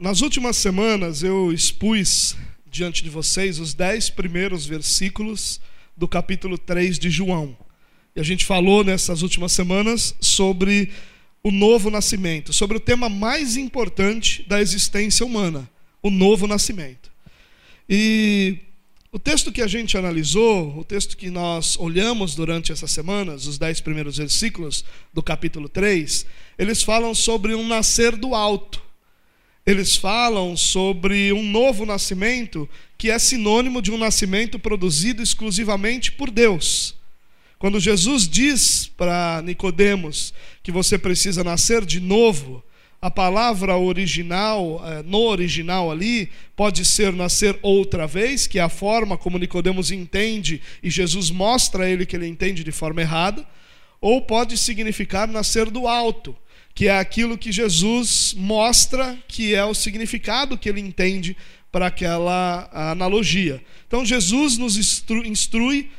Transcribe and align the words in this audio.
Nas 0.00 0.22
últimas 0.22 0.56
semanas 0.56 1.22
eu 1.22 1.52
expus 1.52 2.34
diante 2.70 3.04
de 3.04 3.10
vocês 3.10 3.58
os 3.58 3.74
dez 3.74 4.08
primeiros 4.08 4.64
versículos 4.64 5.60
do 5.94 6.08
capítulo 6.08 6.56
3 6.56 6.98
de 6.98 7.10
João. 7.10 7.54
E 8.16 8.20
a 8.20 8.22
gente 8.22 8.46
falou 8.46 8.82
nessas 8.82 9.20
últimas 9.20 9.52
semanas 9.52 10.14
sobre 10.18 10.90
o 11.44 11.50
novo 11.50 11.90
nascimento, 11.90 12.50
sobre 12.50 12.78
o 12.78 12.80
tema 12.80 13.10
mais 13.10 13.58
importante 13.58 14.42
da 14.48 14.58
existência 14.62 15.26
humana, 15.26 15.68
o 16.02 16.08
novo 16.08 16.46
nascimento. 16.46 17.12
E 17.86 18.56
o 19.12 19.18
texto 19.18 19.52
que 19.52 19.60
a 19.60 19.66
gente 19.66 19.98
analisou, 19.98 20.78
o 20.78 20.82
texto 20.82 21.14
que 21.14 21.28
nós 21.28 21.78
olhamos 21.78 22.34
durante 22.34 22.72
essas 22.72 22.90
semanas, 22.90 23.46
os 23.46 23.58
dez 23.58 23.82
primeiros 23.82 24.16
versículos 24.16 24.82
do 25.12 25.22
capítulo 25.22 25.68
3, 25.68 26.24
eles 26.58 26.82
falam 26.82 27.14
sobre 27.14 27.54
um 27.54 27.68
nascer 27.68 28.16
do 28.16 28.34
alto 28.34 28.88
eles 29.70 29.94
falam 29.94 30.56
sobre 30.56 31.32
um 31.32 31.42
novo 31.42 31.86
nascimento 31.86 32.68
que 32.98 33.10
é 33.10 33.18
sinônimo 33.18 33.80
de 33.80 33.90
um 33.92 33.98
nascimento 33.98 34.58
produzido 34.58 35.22
exclusivamente 35.22 36.10
por 36.12 36.30
Deus. 36.30 36.96
Quando 37.58 37.78
Jesus 37.78 38.28
diz 38.28 38.90
para 38.96 39.40
Nicodemos 39.44 40.34
que 40.62 40.72
você 40.72 40.98
precisa 40.98 41.44
nascer 41.44 41.84
de 41.84 42.00
novo, 42.00 42.64
a 43.00 43.10
palavra 43.10 43.76
original, 43.76 44.82
eh, 44.84 45.02
no 45.04 45.20
original 45.20 45.90
ali, 45.90 46.30
pode 46.56 46.84
ser 46.84 47.12
nascer 47.12 47.58
outra 47.62 48.06
vez, 48.06 48.46
que 48.46 48.58
é 48.58 48.62
a 48.62 48.68
forma 48.68 49.16
como 49.16 49.38
Nicodemos 49.38 49.90
entende 49.90 50.60
e 50.82 50.90
Jesus 50.90 51.30
mostra 51.30 51.84
a 51.84 51.88
ele 51.88 52.04
que 52.04 52.16
ele 52.16 52.26
entende 52.26 52.64
de 52.64 52.72
forma 52.72 53.02
errada, 53.02 53.46
ou 54.00 54.20
pode 54.22 54.58
significar 54.58 55.28
nascer 55.28 55.70
do 55.70 55.86
alto 55.86 56.36
que 56.74 56.88
é 56.88 56.98
aquilo 56.98 57.36
que 57.38 57.52
Jesus 57.52 58.34
mostra 58.36 59.18
que 59.28 59.54
é 59.54 59.64
o 59.64 59.74
significado 59.74 60.56
que 60.56 60.68
ele 60.68 60.80
entende 60.80 61.36
para 61.70 61.86
aquela 61.86 62.68
analogia. 62.72 63.62
Então 63.86 64.04
Jesus 64.04 64.58
nos 64.58 64.76
instrui 65.24 65.90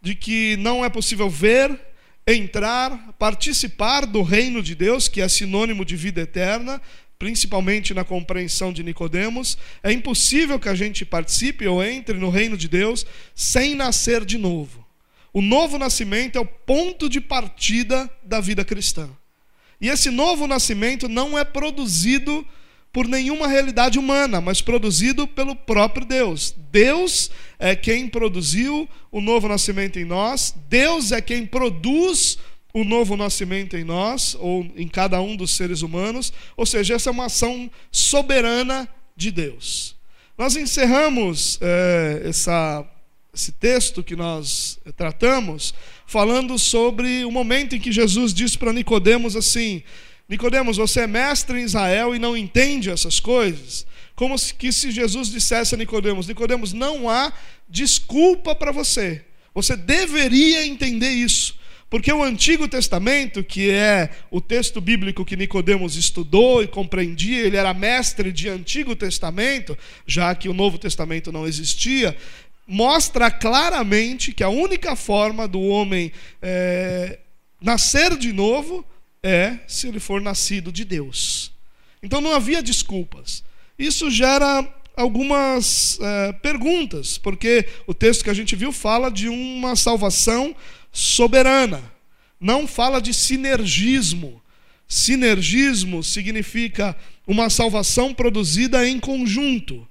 de 0.00 0.14
que 0.14 0.56
não 0.58 0.84
é 0.84 0.88
possível 0.88 1.28
ver, 1.28 1.78
entrar, 2.26 3.14
participar 3.18 4.06
do 4.06 4.22
reino 4.22 4.62
de 4.62 4.74
Deus, 4.74 5.08
que 5.08 5.20
é 5.20 5.28
sinônimo 5.28 5.84
de 5.84 5.96
vida 5.96 6.20
eterna, 6.20 6.80
principalmente 7.18 7.92
na 7.92 8.04
compreensão 8.04 8.72
de 8.72 8.82
Nicodemos, 8.82 9.58
é 9.82 9.90
impossível 9.92 10.58
que 10.58 10.68
a 10.68 10.74
gente 10.74 11.04
participe 11.04 11.66
ou 11.66 11.82
entre 11.82 12.16
no 12.16 12.30
reino 12.30 12.56
de 12.56 12.68
Deus 12.68 13.04
sem 13.34 13.74
nascer 13.74 14.24
de 14.24 14.38
novo. 14.38 14.86
O 15.32 15.42
novo 15.42 15.78
nascimento 15.78 16.36
é 16.36 16.40
o 16.40 16.46
ponto 16.46 17.08
de 17.08 17.20
partida 17.20 18.08
da 18.22 18.40
vida 18.40 18.64
cristã. 18.64 19.10
E 19.80 19.88
esse 19.88 20.10
novo 20.10 20.46
nascimento 20.46 21.08
não 21.08 21.38
é 21.38 21.44
produzido 21.44 22.46
por 22.92 23.06
nenhuma 23.06 23.46
realidade 23.46 23.98
humana, 23.98 24.40
mas 24.40 24.60
produzido 24.60 25.26
pelo 25.26 25.54
próprio 25.54 26.06
Deus. 26.06 26.54
Deus 26.70 27.30
é 27.58 27.76
quem 27.76 28.08
produziu 28.08 28.88
o 29.10 29.20
novo 29.20 29.46
nascimento 29.48 29.98
em 29.98 30.04
nós, 30.04 30.54
Deus 30.68 31.12
é 31.12 31.20
quem 31.20 31.46
produz 31.46 32.38
o 32.72 32.84
novo 32.84 33.16
nascimento 33.16 33.76
em 33.76 33.84
nós, 33.84 34.36
ou 34.38 34.66
em 34.76 34.86
cada 34.88 35.20
um 35.20 35.36
dos 35.36 35.56
seres 35.56 35.82
humanos, 35.82 36.32
ou 36.56 36.66
seja, 36.66 36.94
essa 36.94 37.10
é 37.10 37.12
uma 37.12 37.26
ação 37.26 37.70
soberana 37.90 38.88
de 39.16 39.30
Deus. 39.30 39.96
Nós 40.36 40.54
encerramos 40.54 41.58
é, 41.60 42.22
essa, 42.24 42.86
esse 43.38 43.52
texto 43.52 44.02
que 44.02 44.16
nós 44.16 44.80
tratamos 44.96 45.72
falando 46.04 46.58
sobre 46.58 47.24
o 47.24 47.30
momento 47.30 47.76
em 47.76 47.78
que 47.78 47.92
Jesus 47.92 48.34
disse 48.34 48.58
para 48.58 48.72
Nicodemos 48.72 49.36
assim: 49.36 49.84
Nicodemos, 50.28 50.76
você 50.76 51.02
é 51.02 51.06
mestre 51.06 51.60
em 51.60 51.62
Israel 51.62 52.16
e 52.16 52.18
não 52.18 52.36
entende 52.36 52.90
essas 52.90 53.20
coisas? 53.20 53.86
Como 54.16 54.34
que 54.58 54.72
se 54.72 54.90
Jesus 54.90 55.30
dissesse 55.30 55.76
a 55.76 55.78
Nicodemos: 55.78 56.26
Nicodemos, 56.26 56.72
não 56.72 57.08
há 57.08 57.32
desculpa 57.68 58.56
para 58.56 58.72
você. 58.72 59.24
Você 59.54 59.76
deveria 59.76 60.66
entender 60.66 61.10
isso. 61.10 61.56
Porque 61.90 62.12
o 62.12 62.22
Antigo 62.22 62.68
Testamento, 62.68 63.42
que 63.42 63.70
é 63.70 64.10
o 64.30 64.42
texto 64.42 64.78
bíblico 64.78 65.24
que 65.24 65.36
Nicodemos 65.36 65.96
estudou 65.96 66.62
e 66.62 66.66
compreendia, 66.66 67.38
ele 67.38 67.56
era 67.56 67.72
mestre 67.72 68.30
de 68.30 68.46
Antigo 68.46 68.94
Testamento, 68.94 69.76
já 70.06 70.34
que 70.34 70.50
o 70.50 70.52
Novo 70.54 70.76
Testamento 70.76 71.32
não 71.32 71.46
existia, 71.46 72.14
mostra 72.68 73.30
claramente 73.30 74.32
que 74.32 74.44
a 74.44 74.50
única 74.50 74.94
forma 74.94 75.48
do 75.48 75.58
homem 75.60 76.12
é, 76.42 77.18
nascer 77.58 78.14
de 78.18 78.30
novo 78.30 78.84
é 79.22 79.58
se 79.66 79.88
ele 79.88 79.98
for 79.98 80.20
nascido 80.20 80.70
de 80.70 80.84
Deus. 80.84 81.50
Então 82.02 82.20
não 82.20 82.34
havia 82.34 82.62
desculpas. 82.62 83.42
Isso 83.78 84.10
gera 84.10 84.68
algumas 84.94 85.98
é, 86.00 86.32
perguntas, 86.34 87.16
porque 87.16 87.66
o 87.86 87.94
texto 87.94 88.22
que 88.22 88.30
a 88.30 88.34
gente 88.34 88.54
viu 88.54 88.70
fala 88.70 89.10
de 89.10 89.28
uma 89.28 89.74
salvação 89.74 90.54
soberana, 90.92 91.82
não 92.38 92.66
fala 92.66 93.00
de 93.00 93.14
sinergismo. 93.14 94.42
Sinergismo 94.86 96.04
significa 96.04 96.96
uma 97.26 97.48
salvação 97.48 98.12
produzida 98.12 98.86
em 98.88 98.98
conjunto. 98.98 99.86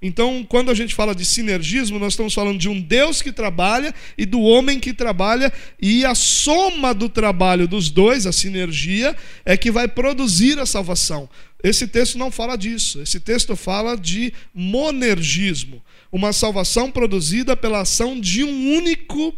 Então, 0.00 0.44
quando 0.48 0.70
a 0.70 0.74
gente 0.74 0.94
fala 0.94 1.14
de 1.14 1.24
sinergismo, 1.24 1.98
nós 1.98 2.12
estamos 2.12 2.34
falando 2.34 2.58
de 2.58 2.68
um 2.68 2.80
Deus 2.80 3.22
que 3.22 3.32
trabalha 3.32 3.94
e 4.18 4.26
do 4.26 4.40
homem 4.40 4.78
que 4.78 4.92
trabalha, 4.92 5.52
e 5.80 6.04
a 6.04 6.14
soma 6.14 6.92
do 6.92 7.08
trabalho 7.08 7.66
dos 7.66 7.88
dois, 7.90 8.26
a 8.26 8.32
sinergia, 8.32 9.16
é 9.44 9.56
que 9.56 9.70
vai 9.70 9.88
produzir 9.88 10.58
a 10.58 10.66
salvação. 10.66 11.28
Esse 11.62 11.86
texto 11.86 12.18
não 12.18 12.30
fala 12.30 12.56
disso. 12.56 13.00
Esse 13.00 13.18
texto 13.18 13.56
fala 13.56 13.96
de 13.96 14.32
monergismo 14.52 15.82
uma 16.14 16.32
salvação 16.32 16.92
produzida 16.92 17.56
pela 17.56 17.80
ação 17.80 18.20
de 18.20 18.44
um 18.44 18.76
único. 18.76 19.34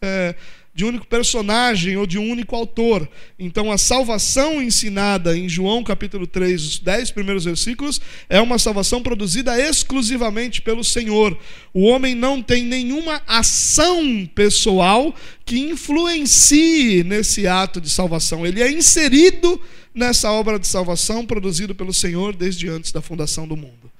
É, 0.00 0.34
de 0.74 0.84
um 0.84 0.88
único 0.88 1.06
personagem 1.06 1.96
ou 1.96 2.04
de 2.04 2.18
um 2.18 2.28
único 2.28 2.56
autor. 2.56 3.08
Então, 3.38 3.70
a 3.70 3.78
salvação 3.78 4.60
ensinada 4.60 5.38
em 5.38 5.48
João 5.48 5.84
capítulo 5.84 6.26
3, 6.26 6.64
os 6.64 6.78
dez 6.80 7.12
primeiros 7.12 7.44
versículos, 7.44 8.00
é 8.28 8.40
uma 8.40 8.58
salvação 8.58 9.00
produzida 9.00 9.58
exclusivamente 9.58 10.60
pelo 10.60 10.82
Senhor. 10.82 11.38
O 11.72 11.84
homem 11.84 12.14
não 12.14 12.42
tem 12.42 12.64
nenhuma 12.64 13.22
ação 13.26 14.28
pessoal 14.34 15.14
que 15.44 15.60
influencie 15.60 17.04
nesse 17.04 17.46
ato 17.46 17.80
de 17.80 17.88
salvação. 17.88 18.44
Ele 18.44 18.60
é 18.60 18.70
inserido 18.70 19.60
nessa 19.94 20.32
obra 20.32 20.58
de 20.58 20.66
salvação 20.66 21.24
produzida 21.24 21.72
pelo 21.72 21.94
Senhor 21.94 22.34
desde 22.34 22.68
antes 22.68 22.90
da 22.90 23.00
fundação 23.00 23.46
do 23.46 23.56
mundo. 23.56 23.92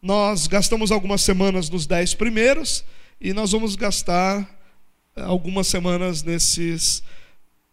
Nós 0.00 0.46
gastamos 0.46 0.90
algumas 0.90 1.20
semanas 1.20 1.68
nos 1.68 1.86
dez 1.86 2.14
primeiros 2.14 2.82
e 3.20 3.34
nós 3.34 3.52
vamos 3.52 3.76
gastar 3.76 4.48
eh, 5.14 5.20
algumas 5.20 5.66
semanas 5.66 6.22
nesses 6.22 7.02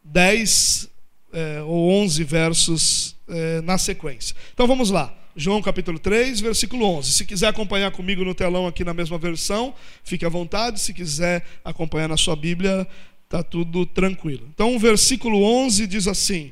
10 0.03 0.89
é, 1.31 1.61
ou 1.61 1.89
11 2.03 2.21
versos 2.25 3.15
é, 3.29 3.61
na 3.61 3.77
sequência. 3.77 4.35
Então 4.53 4.67
vamos 4.67 4.89
lá. 4.89 5.17
João 5.33 5.61
capítulo 5.61 5.97
3, 5.97 6.41
versículo 6.41 6.85
11. 6.97 7.11
Se 7.13 7.23
quiser 7.23 7.47
acompanhar 7.47 7.91
comigo 7.91 8.25
no 8.25 8.35
telão 8.35 8.67
aqui 8.67 8.83
na 8.83 8.93
mesma 8.93 9.17
versão, 9.17 9.73
fique 10.03 10.25
à 10.25 10.29
vontade. 10.29 10.81
Se 10.81 10.93
quiser 10.93 11.45
acompanhar 11.63 12.09
na 12.09 12.17
sua 12.17 12.35
Bíblia, 12.35 12.85
está 13.23 13.41
tudo 13.41 13.85
tranquilo. 13.85 14.49
Então 14.53 14.75
o 14.75 14.79
versículo 14.79 15.41
11 15.41 15.87
diz 15.87 16.09
assim: 16.09 16.51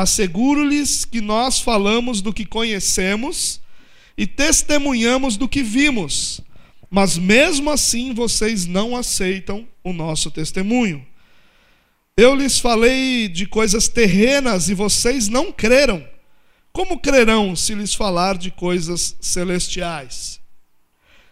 Asseguro-lhes 0.00 1.04
que 1.04 1.20
nós 1.20 1.58
falamos 1.58 2.22
do 2.22 2.32
que 2.32 2.46
conhecemos 2.46 3.60
e 4.16 4.28
testemunhamos 4.28 5.36
do 5.36 5.48
que 5.48 5.60
vimos, 5.60 6.40
mas 6.88 7.18
mesmo 7.18 7.68
assim 7.68 8.14
vocês 8.14 8.64
não 8.64 8.96
aceitam 8.96 9.66
o 9.82 9.92
nosso 9.92 10.30
testemunho. 10.30 11.04
Eu 12.16 12.32
lhes 12.32 12.60
falei 12.60 13.26
de 13.26 13.44
coisas 13.44 13.88
terrenas 13.88 14.68
e 14.68 14.74
vocês 14.74 15.26
não 15.26 15.50
creram. 15.50 16.08
Como 16.72 17.00
crerão 17.00 17.56
se 17.56 17.74
lhes 17.74 17.92
falar 17.92 18.38
de 18.38 18.52
coisas 18.52 19.16
celestiais? 19.20 20.40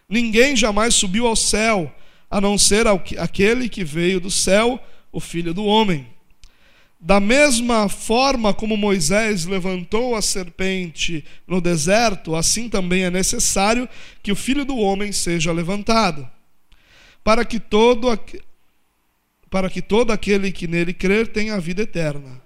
Ninguém 0.09 0.57
jamais 0.57 0.93
subiu 0.97 1.29
ao 1.29 1.37
céu, 1.37 1.95
a 2.29 2.41
não 2.41 2.59
ser 2.59 2.89
aquele 2.89 3.69
que 3.69 3.85
veio 3.85 4.19
do 4.19 4.31
céu, 4.31 4.85
o 5.13 5.21
filho 5.21 5.55
do 5.55 5.65
homem. 5.65 6.16
Da 6.98 7.20
mesma 7.20 7.88
forma 7.88 8.54
como 8.54 8.76
Moisés 8.76 9.44
levantou 9.44 10.16
a 10.16 10.22
serpente 10.22 11.25
no 11.46 11.60
deserto, 11.60 12.34
assim 12.34 12.69
também 12.69 13.04
é 13.04 13.10
necessário 13.10 13.88
que 14.22 14.32
o 14.32 14.37
filho 14.37 14.64
do 14.64 14.76
homem 14.78 15.12
seja 15.12 15.52
levantado, 15.52 16.28
para 17.22 17.44
que 17.44 17.60
todo, 17.60 18.08
para 19.50 19.69
que 19.69 19.82
todo 19.82 20.10
aquele 20.10 20.50
que 20.50 20.66
nele 20.66 20.94
crer 20.94 21.28
tenha 21.28 21.54
a 21.54 21.60
vida 21.60 21.82
eterna. 21.82 22.40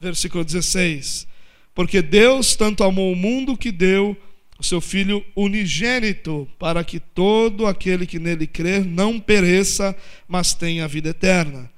Versículo 0.00 0.44
16. 0.44 1.26
Porque 1.74 2.02
Deus 2.02 2.56
tanto 2.56 2.82
amou 2.82 3.12
o 3.12 3.16
mundo 3.16 3.56
que 3.56 3.70
deu 3.70 4.16
o 4.58 4.64
seu 4.64 4.80
Filho 4.80 5.24
unigênito, 5.34 6.48
para 6.58 6.82
que 6.82 6.98
todo 6.98 7.66
aquele 7.66 8.06
que 8.06 8.18
nele 8.18 8.46
crer 8.46 8.84
não 8.84 9.20
pereça, 9.20 9.94
mas 10.26 10.54
tenha 10.54 10.84
a 10.84 10.88
vida 10.88 11.10
eterna. 11.10 11.70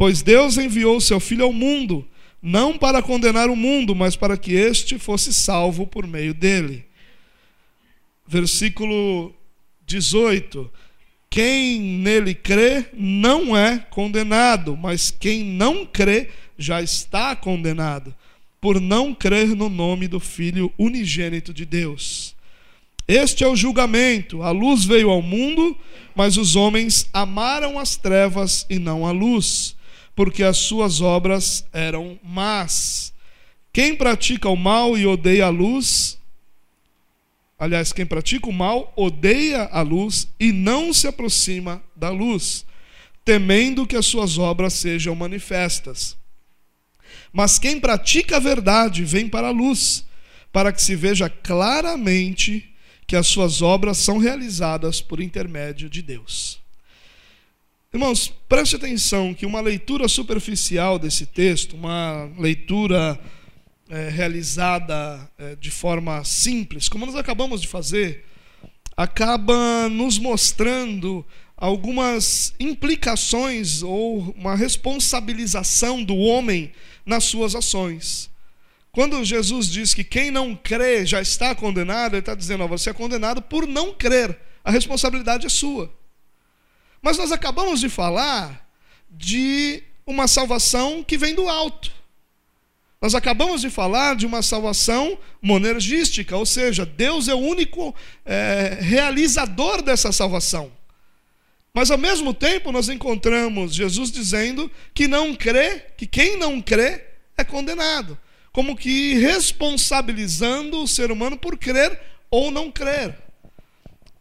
Pois 0.00 0.22
Deus 0.22 0.56
enviou 0.56 0.96
o 0.96 1.00
seu 1.00 1.20
Filho 1.20 1.44
ao 1.44 1.52
mundo, 1.52 2.08
não 2.40 2.78
para 2.78 3.02
condenar 3.02 3.50
o 3.50 3.54
mundo, 3.54 3.94
mas 3.94 4.16
para 4.16 4.34
que 4.34 4.54
este 4.54 4.98
fosse 4.98 5.30
salvo 5.30 5.86
por 5.86 6.06
meio 6.06 6.32
dele. 6.32 6.86
Versículo 8.26 9.30
18: 9.86 10.70
Quem 11.28 11.78
nele 11.78 12.34
crê 12.34 12.86
não 12.94 13.54
é 13.54 13.78
condenado, 13.90 14.74
mas 14.74 15.10
quem 15.10 15.44
não 15.44 15.84
crê 15.84 16.30
já 16.56 16.80
está 16.80 17.36
condenado 17.36 18.14
por 18.58 18.80
não 18.80 19.14
crer 19.14 19.48
no 19.48 19.68
nome 19.68 20.08
do 20.08 20.18
Filho 20.18 20.72
unigênito 20.78 21.52
de 21.52 21.66
Deus. 21.66 22.34
Este 23.06 23.44
é 23.44 23.46
o 23.46 23.54
julgamento: 23.54 24.42
a 24.42 24.50
luz 24.50 24.82
veio 24.82 25.10
ao 25.10 25.20
mundo, 25.20 25.76
mas 26.14 26.38
os 26.38 26.56
homens 26.56 27.06
amaram 27.12 27.78
as 27.78 27.96
trevas 27.98 28.64
e 28.70 28.78
não 28.78 29.06
a 29.06 29.10
luz, 29.10 29.76
porque 30.20 30.42
as 30.42 30.58
suas 30.58 31.00
obras 31.00 31.64
eram 31.72 32.20
más. 32.22 33.10
Quem 33.72 33.96
pratica 33.96 34.50
o 34.50 34.54
mal 34.54 34.98
e 34.98 35.06
odeia 35.06 35.46
a 35.46 35.48
luz, 35.48 36.18
aliás, 37.58 37.90
quem 37.90 38.04
pratica 38.04 38.46
o 38.46 38.52
mal 38.52 38.92
odeia 38.94 39.62
a 39.72 39.80
luz 39.80 40.28
e 40.38 40.52
não 40.52 40.92
se 40.92 41.08
aproxima 41.08 41.82
da 41.96 42.10
luz, 42.10 42.66
temendo 43.24 43.86
que 43.86 43.96
as 43.96 44.04
suas 44.04 44.36
obras 44.36 44.74
sejam 44.74 45.14
manifestas. 45.14 46.18
Mas 47.32 47.58
quem 47.58 47.80
pratica 47.80 48.36
a 48.36 48.40
verdade 48.40 49.06
vem 49.06 49.26
para 49.26 49.48
a 49.48 49.52
luz, 49.52 50.04
para 50.52 50.70
que 50.70 50.82
se 50.82 50.94
veja 50.94 51.30
claramente 51.30 52.74
que 53.06 53.16
as 53.16 53.26
suas 53.26 53.62
obras 53.62 53.96
são 53.96 54.18
realizadas 54.18 55.00
por 55.00 55.18
intermédio 55.18 55.88
de 55.88 56.02
Deus. 56.02 56.60
Irmãos, 57.92 58.32
preste 58.48 58.76
atenção 58.76 59.34
que 59.34 59.44
uma 59.44 59.60
leitura 59.60 60.06
superficial 60.06 60.96
desse 60.96 61.26
texto, 61.26 61.74
uma 61.74 62.30
leitura 62.38 63.18
é, 63.88 64.08
realizada 64.08 65.28
é, 65.36 65.56
de 65.56 65.72
forma 65.72 66.22
simples, 66.22 66.88
como 66.88 67.04
nós 67.04 67.16
acabamos 67.16 67.60
de 67.60 67.66
fazer, 67.66 68.24
acaba 68.96 69.88
nos 69.88 70.20
mostrando 70.20 71.26
algumas 71.56 72.54
implicações 72.60 73.82
ou 73.82 74.20
uma 74.38 74.54
responsabilização 74.54 76.04
do 76.04 76.14
homem 76.14 76.70
nas 77.04 77.24
suas 77.24 77.56
ações. 77.56 78.30
Quando 78.92 79.24
Jesus 79.24 79.68
diz 79.68 79.92
que 79.94 80.04
quem 80.04 80.30
não 80.30 80.54
crê 80.54 81.04
já 81.04 81.20
está 81.20 81.56
condenado, 81.56 82.12
ele 82.14 82.20
está 82.20 82.36
dizendo: 82.36 82.62
ó, 82.62 82.68
você 82.68 82.90
é 82.90 82.92
condenado 82.92 83.42
por 83.42 83.66
não 83.66 83.92
crer, 83.92 84.38
a 84.62 84.70
responsabilidade 84.70 85.44
é 85.44 85.48
sua. 85.48 85.92
Mas 87.02 87.16
nós 87.18 87.32
acabamos 87.32 87.80
de 87.80 87.88
falar 87.88 88.66
de 89.10 89.82
uma 90.06 90.26
salvação 90.28 91.02
que 91.02 91.16
vem 91.16 91.34
do 91.34 91.48
alto. 91.48 91.92
Nós 93.00 93.14
acabamos 93.14 93.62
de 93.62 93.70
falar 93.70 94.14
de 94.14 94.26
uma 94.26 94.42
salvação 94.42 95.18
monergística, 95.40 96.36
ou 96.36 96.44
seja, 96.44 96.84
Deus 96.84 97.28
é 97.28 97.34
o 97.34 97.38
único 97.38 97.94
é, 98.26 98.76
realizador 98.80 99.80
dessa 99.80 100.12
salvação. 100.12 100.70
Mas 101.72 101.90
ao 101.90 101.96
mesmo 101.96 102.34
tempo 102.34 102.70
nós 102.70 102.88
encontramos 102.88 103.74
Jesus 103.74 104.10
dizendo 104.10 104.70
que 104.92 105.08
não 105.08 105.34
crê, 105.34 105.86
que 105.96 106.06
quem 106.06 106.36
não 106.36 106.60
crê 106.60 107.04
é 107.38 107.44
condenado, 107.44 108.18
como 108.52 108.76
que 108.76 109.14
responsabilizando 109.14 110.82
o 110.82 110.88
ser 110.88 111.10
humano 111.10 111.38
por 111.38 111.56
crer 111.56 111.98
ou 112.30 112.50
não 112.50 112.70
crer. 112.70 113.16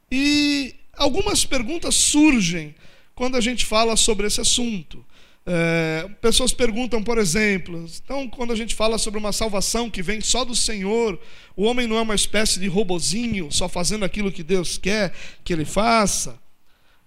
E 0.10 0.76
algumas 1.00 1.46
perguntas 1.46 1.96
surgem 1.96 2.76
quando 3.16 3.36
a 3.36 3.42
gente 3.42 3.66
fala 3.66 3.96
sobre 3.96 4.28
esse 4.28 4.40
assunto. 4.40 5.04
É, 5.46 6.08
pessoas 6.22 6.54
perguntam, 6.54 7.02
por 7.02 7.18
exemplo, 7.18 7.84
então, 8.04 8.28
quando 8.28 8.54
a 8.54 8.56
gente 8.56 8.76
fala 8.76 9.00
sobre 9.00 9.20
uma 9.20 9.32
salvação 9.32 9.90
que 9.90 10.04
vem 10.04 10.22
só 10.22 10.46
do 10.46 10.56
Senhor, 10.56 11.20
o 11.56 11.64
homem 11.64 11.88
não 11.88 11.98
é 11.98 12.02
uma 12.02 12.14
espécie 12.14 12.60
de 12.60 12.68
robozinho, 12.68 13.52
só 13.52 13.68
fazendo 13.68 14.06
aquilo 14.06 14.32
que 14.32 14.44
Deus 14.44 14.78
quer 14.78 15.12
que 15.44 15.52
ele 15.52 15.66
faça. 15.66 16.40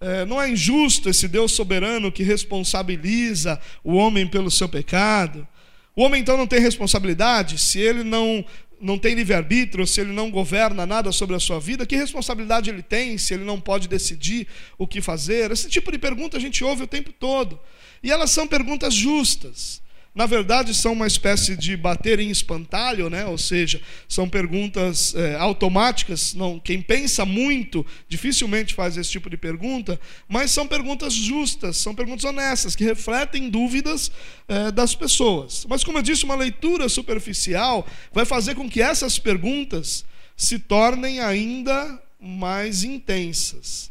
É, 0.00 0.24
não 0.24 0.42
é 0.42 0.50
injusto 0.50 1.08
esse 1.08 1.28
Deus 1.28 1.52
soberano 1.52 2.10
que 2.10 2.24
responsabiliza 2.24 3.60
o 3.84 3.94
homem 3.94 4.26
pelo 4.26 4.50
seu 4.50 4.68
pecado. 4.68 5.46
O 5.94 6.02
homem 6.02 6.20
então 6.20 6.36
não 6.36 6.46
tem 6.46 6.58
responsabilidade 6.58 7.58
se 7.58 7.78
ele 7.78 8.02
não 8.02 8.44
não 8.82 8.98
tem 8.98 9.14
livre-arbítrio, 9.14 9.86
se 9.86 10.00
ele 10.00 10.12
não 10.12 10.30
governa 10.30 10.84
nada 10.84 11.12
sobre 11.12 11.36
a 11.36 11.40
sua 11.40 11.60
vida, 11.60 11.86
que 11.86 11.96
responsabilidade 11.96 12.68
ele 12.68 12.82
tem 12.82 13.16
se 13.16 13.32
ele 13.32 13.44
não 13.44 13.60
pode 13.60 13.86
decidir 13.88 14.48
o 14.76 14.86
que 14.86 15.00
fazer? 15.00 15.50
Esse 15.52 15.68
tipo 15.68 15.92
de 15.92 15.98
pergunta 15.98 16.36
a 16.36 16.40
gente 16.40 16.64
ouve 16.64 16.82
o 16.82 16.86
tempo 16.86 17.12
todo. 17.12 17.60
E 18.02 18.10
elas 18.10 18.30
são 18.30 18.46
perguntas 18.46 18.92
justas 18.92 19.81
na 20.14 20.26
verdade 20.26 20.74
são 20.74 20.92
uma 20.92 21.06
espécie 21.06 21.56
de 21.56 21.74
bater 21.76 22.20
em 22.20 22.30
espantalho, 22.30 23.08
né? 23.08 23.24
ou 23.24 23.38
seja, 23.38 23.80
são 24.06 24.28
perguntas 24.28 25.14
é, 25.14 25.36
automáticas. 25.36 26.34
Não, 26.34 26.60
quem 26.60 26.82
pensa 26.82 27.24
muito 27.24 27.84
dificilmente 28.08 28.74
faz 28.74 28.96
esse 28.96 29.10
tipo 29.10 29.30
de 29.30 29.38
pergunta, 29.38 29.98
mas 30.28 30.50
são 30.50 30.66
perguntas 30.66 31.14
justas, 31.14 31.78
são 31.78 31.94
perguntas 31.94 32.24
honestas, 32.24 32.76
que 32.76 32.84
refletem 32.84 33.48
dúvidas 33.48 34.12
é, 34.46 34.70
das 34.70 34.94
pessoas. 34.94 35.64
Mas, 35.66 35.82
como 35.82 35.98
eu 35.98 36.02
disse, 36.02 36.24
uma 36.24 36.34
leitura 36.34 36.88
superficial 36.90 37.86
vai 38.12 38.26
fazer 38.26 38.54
com 38.54 38.68
que 38.68 38.82
essas 38.82 39.18
perguntas 39.18 40.04
se 40.36 40.58
tornem 40.58 41.20
ainda 41.20 42.02
mais 42.20 42.84
intensas. 42.84 43.90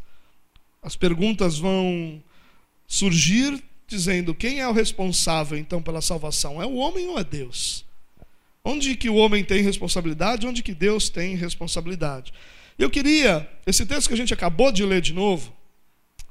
As 0.83 0.95
perguntas 0.95 1.57
vão 1.57 2.21
surgir 2.87 3.61
dizendo 3.91 4.33
quem 4.33 4.59
é 4.59 4.67
o 4.67 4.71
responsável 4.71 5.57
então 5.57 5.81
pela 5.81 6.01
salvação? 6.01 6.61
É 6.61 6.65
o 6.65 6.75
homem 6.75 7.07
ou 7.07 7.19
é 7.19 7.23
Deus? 7.23 7.85
Onde 8.63 8.95
que 8.95 9.09
o 9.09 9.15
homem 9.15 9.43
tem 9.43 9.61
responsabilidade, 9.61 10.47
onde 10.47 10.63
que 10.63 10.73
Deus 10.73 11.09
tem 11.09 11.35
responsabilidade? 11.35 12.33
Eu 12.79 12.89
queria, 12.89 13.47
esse 13.67 13.85
texto 13.85 14.07
que 14.07 14.13
a 14.13 14.17
gente 14.17 14.33
acabou 14.33 14.71
de 14.71 14.83
ler 14.83 15.01
de 15.01 15.13
novo, 15.13 15.53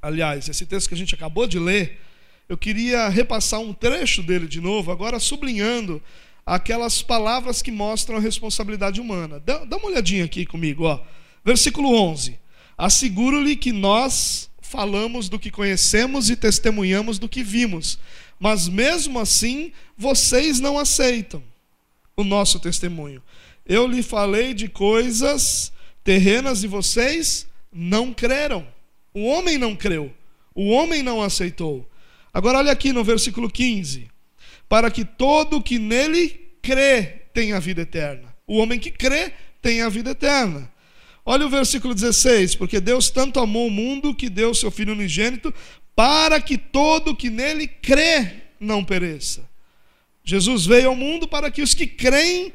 aliás, 0.00 0.48
esse 0.48 0.64
texto 0.64 0.88
que 0.88 0.94
a 0.94 0.96
gente 0.96 1.14
acabou 1.14 1.46
de 1.46 1.58
ler, 1.58 2.00
eu 2.48 2.56
queria 2.56 3.08
repassar 3.08 3.60
um 3.60 3.72
trecho 3.72 4.22
dele 4.22 4.48
de 4.48 4.60
novo, 4.60 4.90
agora 4.90 5.20
sublinhando 5.20 6.02
aquelas 6.44 7.02
palavras 7.02 7.62
que 7.62 7.70
mostram 7.70 8.16
a 8.16 8.20
responsabilidade 8.20 9.00
humana. 9.00 9.38
Dá, 9.38 9.64
uma 9.76 9.86
olhadinha 9.86 10.24
aqui 10.24 10.44
comigo, 10.44 10.84
ó. 10.84 11.00
Versículo 11.44 11.94
11. 11.94 12.38
Asseguro-lhe 12.76 13.54
que 13.54 13.72
nós 13.72 14.49
falamos 14.70 15.28
do 15.28 15.36
que 15.36 15.50
conhecemos 15.50 16.30
e 16.30 16.36
testemunhamos 16.36 17.18
do 17.18 17.28
que 17.28 17.42
vimos, 17.42 17.98
mas 18.38 18.68
mesmo 18.68 19.18
assim 19.18 19.72
vocês 19.98 20.60
não 20.60 20.78
aceitam 20.78 21.42
o 22.16 22.22
nosso 22.22 22.60
testemunho. 22.60 23.20
Eu 23.66 23.84
lhe 23.88 24.00
falei 24.00 24.54
de 24.54 24.68
coisas 24.68 25.72
terrenas 26.04 26.62
e 26.62 26.68
vocês 26.68 27.48
não 27.72 28.14
creram. 28.14 28.64
O 29.12 29.24
homem 29.26 29.58
não 29.58 29.74
creu, 29.74 30.14
o 30.54 30.68
homem 30.68 31.02
não 31.02 31.20
aceitou. 31.20 31.84
Agora 32.32 32.58
olha 32.58 32.70
aqui 32.70 32.92
no 32.92 33.02
versículo 33.02 33.50
15: 33.50 34.08
para 34.68 34.88
que 34.88 35.04
todo 35.04 35.60
que 35.60 35.80
nele 35.80 36.48
crê 36.62 37.22
tenha 37.34 37.58
vida 37.58 37.82
eterna. 37.82 38.32
O 38.46 38.58
homem 38.58 38.78
que 38.78 38.92
crê 38.92 39.32
tem 39.60 39.82
a 39.82 39.88
vida 39.88 40.10
eterna. 40.10 40.70
Olha 41.24 41.46
o 41.46 41.50
versículo 41.50 41.94
16: 41.94 42.54
Porque 42.54 42.80
Deus 42.80 43.10
tanto 43.10 43.40
amou 43.40 43.66
o 43.66 43.70
mundo 43.70 44.14
que 44.14 44.28
deu 44.28 44.54
seu 44.54 44.70
Filho 44.70 44.92
unigênito, 44.92 45.52
para 45.94 46.40
que 46.40 46.56
todo 46.56 47.16
que 47.16 47.28
nele 47.28 47.66
crê 47.66 48.42
não 48.58 48.84
pereça. 48.84 49.48
Jesus 50.24 50.66
veio 50.66 50.88
ao 50.88 50.96
mundo 50.96 51.26
para 51.26 51.50
que 51.50 51.62
os 51.62 51.74
que 51.74 51.86
creem 51.86 52.52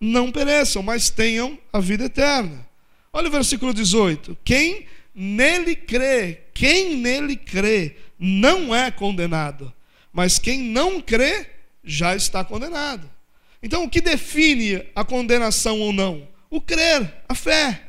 não 0.00 0.30
pereçam, 0.30 0.82
mas 0.82 1.10
tenham 1.10 1.58
a 1.72 1.80
vida 1.80 2.04
eterna. 2.04 2.66
Olha 3.12 3.28
o 3.28 3.32
versículo 3.32 3.72
18: 3.72 4.36
Quem 4.44 4.86
nele 5.14 5.76
crê, 5.76 6.40
quem 6.52 6.96
nele 6.96 7.36
crê, 7.36 7.96
não 8.18 8.74
é 8.74 8.90
condenado, 8.90 9.72
mas 10.12 10.38
quem 10.38 10.58
não 10.58 11.00
crê 11.00 11.46
já 11.82 12.16
está 12.16 12.44
condenado. 12.44 13.10
Então, 13.62 13.84
o 13.84 13.90
que 13.90 14.00
define 14.00 14.84
a 14.94 15.04
condenação 15.04 15.80
ou 15.80 15.92
não? 15.92 16.28
O 16.50 16.60
crer, 16.60 17.22
a 17.28 17.34
fé. 17.34 17.83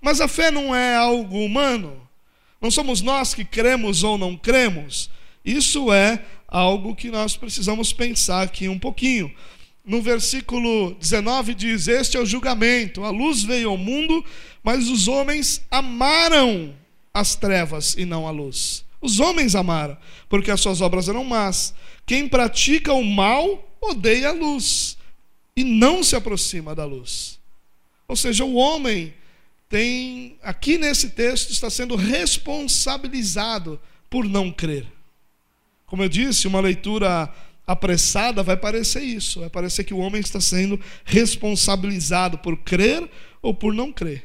Mas 0.00 0.20
a 0.20 0.28
fé 0.28 0.50
não 0.50 0.74
é 0.74 0.96
algo 0.96 1.44
humano. 1.44 2.06
Não 2.60 2.70
somos 2.70 3.00
nós 3.00 3.34
que 3.34 3.44
cremos 3.44 4.02
ou 4.02 4.16
não 4.16 4.36
cremos. 4.36 5.10
Isso 5.44 5.92
é 5.92 6.24
algo 6.48 6.94
que 6.94 7.10
nós 7.10 7.36
precisamos 7.36 7.92
pensar 7.92 8.42
aqui 8.42 8.68
um 8.68 8.78
pouquinho. 8.78 9.32
No 9.84 10.02
versículo 10.02 10.94
19 10.94 11.54
diz: 11.54 11.86
Este 11.86 12.16
é 12.16 12.20
o 12.20 12.26
julgamento. 12.26 13.04
A 13.04 13.10
luz 13.10 13.42
veio 13.44 13.70
ao 13.70 13.76
mundo, 13.76 14.24
mas 14.62 14.88
os 14.88 15.06
homens 15.06 15.64
amaram 15.70 16.74
as 17.14 17.36
trevas 17.36 17.94
e 17.96 18.04
não 18.04 18.26
a 18.26 18.30
luz. 18.30 18.84
Os 19.00 19.20
homens 19.20 19.54
amaram, 19.54 19.96
porque 20.28 20.50
as 20.50 20.60
suas 20.60 20.80
obras 20.80 21.08
eram 21.08 21.24
más. 21.24 21.72
Quem 22.04 22.28
pratica 22.28 22.92
o 22.92 23.04
mal 23.04 23.64
odeia 23.80 24.30
a 24.30 24.32
luz 24.32 24.96
e 25.56 25.62
não 25.62 26.02
se 26.02 26.16
aproxima 26.16 26.74
da 26.74 26.84
luz. 26.84 27.38
Ou 28.08 28.16
seja, 28.16 28.44
o 28.44 28.54
homem 28.54 29.14
tem, 29.68 30.38
aqui 30.42 30.78
nesse 30.78 31.10
texto, 31.10 31.50
está 31.50 31.68
sendo 31.68 31.96
responsabilizado 31.96 33.80
por 34.08 34.24
não 34.24 34.50
crer. 34.50 34.86
Como 35.86 36.02
eu 36.02 36.08
disse, 36.08 36.46
uma 36.46 36.60
leitura 36.60 37.32
apressada 37.66 38.42
vai 38.42 38.56
parecer 38.56 39.02
isso, 39.02 39.40
vai 39.40 39.50
parecer 39.50 39.84
que 39.84 39.94
o 39.94 39.98
homem 39.98 40.20
está 40.20 40.40
sendo 40.40 40.80
responsabilizado 41.04 42.38
por 42.38 42.56
crer 42.58 43.08
ou 43.42 43.52
por 43.52 43.74
não 43.74 43.92
crer. 43.92 44.24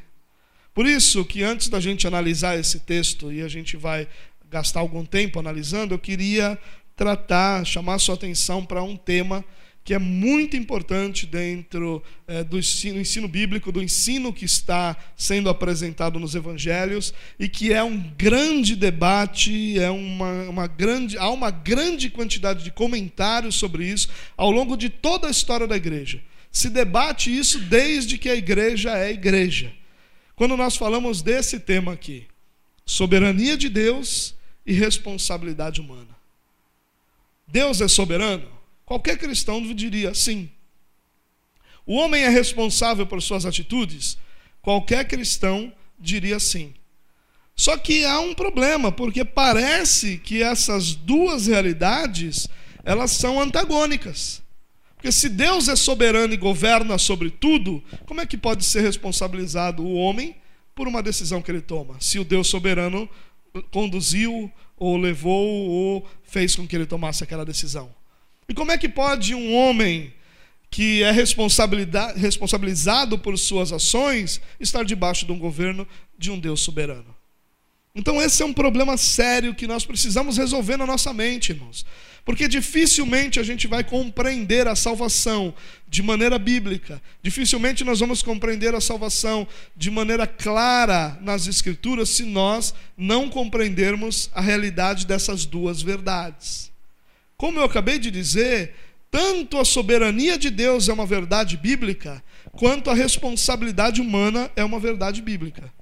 Por 0.72 0.86
isso 0.86 1.24
que 1.24 1.42
antes 1.42 1.68
da 1.68 1.80
gente 1.80 2.06
analisar 2.06 2.58
esse 2.58 2.80
texto, 2.80 3.32
e 3.32 3.42
a 3.42 3.48
gente 3.48 3.76
vai 3.76 4.08
gastar 4.48 4.80
algum 4.80 5.04
tempo 5.04 5.38
analisando, 5.38 5.92
eu 5.92 5.98
queria 5.98 6.58
tratar, 6.96 7.64
chamar 7.64 7.98
sua 7.98 8.14
atenção 8.14 8.64
para 8.64 8.82
um 8.82 8.96
tema 8.96 9.44
que 9.84 9.92
é 9.92 9.98
muito 9.98 10.56
importante 10.56 11.26
dentro 11.26 12.02
é, 12.26 12.44
do 12.44 12.58
ensino, 12.58 13.00
ensino, 13.00 13.26
bíblico, 13.26 13.72
do 13.72 13.82
ensino 13.82 14.32
que 14.32 14.44
está 14.44 14.96
sendo 15.16 15.48
apresentado 15.48 16.20
nos 16.20 16.34
evangelhos 16.34 17.12
e 17.38 17.48
que 17.48 17.72
é 17.72 17.82
um 17.82 17.98
grande 18.16 18.76
debate, 18.76 19.78
é 19.78 19.90
uma, 19.90 20.44
uma 20.44 20.66
grande, 20.68 21.18
há 21.18 21.28
uma 21.30 21.50
grande 21.50 22.10
quantidade 22.10 22.62
de 22.62 22.70
comentários 22.70 23.56
sobre 23.56 23.84
isso 23.84 24.08
ao 24.36 24.50
longo 24.50 24.76
de 24.76 24.88
toda 24.88 25.26
a 25.26 25.30
história 25.30 25.66
da 25.66 25.76
igreja. 25.76 26.22
Se 26.50 26.70
debate 26.70 27.36
isso 27.36 27.58
desde 27.58 28.18
que 28.18 28.28
a 28.28 28.36
igreja 28.36 28.96
é 28.96 29.10
igreja. 29.10 29.72
Quando 30.36 30.56
nós 30.56 30.76
falamos 30.76 31.22
desse 31.22 31.58
tema 31.58 31.92
aqui, 31.92 32.26
soberania 32.86 33.56
de 33.56 33.68
Deus 33.68 34.34
e 34.64 34.72
responsabilidade 34.72 35.80
humana. 35.80 36.16
Deus 37.48 37.80
é 37.80 37.88
soberano? 37.88 38.61
Qualquer 38.92 39.16
cristão 39.16 39.62
diria 39.74 40.12
sim. 40.12 40.50
O 41.86 41.94
homem 41.94 42.24
é 42.24 42.28
responsável 42.28 43.06
por 43.06 43.22
suas 43.22 43.46
atitudes? 43.46 44.18
Qualquer 44.60 45.08
cristão 45.08 45.72
diria 45.98 46.38
sim. 46.38 46.74
Só 47.56 47.78
que 47.78 48.04
há 48.04 48.20
um 48.20 48.34
problema, 48.34 48.92
porque 48.92 49.24
parece 49.24 50.18
que 50.18 50.42
essas 50.42 50.94
duas 50.94 51.46
realidades, 51.46 52.46
elas 52.84 53.12
são 53.12 53.40
antagônicas. 53.40 54.42
Porque 54.94 55.10
se 55.10 55.30
Deus 55.30 55.68
é 55.68 55.74
soberano 55.74 56.34
e 56.34 56.36
governa 56.36 56.98
sobre 56.98 57.30
tudo, 57.30 57.82
como 58.04 58.20
é 58.20 58.26
que 58.26 58.36
pode 58.36 58.62
ser 58.62 58.82
responsabilizado 58.82 59.82
o 59.82 59.94
homem 59.94 60.36
por 60.74 60.86
uma 60.86 61.02
decisão 61.02 61.40
que 61.40 61.50
ele 61.50 61.62
toma? 61.62 61.96
Se 61.98 62.18
o 62.18 62.24
Deus 62.24 62.46
soberano 62.46 63.08
conduziu, 63.70 64.52
ou 64.76 64.98
levou, 64.98 65.48
ou 65.70 66.06
fez 66.24 66.54
com 66.54 66.68
que 66.68 66.76
ele 66.76 66.84
tomasse 66.84 67.24
aquela 67.24 67.46
decisão. 67.46 68.01
E 68.52 68.54
como 68.54 68.70
é 68.70 68.76
que 68.76 68.86
pode 68.86 69.34
um 69.34 69.54
homem 69.54 70.12
que 70.70 71.02
é 71.02 71.10
responsabilizado 71.10 73.18
por 73.18 73.38
suas 73.38 73.72
ações 73.72 74.42
estar 74.60 74.84
debaixo 74.84 75.24
de 75.24 75.32
um 75.32 75.38
governo 75.38 75.88
de 76.18 76.30
um 76.30 76.38
Deus 76.38 76.60
soberano? 76.60 77.16
Então, 77.94 78.20
esse 78.20 78.42
é 78.42 78.44
um 78.44 78.52
problema 78.52 78.98
sério 78.98 79.54
que 79.54 79.66
nós 79.66 79.86
precisamos 79.86 80.36
resolver 80.36 80.76
na 80.76 80.84
nossa 80.84 81.14
mente, 81.14 81.52
irmãos. 81.52 81.86
Porque 82.26 82.46
dificilmente 82.46 83.40
a 83.40 83.42
gente 83.42 83.66
vai 83.66 83.82
compreender 83.82 84.68
a 84.68 84.76
salvação 84.76 85.54
de 85.88 86.02
maneira 86.02 86.38
bíblica, 86.38 87.00
dificilmente 87.22 87.82
nós 87.84 88.00
vamos 88.00 88.22
compreender 88.22 88.74
a 88.74 88.82
salvação 88.82 89.48
de 89.74 89.90
maneira 89.90 90.26
clara 90.26 91.18
nas 91.22 91.46
Escrituras 91.46 92.10
se 92.10 92.24
nós 92.24 92.74
não 92.98 93.30
compreendermos 93.30 94.28
a 94.34 94.42
realidade 94.42 95.06
dessas 95.06 95.46
duas 95.46 95.80
verdades. 95.80 96.71
Como 97.42 97.58
eu 97.58 97.64
acabei 97.64 97.98
de 97.98 98.08
dizer, 98.08 98.72
tanto 99.10 99.58
a 99.58 99.64
soberania 99.64 100.38
de 100.38 100.48
Deus 100.48 100.88
é 100.88 100.92
uma 100.92 101.04
verdade 101.04 101.56
bíblica, 101.56 102.22
quanto 102.52 102.88
a 102.88 102.94
responsabilidade 102.94 104.00
humana 104.00 104.48
é 104.54 104.62
uma 104.64 104.78
verdade 104.78 105.20
bíblica. 105.20 105.72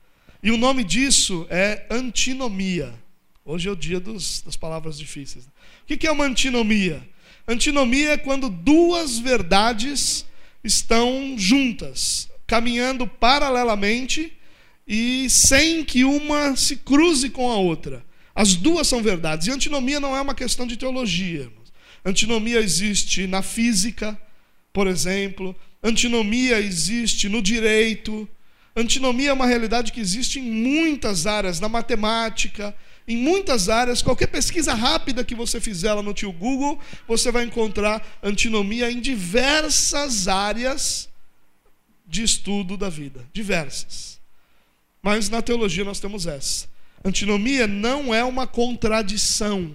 E 0.42 0.50
o 0.50 0.56
nome 0.56 0.82
disso 0.82 1.46
é 1.50 1.84
antinomia. 1.90 2.94
Hoje 3.44 3.68
é 3.68 3.72
o 3.72 3.76
dia 3.76 4.00
dos, 4.00 4.40
das 4.40 4.56
palavras 4.56 4.98
difíceis. 4.98 5.44
O 5.82 5.98
que 5.98 6.06
é 6.06 6.10
uma 6.10 6.24
antinomia? 6.24 7.06
Antinomia 7.46 8.12
é 8.12 8.16
quando 8.16 8.48
duas 8.48 9.18
verdades 9.18 10.24
estão 10.64 11.34
juntas, 11.36 12.30
caminhando 12.46 13.06
paralelamente 13.06 14.32
e 14.88 15.28
sem 15.28 15.84
que 15.84 16.06
uma 16.06 16.56
se 16.56 16.76
cruze 16.76 17.28
com 17.28 17.50
a 17.50 17.56
outra. 17.56 18.02
As 18.40 18.56
duas 18.56 18.88
são 18.88 19.02
verdades. 19.02 19.46
E 19.46 19.50
antinomia 19.50 20.00
não 20.00 20.16
é 20.16 20.20
uma 20.22 20.34
questão 20.34 20.66
de 20.66 20.74
teologia. 20.74 21.52
Antinomia 22.02 22.58
existe 22.58 23.26
na 23.26 23.42
física, 23.42 24.18
por 24.72 24.86
exemplo. 24.86 25.54
Antinomia 25.82 26.58
existe 26.58 27.28
no 27.28 27.42
direito. 27.42 28.26
Antinomia 28.74 29.28
é 29.28 29.32
uma 29.34 29.44
realidade 29.44 29.92
que 29.92 30.00
existe 30.00 30.40
em 30.40 30.50
muitas 30.50 31.26
áreas, 31.26 31.60
na 31.60 31.68
matemática, 31.68 32.74
em 33.06 33.14
muitas 33.14 33.68
áreas. 33.68 34.00
Qualquer 34.00 34.28
pesquisa 34.28 34.72
rápida 34.72 35.22
que 35.22 35.34
você 35.34 35.60
fizer 35.60 35.92
lá 35.92 36.02
no 36.02 36.14
tio 36.14 36.32
Google, 36.32 36.80
você 37.06 37.30
vai 37.30 37.44
encontrar 37.44 38.02
antinomia 38.22 38.90
em 38.90 39.02
diversas 39.02 40.28
áreas 40.28 41.10
de 42.06 42.22
estudo 42.22 42.78
da 42.78 42.88
vida. 42.88 43.22
Diversas. 43.34 44.18
Mas 45.02 45.28
na 45.28 45.42
teologia 45.42 45.84
nós 45.84 46.00
temos 46.00 46.26
essa. 46.26 46.69
Antinomia 47.04 47.66
não 47.66 48.14
é 48.14 48.22
uma 48.24 48.46
contradição. 48.46 49.74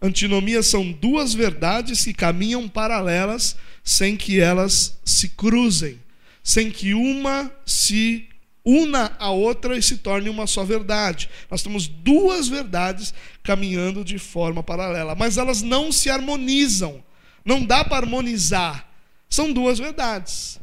Antinomia 0.00 0.62
são 0.62 0.92
duas 0.92 1.34
verdades 1.34 2.04
que 2.04 2.12
caminham 2.12 2.68
paralelas 2.68 3.56
sem 3.82 4.16
que 4.16 4.40
elas 4.40 4.98
se 5.04 5.30
cruzem, 5.30 6.00
sem 6.42 6.70
que 6.70 6.94
uma 6.94 7.50
se 7.64 8.28
una 8.64 9.14
a 9.18 9.30
outra 9.30 9.76
e 9.76 9.82
se 9.82 9.98
torne 9.98 10.30
uma 10.30 10.46
só 10.46 10.64
verdade. 10.64 11.28
Nós 11.50 11.62
temos 11.62 11.86
duas 11.86 12.48
verdades 12.48 13.12
caminhando 13.42 14.04
de 14.04 14.18
forma 14.18 14.62
paralela, 14.62 15.14
mas 15.14 15.36
elas 15.36 15.60
não 15.60 15.92
se 15.92 16.08
harmonizam. 16.08 17.02
Não 17.44 17.64
dá 17.64 17.84
para 17.84 17.98
harmonizar. 17.98 18.88
São 19.28 19.52
duas 19.52 19.78
verdades. 19.78 20.58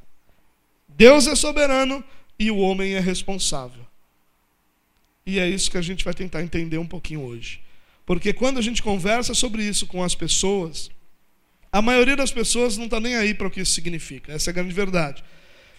Deus 0.87 1.27
é 1.27 1.35
soberano 1.35 2.03
e 2.39 2.49
o 2.49 2.57
homem 2.57 2.93
é 2.93 2.99
responsável. 2.99 3.80
E 5.31 5.39
é 5.39 5.47
isso 5.47 5.71
que 5.71 5.77
a 5.77 5.81
gente 5.81 6.03
vai 6.03 6.13
tentar 6.13 6.43
entender 6.43 6.77
um 6.77 6.85
pouquinho 6.85 7.21
hoje. 7.21 7.61
Porque 8.05 8.33
quando 8.33 8.57
a 8.57 8.61
gente 8.61 8.83
conversa 8.83 9.33
sobre 9.33 9.63
isso 9.63 9.87
com 9.87 10.03
as 10.03 10.13
pessoas, 10.13 10.91
a 11.71 11.81
maioria 11.81 12.17
das 12.17 12.33
pessoas 12.33 12.77
não 12.77 12.83
está 12.83 12.99
nem 12.99 13.15
aí 13.15 13.33
para 13.33 13.47
o 13.47 13.49
que 13.49 13.61
isso 13.61 13.71
significa. 13.71 14.33
Essa 14.33 14.49
é 14.49 14.51
a 14.51 14.55
grande 14.55 14.73
verdade. 14.73 15.23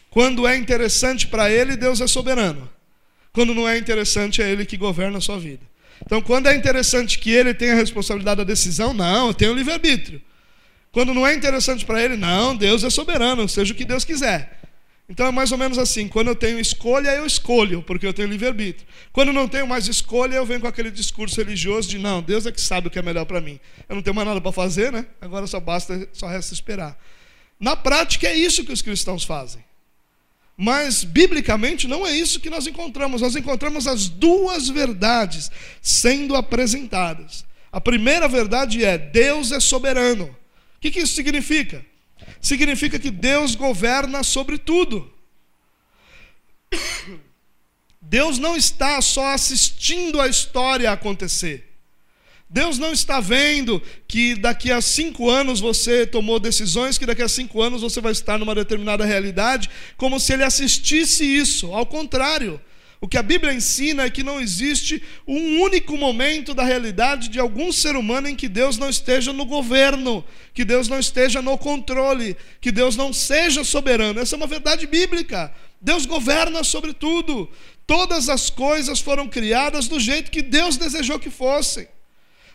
Quando 0.08 0.46
é 0.46 0.56
interessante 0.56 1.26
para 1.26 1.50
ele, 1.50 1.76
Deus 1.76 2.00
é 2.00 2.06
soberano. 2.06 2.66
Quando 3.30 3.54
não 3.54 3.68
é 3.68 3.76
interessante, 3.76 4.40
é 4.40 4.50
ele 4.50 4.64
que 4.64 4.78
governa 4.78 5.18
a 5.18 5.20
sua 5.20 5.38
vida. 5.38 5.60
Então, 6.02 6.22
quando 6.22 6.46
é 6.46 6.56
interessante 6.56 7.18
que 7.18 7.30
ele 7.30 7.52
tenha 7.52 7.74
a 7.74 7.76
responsabilidade 7.76 8.38
da 8.38 8.44
decisão, 8.44 8.94
não, 8.94 9.26
eu 9.26 9.34
tenho 9.34 9.52
livre-arbítrio. 9.52 10.22
Quando 10.90 11.12
não 11.12 11.26
é 11.26 11.34
interessante 11.34 11.84
para 11.84 12.02
ele, 12.02 12.16
não, 12.16 12.56
Deus 12.56 12.84
é 12.84 12.88
soberano, 12.88 13.46
seja 13.46 13.74
o 13.74 13.76
que 13.76 13.84
Deus 13.84 14.02
quiser. 14.02 14.61
Então 15.08 15.26
é 15.26 15.30
mais 15.30 15.52
ou 15.52 15.58
menos 15.58 15.78
assim: 15.78 16.08
quando 16.08 16.28
eu 16.28 16.36
tenho 16.36 16.58
escolha, 16.58 17.10
eu 17.10 17.26
escolho, 17.26 17.82
porque 17.82 18.06
eu 18.06 18.14
tenho 18.14 18.28
livre-arbítrio. 18.28 18.86
Quando 19.12 19.32
não 19.32 19.48
tenho 19.48 19.66
mais 19.66 19.86
escolha, 19.86 20.36
eu 20.36 20.46
venho 20.46 20.60
com 20.60 20.66
aquele 20.66 20.90
discurso 20.90 21.36
religioso 21.36 21.88
de 21.88 21.98
não, 21.98 22.22
Deus 22.22 22.46
é 22.46 22.52
que 22.52 22.60
sabe 22.60 22.88
o 22.88 22.90
que 22.90 22.98
é 22.98 23.02
melhor 23.02 23.26
para 23.26 23.40
mim. 23.40 23.60
Eu 23.88 23.96
não 23.96 24.02
tenho 24.02 24.14
mais 24.14 24.26
nada 24.26 24.40
para 24.40 24.52
fazer, 24.52 24.92
né? 24.92 25.06
Agora 25.20 25.46
só 25.46 25.60
basta, 25.60 26.08
só 26.12 26.26
resta 26.26 26.54
esperar. 26.54 26.98
Na 27.58 27.76
prática 27.76 28.26
é 28.26 28.36
isso 28.36 28.64
que 28.64 28.72
os 28.72 28.82
cristãos 28.82 29.24
fazem. 29.24 29.62
Mas 30.56 31.04
biblicamente 31.04 31.88
não 31.88 32.06
é 32.06 32.16
isso 32.16 32.40
que 32.40 32.50
nós 32.50 32.66
encontramos. 32.66 33.20
Nós 33.20 33.36
encontramos 33.36 33.86
as 33.86 34.08
duas 34.08 34.68
verdades 34.68 35.50
sendo 35.80 36.36
apresentadas. 36.36 37.44
A 37.70 37.80
primeira 37.80 38.28
verdade 38.28 38.84
é: 38.84 38.96
Deus 38.96 39.50
é 39.52 39.60
soberano. 39.60 40.24
O 40.24 40.80
que, 40.80 40.90
que 40.90 41.00
isso 41.00 41.14
significa? 41.14 41.84
Significa 42.40 42.98
que 42.98 43.10
Deus 43.10 43.54
governa 43.54 44.22
sobre 44.22 44.58
tudo. 44.58 45.12
Deus 48.00 48.38
não 48.38 48.56
está 48.56 49.00
só 49.00 49.28
assistindo 49.28 50.20
a 50.20 50.28
história 50.28 50.90
acontecer. 50.90 51.68
Deus 52.52 52.78
não 52.78 52.92
está 52.92 53.18
vendo 53.18 53.80
que 54.06 54.34
daqui 54.34 54.70
a 54.70 54.82
cinco 54.82 55.30
anos 55.30 55.58
você 55.58 56.06
tomou 56.06 56.38
decisões, 56.38 56.98
que 56.98 57.06
daqui 57.06 57.22
a 57.22 57.28
cinco 57.28 57.62
anos 57.62 57.80
você 57.80 57.98
vai 57.98 58.12
estar 58.12 58.38
numa 58.38 58.54
determinada 58.54 59.06
realidade, 59.06 59.70
como 59.96 60.20
se 60.20 60.34
ele 60.34 60.44
assistisse 60.44 61.24
isso. 61.24 61.72
Ao 61.72 61.86
contrário, 61.86 62.60
O 63.02 63.08
que 63.08 63.18
a 63.18 63.22
Bíblia 63.22 63.52
ensina 63.52 64.04
é 64.04 64.10
que 64.10 64.22
não 64.22 64.40
existe 64.40 65.02
um 65.26 65.60
único 65.60 65.96
momento 65.96 66.54
da 66.54 66.62
realidade 66.62 67.28
de 67.28 67.40
algum 67.40 67.72
ser 67.72 67.96
humano 67.96 68.28
em 68.28 68.36
que 68.36 68.48
Deus 68.48 68.78
não 68.78 68.88
esteja 68.88 69.32
no 69.32 69.44
governo, 69.44 70.24
que 70.54 70.64
Deus 70.64 70.86
não 70.86 71.00
esteja 71.00 71.42
no 71.42 71.58
controle, 71.58 72.36
que 72.60 72.70
Deus 72.70 72.94
não 72.94 73.12
seja 73.12 73.64
soberano. 73.64 74.20
Essa 74.20 74.36
é 74.36 74.38
uma 74.38 74.46
verdade 74.46 74.86
bíblica. 74.86 75.52
Deus 75.80 76.06
governa 76.06 76.62
sobre 76.62 76.92
tudo. 76.92 77.50
Todas 77.88 78.28
as 78.28 78.48
coisas 78.50 79.00
foram 79.00 79.28
criadas 79.28 79.88
do 79.88 79.98
jeito 79.98 80.30
que 80.30 80.40
Deus 80.40 80.76
desejou 80.76 81.18
que 81.18 81.28
fossem. 81.28 81.88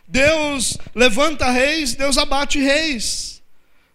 Deus 0.08 0.78
levanta 0.94 1.50
reis, 1.50 1.94
Deus 1.94 2.16
abate 2.16 2.58
reis. 2.58 3.42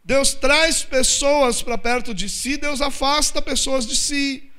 Deus 0.05 0.35
traz 0.35 0.83
pessoas 0.83 1.63
para 1.63 1.79
perto 1.79 2.13
de 2.13 2.29
si, 2.29 2.57
Deus 2.57 2.79
afasta 2.79 3.41
pessoas 3.41 3.87
de 3.87 3.95
si. 3.95 4.52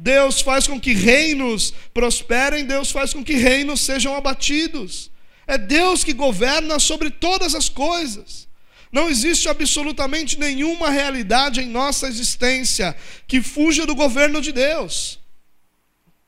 Deus 0.00 0.40
faz 0.40 0.66
com 0.66 0.80
que 0.80 0.94
reinos 0.94 1.74
prosperem, 1.92 2.64
Deus 2.64 2.90
faz 2.90 3.12
com 3.12 3.22
que 3.22 3.34
reinos 3.34 3.82
sejam 3.82 4.16
abatidos. 4.16 5.10
É 5.46 5.58
Deus 5.58 6.02
que 6.02 6.14
governa 6.14 6.78
sobre 6.78 7.10
todas 7.10 7.54
as 7.54 7.68
coisas. 7.68 8.48
Não 8.90 9.10
existe 9.10 9.46
absolutamente 9.46 10.38
nenhuma 10.38 10.88
realidade 10.88 11.60
em 11.60 11.68
nossa 11.68 12.08
existência 12.08 12.96
que 13.28 13.42
fuja 13.42 13.84
do 13.84 13.94
governo 13.94 14.40
de 14.40 14.52
Deus. 14.52 15.20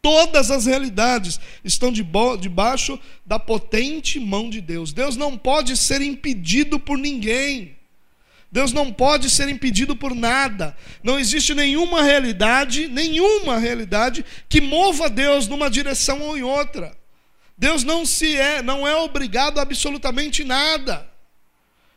Todas 0.02 0.50
as 0.50 0.66
realidades 0.66 1.40
estão 1.64 1.90
debaixo 1.90 3.00
da 3.24 3.38
potente 3.38 4.20
mão 4.20 4.50
de 4.50 4.60
Deus. 4.60 4.92
Deus 4.92 5.16
não 5.16 5.38
pode 5.38 5.78
ser 5.78 6.02
impedido 6.02 6.78
por 6.78 6.98
ninguém. 6.98 7.74
Deus 8.52 8.70
não 8.70 8.92
pode 8.92 9.30
ser 9.30 9.48
impedido 9.48 9.96
por 9.96 10.14
nada. 10.14 10.76
Não 11.02 11.18
existe 11.18 11.54
nenhuma 11.54 12.02
realidade, 12.02 12.86
nenhuma 12.86 13.56
realidade 13.58 14.22
que 14.46 14.60
mova 14.60 15.08
Deus 15.08 15.48
numa 15.48 15.70
direção 15.70 16.20
ou 16.20 16.36
em 16.36 16.42
outra. 16.42 16.94
Deus 17.56 17.82
não 17.82 18.04
se 18.04 18.36
é, 18.36 18.60
não 18.60 18.86
é 18.86 18.94
obrigado 18.94 19.58
a 19.58 19.62
absolutamente 19.62 20.44
nada. 20.44 21.10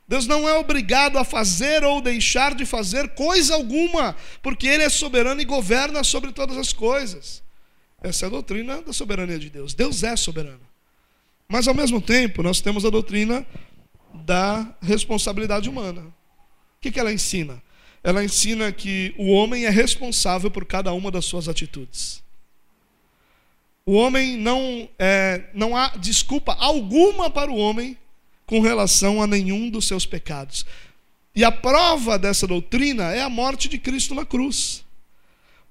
Deus 0.07 0.27
não 0.27 0.47
é 0.47 0.53
obrigado 0.53 1.17
a 1.17 1.25
fazer 1.25 1.83
ou 1.83 1.99
deixar 1.99 2.55
de 2.55 2.65
fazer 2.65 3.09
coisa 3.09 3.55
alguma, 3.55 4.15
porque 4.41 4.65
ele 4.65 4.83
é 4.83 4.89
soberano 4.89 5.41
e 5.41 5.45
governa 5.45 6.05
sobre 6.05 6.31
todas 6.31 6.55
as 6.55 6.71
coisas. 6.71 7.43
Essa 8.01 8.25
é 8.25 8.27
a 8.27 8.29
doutrina 8.29 8.81
da 8.81 8.93
soberania 8.93 9.39
de 9.39 9.49
Deus. 9.49 9.73
Deus 9.73 10.03
é 10.03 10.15
soberano. 10.15 10.61
Mas 11.49 11.67
ao 11.67 11.73
mesmo 11.73 11.99
tempo, 11.99 12.41
nós 12.41 12.61
temos 12.61 12.85
a 12.85 12.89
doutrina 12.89 13.45
da 14.13 14.73
responsabilidade 14.81 15.67
humana 15.67 16.14
que, 16.85 16.91
que 16.91 16.99
ela 16.99 17.11
ensina? 17.11 17.61
Ela 18.03 18.23
ensina 18.23 18.71
que 18.71 19.15
o 19.17 19.31
homem 19.31 19.65
é 19.65 19.69
responsável 19.69 20.51
por 20.51 20.65
cada 20.65 20.93
uma 20.93 21.09
das 21.09 21.25
suas 21.25 21.49
atitudes. 21.49 22.23
O 23.83 23.93
homem 23.93 24.37
não, 24.37 24.87
é, 24.99 25.45
não 25.53 25.75
há 25.75 25.89
desculpa 25.97 26.53
alguma 26.59 27.29
para 27.29 27.51
o 27.51 27.57
homem 27.57 27.97
com 28.45 28.59
relação 28.59 29.21
a 29.21 29.25
nenhum 29.25 29.69
dos 29.69 29.87
seus 29.87 30.05
pecados. 30.05 30.65
E 31.35 31.43
a 31.43 31.51
prova 31.51 32.19
dessa 32.19 32.45
doutrina 32.45 33.11
é 33.11 33.21
a 33.21 33.29
morte 33.29 33.67
de 33.67 33.79
Cristo 33.79 34.13
na 34.13 34.25
cruz. 34.25 34.83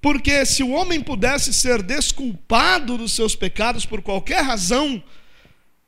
Porque 0.01 0.45
se 0.45 0.63
o 0.63 0.71
homem 0.71 1.01
pudesse 1.01 1.53
ser 1.53 1.81
desculpado 1.81 2.97
dos 2.97 3.13
seus 3.13 3.35
pecados 3.35 3.85
por 3.85 4.01
qualquer 4.01 4.43
razão, 4.43 5.01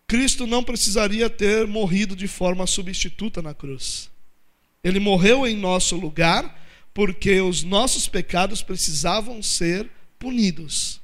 Cristo 0.08 0.48
não 0.48 0.64
precisaria 0.64 1.30
ter 1.30 1.68
morrido 1.68 2.16
de 2.16 2.28
forma 2.28 2.66
substituta 2.66 3.42
na 3.42 3.54
cruz. 3.54 4.10
Ele 4.88 5.00
morreu 5.02 5.46
em 5.46 5.56
nosso 5.56 5.98
lugar 5.98 6.58
porque 6.94 7.42
os 7.42 7.62
nossos 7.62 8.08
pecados 8.08 8.62
precisavam 8.62 9.44
ser 9.44 9.90
punidos. 10.18 11.02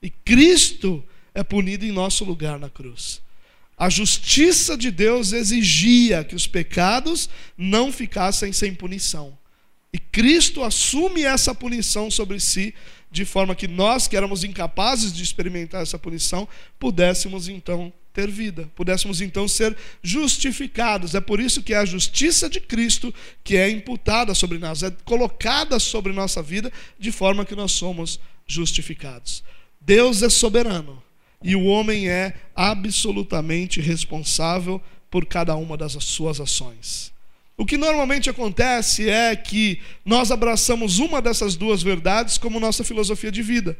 E 0.00 0.08
Cristo 0.08 1.04
é 1.34 1.42
punido 1.44 1.84
em 1.84 1.92
nosso 1.92 2.24
lugar 2.24 2.58
na 2.58 2.70
cruz. 2.70 3.20
A 3.76 3.90
justiça 3.90 4.74
de 4.74 4.90
Deus 4.90 5.32
exigia 5.32 6.24
que 6.24 6.34
os 6.34 6.46
pecados 6.46 7.28
não 7.58 7.92
ficassem 7.92 8.54
sem 8.54 8.74
punição. 8.74 9.36
E 9.92 9.98
Cristo 9.98 10.64
assume 10.64 11.22
essa 11.22 11.54
punição 11.54 12.10
sobre 12.10 12.40
si, 12.40 12.74
de 13.10 13.24
forma 13.24 13.54
que 13.54 13.68
nós, 13.68 14.06
que 14.06 14.16
éramos 14.16 14.44
incapazes 14.44 15.12
de 15.12 15.22
experimentar 15.22 15.82
essa 15.82 15.98
punição, 15.98 16.48
pudéssemos 16.78 17.48
então 17.48 17.92
ter 18.12 18.30
vida, 18.30 18.70
pudéssemos 18.74 19.20
então 19.20 19.46
ser 19.46 19.76
justificados. 20.02 21.14
É 21.14 21.20
por 21.20 21.38
isso 21.38 21.62
que 21.62 21.74
é 21.74 21.76
a 21.76 21.84
justiça 21.84 22.48
de 22.48 22.60
Cristo 22.60 23.14
que 23.44 23.56
é 23.56 23.70
imputada 23.70 24.34
sobre 24.34 24.58
nós, 24.58 24.82
é 24.82 24.90
colocada 25.04 25.78
sobre 25.78 26.12
nossa 26.12 26.42
vida 26.42 26.72
de 26.98 27.12
forma 27.12 27.44
que 27.44 27.54
nós 27.54 27.72
somos 27.72 28.18
justificados. 28.46 29.44
Deus 29.80 30.22
é 30.22 30.28
soberano 30.28 31.02
e 31.42 31.54
o 31.54 31.64
homem 31.64 32.08
é 32.08 32.34
absolutamente 32.54 33.80
responsável 33.80 34.80
por 35.10 35.26
cada 35.26 35.54
uma 35.56 35.76
das 35.76 35.92
suas 35.92 36.40
ações. 36.40 37.12
O 37.56 37.64
que 37.64 37.78
normalmente 37.78 38.28
acontece 38.28 39.08
é 39.08 39.34
que 39.34 39.80
nós 40.04 40.30
abraçamos 40.30 40.98
uma 40.98 41.22
dessas 41.22 41.56
duas 41.56 41.82
verdades 41.82 42.36
como 42.36 42.60
nossa 42.60 42.84
filosofia 42.84 43.32
de 43.32 43.42
vida, 43.42 43.78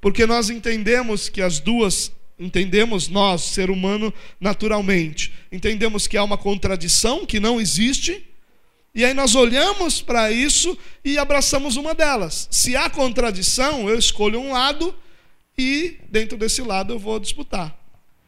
porque 0.00 0.24
nós 0.24 0.48
entendemos 0.48 1.28
que 1.28 1.42
as 1.42 1.60
duas 1.60 2.10
entendemos 2.38 3.08
nós, 3.08 3.42
ser 3.42 3.70
humano, 3.70 4.12
naturalmente. 4.40 5.32
Entendemos 5.50 6.06
que 6.06 6.16
há 6.16 6.24
uma 6.24 6.38
contradição 6.38 7.26
que 7.26 7.38
não 7.38 7.60
existe, 7.60 8.26
e 8.94 9.04
aí 9.04 9.14
nós 9.14 9.34
olhamos 9.34 10.02
para 10.02 10.30
isso 10.32 10.76
e 11.04 11.18
abraçamos 11.18 11.76
uma 11.76 11.94
delas. 11.94 12.48
Se 12.50 12.76
há 12.76 12.90
contradição, 12.90 13.88
eu 13.88 13.98
escolho 13.98 14.40
um 14.40 14.52
lado 14.52 14.94
e 15.56 15.96
dentro 16.10 16.36
desse 16.36 16.62
lado 16.62 16.94
eu 16.94 16.98
vou 16.98 17.18
disputar. 17.18 17.78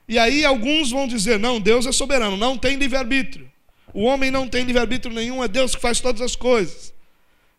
E 0.09 0.19
aí 0.19 0.45
alguns 0.45 0.91
vão 0.91 1.07
dizer: 1.07 1.39
não, 1.39 1.61
Deus 1.61 1.87
é 1.87 1.93
soberano, 1.93 2.37
não 2.37 2.57
tem 2.57 2.77
livre-arbítrio. 2.77 3.51
O 3.95 4.03
homem 4.03 4.31
não 4.31 4.49
tem 4.49 4.65
livre-arbítrio 4.65 5.15
nenhum, 5.15 5.43
é 5.43 5.47
Deus 5.47 5.75
que 5.75 5.81
faz 5.81 6.01
todas 6.01 6.21
as 6.21 6.35
coisas. 6.35 6.93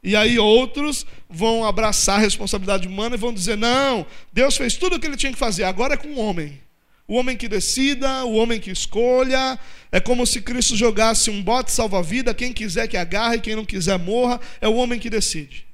E 0.03 0.15
aí 0.15 0.37
outros 0.37 1.05
vão 1.29 1.65
abraçar 1.65 2.17
a 2.17 2.21
responsabilidade 2.21 2.87
humana 2.87 3.15
e 3.15 3.17
vão 3.17 3.33
dizer: 3.33 3.57
não, 3.57 4.05
Deus 4.31 4.57
fez 4.57 4.75
tudo 4.75 4.97
o 4.97 4.99
que 4.99 5.07
ele 5.07 5.15
tinha 5.15 5.31
que 5.31 5.39
fazer, 5.39 5.63
agora 5.63 5.93
é 5.93 5.97
com 5.97 6.09
o 6.09 6.19
homem. 6.19 6.61
O 7.07 7.15
homem 7.15 7.37
que 7.37 7.47
decida, 7.47 8.25
o 8.25 8.33
homem 8.33 8.59
que 8.59 8.69
escolha. 8.69 9.57
É 9.91 9.99
como 9.99 10.25
se 10.25 10.41
Cristo 10.41 10.75
jogasse 10.75 11.29
um 11.29 11.41
bote 11.41 11.71
salva-vida, 11.71 12.33
quem 12.33 12.51
quiser 12.51 12.87
que 12.87 12.97
agarre, 12.97 13.39
quem 13.39 13.55
não 13.55 13.63
quiser 13.63 13.97
morra, 13.97 14.41
é 14.59 14.67
o 14.67 14.75
homem 14.75 14.99
que 14.99 15.09
decide. 15.09 15.65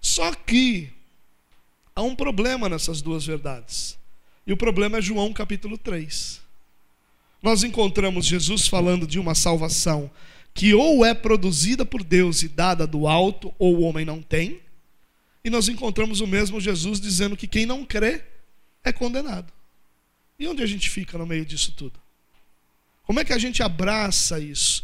Só 0.00 0.32
que 0.34 0.90
há 1.96 2.02
um 2.02 2.14
problema 2.14 2.68
nessas 2.68 3.00
duas 3.00 3.24
verdades. 3.24 3.96
E 4.46 4.52
o 4.52 4.56
problema 4.56 4.98
é 4.98 5.02
João 5.02 5.32
capítulo 5.32 5.78
3. 5.78 6.43
Nós 7.44 7.62
encontramos 7.62 8.24
Jesus 8.24 8.66
falando 8.66 9.06
de 9.06 9.18
uma 9.18 9.34
salvação 9.34 10.10
que 10.54 10.72
ou 10.72 11.04
é 11.04 11.12
produzida 11.12 11.84
por 11.84 12.02
Deus 12.02 12.42
e 12.42 12.48
dada 12.48 12.86
do 12.86 13.06
alto, 13.06 13.54
ou 13.58 13.76
o 13.76 13.80
homem 13.82 14.02
não 14.02 14.22
tem. 14.22 14.60
E 15.44 15.50
nós 15.50 15.68
encontramos 15.68 16.22
o 16.22 16.26
mesmo 16.26 16.58
Jesus 16.58 16.98
dizendo 16.98 17.36
que 17.36 17.46
quem 17.46 17.66
não 17.66 17.84
crê 17.84 18.22
é 18.82 18.90
condenado. 18.90 19.52
E 20.38 20.48
onde 20.48 20.62
a 20.62 20.66
gente 20.66 20.88
fica 20.88 21.18
no 21.18 21.26
meio 21.26 21.44
disso 21.44 21.72
tudo? 21.72 22.00
Como 23.02 23.20
é 23.20 23.24
que 23.26 23.32
a 23.34 23.38
gente 23.38 23.62
abraça 23.62 24.40
isso? 24.40 24.82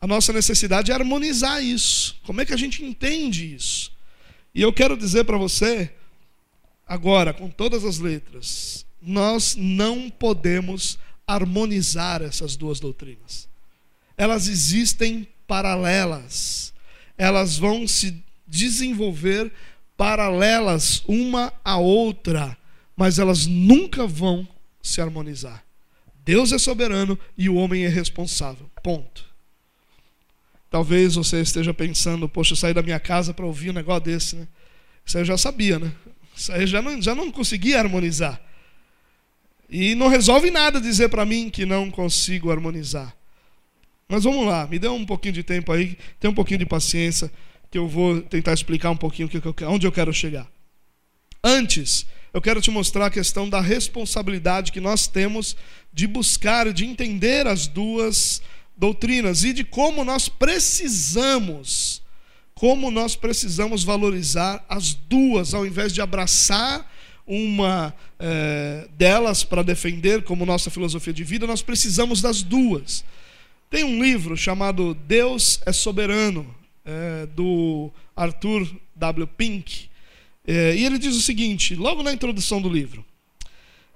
A 0.00 0.06
nossa 0.06 0.32
necessidade 0.32 0.92
é 0.92 0.94
harmonizar 0.94 1.60
isso. 1.64 2.16
Como 2.22 2.40
é 2.40 2.46
que 2.46 2.54
a 2.54 2.56
gente 2.56 2.84
entende 2.84 3.56
isso? 3.56 3.90
E 4.54 4.62
eu 4.62 4.72
quero 4.72 4.96
dizer 4.96 5.24
para 5.24 5.36
você, 5.36 5.92
agora, 6.86 7.34
com 7.34 7.50
todas 7.50 7.84
as 7.84 7.98
letras, 7.98 8.86
nós 9.02 9.56
não 9.56 10.08
podemos 10.08 10.96
harmonizar 11.28 12.22
essas 12.22 12.56
duas 12.56 12.80
doutrinas 12.80 13.48
elas 14.18 14.48
existem 14.48 15.26
paralelas. 15.46 16.74
Elas 17.16 17.56
vão 17.56 17.86
se 17.86 18.20
desenvolver 18.46 19.52
paralelas 19.96 21.04
uma 21.06 21.52
à 21.64 21.78
outra, 21.78 22.58
mas 22.96 23.18
elas 23.18 23.46
nunca 23.46 24.06
vão 24.06 24.46
se 24.82 25.00
harmonizar. 25.00 25.64
Deus 26.24 26.52
é 26.52 26.58
soberano 26.58 27.18
e 27.36 27.48
o 27.48 27.54
homem 27.54 27.84
é 27.84 27.88
responsável. 27.88 28.68
Ponto. 28.82 29.24
Talvez 30.70 31.14
você 31.14 31.40
esteja 31.40 31.72
pensando, 31.72 32.28
poxa, 32.28 32.52
eu 32.52 32.56
saí 32.56 32.74
da 32.74 32.82
minha 32.82 33.00
casa 33.00 33.32
para 33.32 33.46
ouvir 33.46 33.70
um 33.70 33.74
negócio 33.74 34.02
desse, 34.02 34.36
né? 34.36 34.48
Isso 35.06 35.16
aí 35.16 35.22
eu 35.22 35.26
já 35.26 35.38
sabia, 35.38 35.78
né? 35.78 35.90
Isso 36.36 36.52
aí 36.52 36.62
eu 36.62 36.66
já 36.66 36.82
não, 36.82 37.00
já 37.00 37.14
não 37.14 37.30
conseguia 37.30 37.78
harmonizar. 37.78 38.38
E 39.68 39.94
não 39.94 40.08
resolve 40.08 40.50
nada 40.50 40.80
dizer 40.80 41.08
para 41.08 41.26
mim 41.26 41.50
que 41.50 41.66
não 41.66 41.90
consigo 41.90 42.50
harmonizar. 42.50 43.14
Mas 44.08 44.24
vamos 44.24 44.46
lá, 44.46 44.66
me 44.66 44.78
dê 44.78 44.88
um 44.88 45.04
pouquinho 45.04 45.34
de 45.34 45.42
tempo 45.42 45.70
aí, 45.70 45.98
tenha 46.18 46.30
um 46.30 46.34
pouquinho 46.34 46.60
de 46.60 46.66
paciência, 46.66 47.30
que 47.70 47.76
eu 47.76 47.86
vou 47.86 48.22
tentar 48.22 48.54
explicar 48.54 48.90
um 48.90 48.96
pouquinho 48.96 49.28
onde 49.66 49.86
eu 49.86 49.92
quero 49.92 50.12
chegar. 50.14 50.50
Antes, 51.44 52.06
eu 52.32 52.40
quero 52.40 52.60
te 52.60 52.70
mostrar 52.70 53.06
a 53.06 53.10
questão 53.10 53.48
da 53.48 53.60
responsabilidade 53.60 54.72
que 54.72 54.80
nós 54.80 55.06
temos 55.06 55.54
de 55.92 56.06
buscar, 56.06 56.72
de 56.72 56.86
entender 56.86 57.46
as 57.46 57.66
duas 57.66 58.40
doutrinas 58.76 59.44
e 59.44 59.52
de 59.52 59.64
como 59.64 60.04
nós 60.04 60.28
precisamos, 60.28 62.00
como 62.54 62.90
nós 62.90 63.14
precisamos 63.16 63.84
valorizar 63.84 64.64
as 64.68 64.94
duas, 64.94 65.52
ao 65.52 65.66
invés 65.66 65.92
de 65.92 66.00
abraçar 66.00 66.90
uma 67.28 67.94
é, 68.18 68.88
delas 68.96 69.44
para 69.44 69.62
defender 69.62 70.22
como 70.22 70.46
nossa 70.46 70.70
filosofia 70.70 71.12
de 71.12 71.22
vida, 71.22 71.46
nós 71.46 71.60
precisamos 71.60 72.22
das 72.22 72.42
duas. 72.42 73.04
Tem 73.70 73.84
um 73.84 74.02
livro 74.02 74.34
chamado 74.34 74.94
Deus 75.06 75.60
é 75.66 75.72
Soberano, 75.72 76.54
é, 76.84 77.26
do 77.26 77.90
Arthur 78.16 78.66
W. 78.96 79.26
Pink, 79.26 79.88
é, 80.46 80.74
e 80.74 80.86
ele 80.86 80.98
diz 80.98 81.14
o 81.14 81.20
seguinte, 81.20 81.74
logo 81.74 82.02
na 82.02 82.12
introdução 82.12 82.62
do 82.62 82.70
livro: 82.70 83.04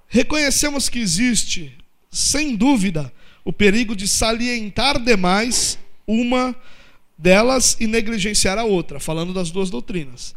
Reconhecemos 0.07 0.87
que 0.87 0.99
existe, 0.99 1.75
sem 2.11 2.55
dúvida, 2.55 3.11
o 3.43 3.51
perigo 3.51 3.95
de 3.95 4.07
salientar 4.07 4.99
demais 4.99 5.79
uma 6.05 6.55
delas 7.17 7.75
e 7.79 7.87
negligenciar 7.87 8.59
a 8.59 8.63
outra, 8.63 8.99
falando 8.99 9.33
das 9.33 9.49
duas 9.49 9.71
doutrinas. 9.71 10.35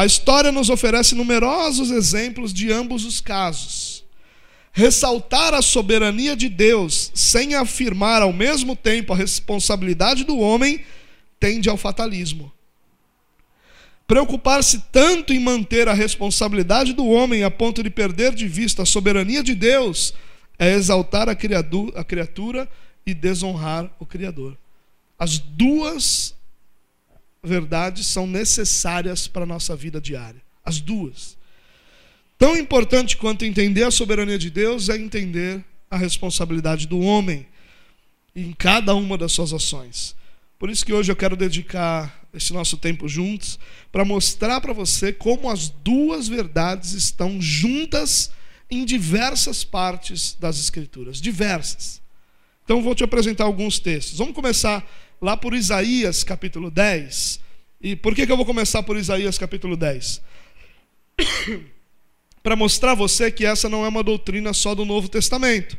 A 0.00 0.06
história 0.06 0.50
nos 0.50 0.70
oferece 0.70 1.14
numerosos 1.14 1.90
exemplos 1.90 2.54
de 2.54 2.72
ambos 2.72 3.04
os 3.04 3.20
casos. 3.20 4.02
Ressaltar 4.72 5.52
a 5.52 5.60
soberania 5.60 6.34
de 6.34 6.48
Deus 6.48 7.12
sem 7.14 7.54
afirmar 7.54 8.22
ao 8.22 8.32
mesmo 8.32 8.74
tempo 8.74 9.12
a 9.12 9.16
responsabilidade 9.16 10.24
do 10.24 10.38
homem 10.38 10.82
tende 11.38 11.68
ao 11.68 11.76
fatalismo. 11.76 12.50
Preocupar-se 14.06 14.84
tanto 14.90 15.34
em 15.34 15.38
manter 15.38 15.86
a 15.86 15.92
responsabilidade 15.92 16.94
do 16.94 17.06
homem 17.06 17.44
a 17.44 17.50
ponto 17.50 17.82
de 17.82 17.90
perder 17.90 18.34
de 18.34 18.48
vista 18.48 18.84
a 18.84 18.86
soberania 18.86 19.42
de 19.42 19.54
Deus 19.54 20.14
é 20.58 20.72
exaltar 20.72 21.28
a 21.28 21.34
criatura 21.34 22.66
e 23.04 23.12
desonrar 23.12 23.94
o 24.00 24.06
Criador. 24.06 24.56
As 25.18 25.36
duas 25.36 26.34
verdades 27.42 28.06
são 28.06 28.26
necessárias 28.26 29.26
para 29.26 29.42
a 29.42 29.46
nossa 29.46 29.74
vida 29.74 30.00
diária. 30.00 30.42
As 30.64 30.80
duas. 30.80 31.36
Tão 32.38 32.56
importante 32.56 33.16
quanto 33.16 33.44
entender 33.44 33.84
a 33.84 33.90
soberania 33.90 34.38
de 34.38 34.50
Deus 34.50 34.88
é 34.88 34.96
entender 34.96 35.64
a 35.90 35.96
responsabilidade 35.96 36.86
do 36.86 37.00
homem 37.00 37.46
em 38.34 38.52
cada 38.52 38.94
uma 38.94 39.18
das 39.18 39.32
suas 39.32 39.52
ações. 39.52 40.14
Por 40.58 40.70
isso 40.70 40.84
que 40.84 40.92
hoje 40.92 41.10
eu 41.10 41.16
quero 41.16 41.36
dedicar 41.36 42.20
esse 42.32 42.52
nosso 42.52 42.76
tempo 42.76 43.08
juntos 43.08 43.58
para 43.90 44.04
mostrar 44.04 44.60
para 44.60 44.72
você 44.72 45.12
como 45.12 45.50
as 45.50 45.68
duas 45.68 46.28
verdades 46.28 46.92
estão 46.92 47.40
juntas 47.40 48.30
em 48.70 48.84
diversas 48.84 49.64
partes 49.64 50.36
das 50.38 50.58
Escrituras 50.60 51.20
diversas. 51.20 52.00
Então 52.64 52.82
vou 52.82 52.94
te 52.94 53.02
apresentar 53.02 53.44
alguns 53.44 53.78
textos. 53.78 54.18
Vamos 54.18 54.34
começar 54.34 54.86
lá 55.20 55.36
por 55.36 55.54
Isaías 55.54 56.24
capítulo 56.24 56.70
10. 56.70 57.40
E 57.80 57.94
por 57.94 58.14
que, 58.14 58.26
que 58.26 58.32
eu 58.32 58.36
vou 58.36 58.46
começar 58.46 58.82
por 58.82 58.96
Isaías 58.96 59.36
capítulo 59.36 59.76
10? 59.76 60.22
Para 62.42 62.56
mostrar 62.56 62.92
a 62.92 62.94
você 62.94 63.30
que 63.30 63.44
essa 63.44 63.68
não 63.68 63.84
é 63.84 63.88
uma 63.88 64.02
doutrina 64.02 64.54
só 64.54 64.74
do 64.74 64.84
Novo 64.84 65.08
Testamento, 65.08 65.76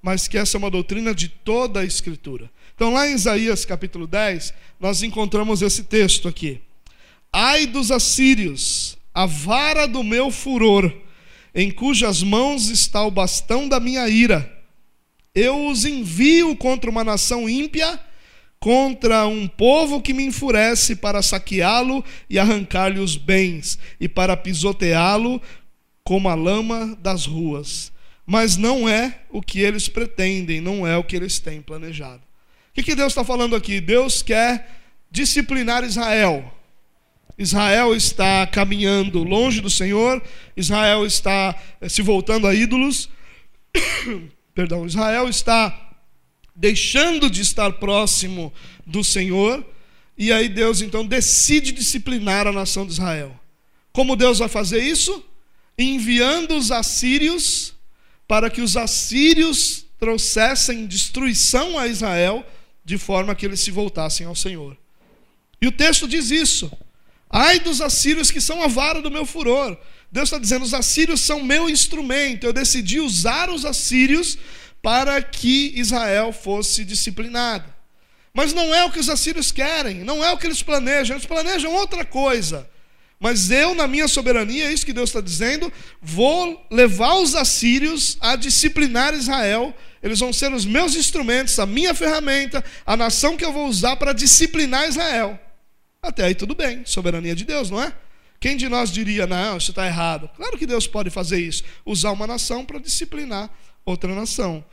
mas 0.00 0.28
que 0.28 0.38
essa 0.38 0.56
é 0.56 0.58
uma 0.58 0.70
doutrina 0.70 1.12
de 1.12 1.28
toda 1.28 1.80
a 1.80 1.84
Escritura. 1.84 2.48
Então, 2.74 2.92
lá 2.92 3.08
em 3.08 3.14
Isaías 3.14 3.64
capítulo 3.64 4.06
10, 4.06 4.54
nós 4.78 5.02
encontramos 5.02 5.60
esse 5.60 5.82
texto 5.82 6.28
aqui: 6.28 6.60
Ai 7.32 7.66
dos 7.66 7.90
assírios, 7.90 8.96
a 9.12 9.26
vara 9.26 9.88
do 9.88 10.04
meu 10.04 10.30
furor, 10.30 10.92
em 11.52 11.68
cujas 11.72 12.22
mãos 12.22 12.68
está 12.68 13.04
o 13.04 13.10
bastão 13.10 13.68
da 13.68 13.80
minha 13.80 14.08
ira. 14.08 14.56
Eu 15.34 15.66
os 15.66 15.84
envio 15.84 16.54
contra 16.56 16.88
uma 16.88 17.02
nação 17.02 17.48
ímpia 17.48 18.00
contra 18.60 19.26
um 19.26 19.46
povo 19.46 20.02
que 20.02 20.12
me 20.12 20.24
enfurece 20.24 20.96
para 20.96 21.22
saqueá-lo 21.22 22.04
e 22.28 22.38
arrancar-lhe 22.38 22.98
os 22.98 23.16
bens, 23.16 23.78
e 24.00 24.08
para 24.08 24.36
pisoteá-lo 24.36 25.40
como 26.02 26.28
a 26.28 26.34
lama 26.34 26.96
das 27.00 27.26
ruas. 27.26 27.92
Mas 28.26 28.56
não 28.56 28.88
é 28.88 29.20
o 29.30 29.40
que 29.40 29.60
eles 29.60 29.88
pretendem, 29.88 30.60
não 30.60 30.86
é 30.86 30.96
o 30.96 31.04
que 31.04 31.16
eles 31.16 31.38
têm 31.38 31.62
planejado. 31.62 32.22
O 32.70 32.74
que, 32.74 32.82
que 32.82 32.94
Deus 32.94 33.12
está 33.12 33.24
falando 33.24 33.56
aqui? 33.56 33.80
Deus 33.80 34.22
quer 34.22 34.68
disciplinar 35.10 35.84
Israel. 35.84 36.54
Israel 37.38 37.94
está 37.94 38.46
caminhando 38.46 39.22
longe 39.22 39.60
do 39.60 39.70
Senhor, 39.70 40.20
Israel 40.56 41.06
está 41.06 41.54
eh, 41.80 41.88
se 41.88 42.02
voltando 42.02 42.46
a 42.46 42.54
ídolos. 42.54 43.08
Perdão, 44.54 44.84
Israel 44.84 45.28
está 45.28 45.87
deixando 46.58 47.30
de 47.30 47.40
estar 47.40 47.74
próximo 47.74 48.52
do 48.84 49.04
Senhor, 49.04 49.64
e 50.16 50.32
aí 50.32 50.48
Deus 50.48 50.80
então 50.80 51.06
decide 51.06 51.70
disciplinar 51.70 52.48
a 52.48 52.52
nação 52.52 52.84
de 52.84 52.92
Israel. 52.92 53.38
Como 53.92 54.16
Deus 54.16 54.40
vai 54.40 54.48
fazer 54.48 54.82
isso? 54.82 55.24
Enviando 55.78 56.56
os 56.56 56.72
assírios 56.72 57.74
para 58.26 58.50
que 58.50 58.60
os 58.60 58.76
assírios 58.76 59.86
trouxessem 60.00 60.84
destruição 60.86 61.78
a 61.78 61.86
Israel, 61.86 62.44
de 62.84 62.98
forma 62.98 63.36
que 63.36 63.46
eles 63.46 63.60
se 63.60 63.70
voltassem 63.70 64.26
ao 64.26 64.34
Senhor. 64.34 64.76
E 65.62 65.66
o 65.68 65.72
texto 65.72 66.08
diz 66.08 66.30
isso. 66.32 66.70
Ai 67.30 67.60
dos 67.60 67.80
assírios 67.80 68.32
que 68.32 68.40
são 68.40 68.62
a 68.62 68.66
vara 68.66 69.00
do 69.00 69.10
meu 69.10 69.24
furor. 69.24 69.76
Deus 70.10 70.28
está 70.28 70.38
dizendo: 70.38 70.64
os 70.64 70.74
assírios 70.74 71.20
são 71.20 71.42
meu 71.42 71.70
instrumento. 71.70 72.44
Eu 72.44 72.52
decidi 72.52 72.98
usar 72.98 73.48
os 73.48 73.64
assírios 73.64 74.38
para 74.82 75.20
que 75.22 75.72
Israel 75.74 76.32
fosse 76.32 76.84
disciplinado. 76.84 77.72
Mas 78.32 78.52
não 78.52 78.74
é 78.74 78.84
o 78.84 78.90
que 78.90 79.00
os 79.00 79.08
assírios 79.08 79.50
querem, 79.50 80.04
não 80.04 80.24
é 80.24 80.30
o 80.30 80.38
que 80.38 80.46
eles 80.46 80.62
planejam, 80.62 81.16
eles 81.16 81.26
planejam 81.26 81.74
outra 81.74 82.04
coisa. 82.04 82.68
Mas 83.20 83.50
eu, 83.50 83.74
na 83.74 83.88
minha 83.88 84.06
soberania, 84.06 84.66
é 84.68 84.72
isso 84.72 84.86
que 84.86 84.92
Deus 84.92 85.10
está 85.10 85.20
dizendo, 85.20 85.72
vou 86.00 86.64
levar 86.70 87.14
os 87.14 87.34
assírios 87.34 88.16
a 88.20 88.36
disciplinar 88.36 89.12
Israel. 89.12 89.74
Eles 90.00 90.20
vão 90.20 90.32
ser 90.32 90.52
os 90.52 90.64
meus 90.64 90.94
instrumentos, 90.94 91.58
a 91.58 91.66
minha 91.66 91.92
ferramenta, 91.94 92.64
a 92.86 92.96
nação 92.96 93.36
que 93.36 93.44
eu 93.44 93.52
vou 93.52 93.66
usar 93.66 93.96
para 93.96 94.12
disciplinar 94.12 94.88
Israel. 94.88 95.38
Até 96.00 96.26
aí 96.26 96.34
tudo 96.34 96.54
bem, 96.54 96.82
soberania 96.84 97.34
de 97.34 97.44
Deus, 97.44 97.70
não 97.70 97.82
é? 97.82 97.92
Quem 98.38 98.56
de 98.56 98.68
nós 98.68 98.92
diria, 98.92 99.26
não, 99.26 99.56
isso 99.56 99.72
está 99.72 99.84
errado? 99.84 100.30
Claro 100.36 100.56
que 100.56 100.64
Deus 100.64 100.86
pode 100.86 101.10
fazer 101.10 101.40
isso, 101.40 101.64
usar 101.84 102.12
uma 102.12 102.24
nação 102.24 102.64
para 102.64 102.78
disciplinar 102.78 103.50
outra 103.84 104.14
nação. 104.14 104.64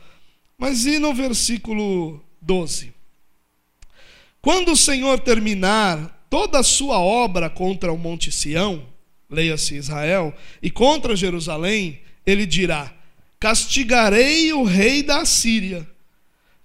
Mas 0.58 0.86
e 0.86 0.98
no 0.98 1.14
versículo 1.14 2.24
12? 2.40 2.94
Quando 4.40 4.72
o 4.72 4.76
Senhor 4.76 5.20
terminar 5.20 6.26
toda 6.30 6.60
a 6.60 6.62
sua 6.62 6.98
obra 6.98 7.50
contra 7.50 7.92
o 7.92 7.98
Monte 7.98 8.30
Sião, 8.32 8.86
leia-se 9.28 9.74
Israel, 9.74 10.34
e 10.62 10.70
contra 10.70 11.16
Jerusalém, 11.16 12.00
ele 12.24 12.46
dirá: 12.46 12.92
Castigarei 13.38 14.52
o 14.52 14.62
rei 14.62 15.02
da 15.02 15.22
Assíria, 15.22 15.86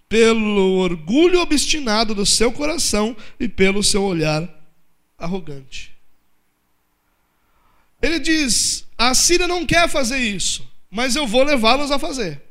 pelo 0.08 0.78
orgulho 0.78 1.40
obstinado 1.42 2.14
do 2.14 2.26
seu 2.26 2.52
coração 2.52 3.16
e 3.40 3.48
pelo 3.48 3.84
seu 3.84 4.04
olhar 4.04 4.48
arrogante. 5.18 5.92
Ele 8.02 8.20
diz: 8.20 8.86
a 8.98 9.10
Assíria 9.10 9.48
não 9.48 9.66
quer 9.66 9.90
fazer 9.90 10.20
isso 10.20 10.71
mas 10.92 11.16
eu 11.16 11.26
vou 11.26 11.44
levá-los 11.44 11.90
a 11.90 11.98
fazer. 11.98 12.42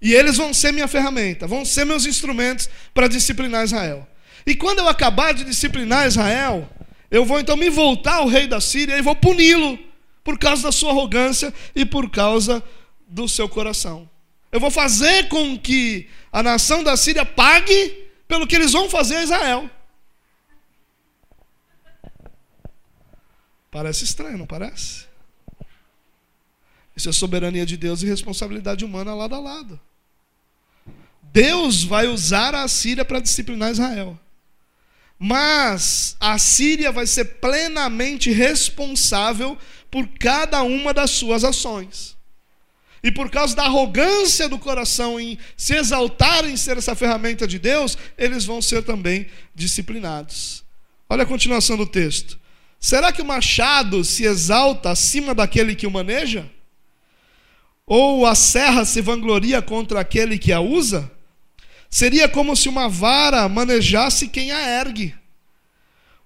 E 0.00 0.14
eles 0.14 0.38
vão 0.38 0.54
ser 0.54 0.72
minha 0.72 0.88
ferramenta, 0.88 1.46
vão 1.46 1.62
ser 1.62 1.84
meus 1.84 2.06
instrumentos 2.06 2.70
para 2.94 3.06
disciplinar 3.06 3.64
Israel. 3.64 4.08
E 4.46 4.54
quando 4.54 4.78
eu 4.78 4.88
acabar 4.88 5.34
de 5.34 5.44
disciplinar 5.44 6.06
Israel, 6.06 6.66
eu 7.10 7.24
vou 7.24 7.38
então 7.38 7.56
me 7.56 7.68
voltar 7.68 8.14
ao 8.14 8.26
rei 8.26 8.46
da 8.46 8.60
Síria 8.60 8.96
e 8.96 9.02
vou 9.02 9.14
puni-lo 9.14 9.78
por 10.24 10.38
causa 10.38 10.62
da 10.62 10.72
sua 10.72 10.90
arrogância 10.90 11.52
e 11.76 11.84
por 11.84 12.08
causa 12.08 12.62
do 13.06 13.28
seu 13.28 13.46
coração. 13.46 14.08
Eu 14.50 14.58
vou 14.58 14.70
fazer 14.70 15.28
com 15.28 15.58
que 15.58 16.08
a 16.32 16.42
nação 16.42 16.82
da 16.82 16.96
Síria 16.96 17.26
pague 17.26 18.08
pelo 18.26 18.46
que 18.46 18.56
eles 18.56 18.72
vão 18.72 18.88
fazer 18.88 19.16
a 19.16 19.22
Israel. 19.22 19.70
Parece 23.70 24.04
estranho, 24.04 24.38
não 24.38 24.46
parece? 24.46 25.09
Isso 27.00 27.08
é 27.08 27.12
soberania 27.12 27.64
de 27.64 27.78
Deus 27.78 28.02
e 28.02 28.06
responsabilidade 28.06 28.84
humana 28.84 29.14
lado 29.14 29.34
a 29.34 29.40
lado. 29.40 29.80
Deus 31.32 31.82
vai 31.82 32.06
usar 32.06 32.54
a 32.54 32.68
Síria 32.68 33.06
para 33.06 33.20
disciplinar 33.20 33.70
Israel. 33.70 34.20
Mas 35.18 36.14
a 36.20 36.36
Síria 36.36 36.92
vai 36.92 37.06
ser 37.06 37.24
plenamente 37.40 38.30
responsável 38.30 39.56
por 39.90 40.06
cada 40.08 40.62
uma 40.62 40.92
das 40.92 41.12
suas 41.12 41.42
ações. 41.42 42.18
E 43.02 43.10
por 43.10 43.30
causa 43.30 43.56
da 43.56 43.64
arrogância 43.64 44.46
do 44.46 44.58
coração 44.58 45.18
em 45.18 45.38
se 45.56 45.74
exaltar 45.74 46.44
em 46.44 46.54
ser 46.54 46.76
essa 46.76 46.94
ferramenta 46.94 47.46
de 47.46 47.58
Deus, 47.58 47.96
eles 48.18 48.44
vão 48.44 48.60
ser 48.60 48.82
também 48.82 49.26
disciplinados. 49.54 50.62
Olha 51.08 51.22
a 51.22 51.26
continuação 51.26 51.78
do 51.78 51.86
texto. 51.86 52.38
Será 52.78 53.10
que 53.10 53.22
o 53.22 53.24
machado 53.24 54.04
se 54.04 54.24
exalta 54.24 54.90
acima 54.90 55.34
daquele 55.34 55.74
que 55.74 55.86
o 55.86 55.90
maneja? 55.90 56.59
Ou 57.92 58.24
a 58.24 58.36
serra 58.36 58.84
se 58.84 59.00
vangloria 59.00 59.60
contra 59.60 59.98
aquele 59.98 60.38
que 60.38 60.52
a 60.52 60.60
usa? 60.60 61.10
Seria 61.90 62.28
como 62.28 62.54
se 62.54 62.68
uma 62.68 62.88
vara 62.88 63.48
manejasse 63.48 64.28
quem 64.28 64.52
a 64.52 64.60
ergue. 64.60 65.12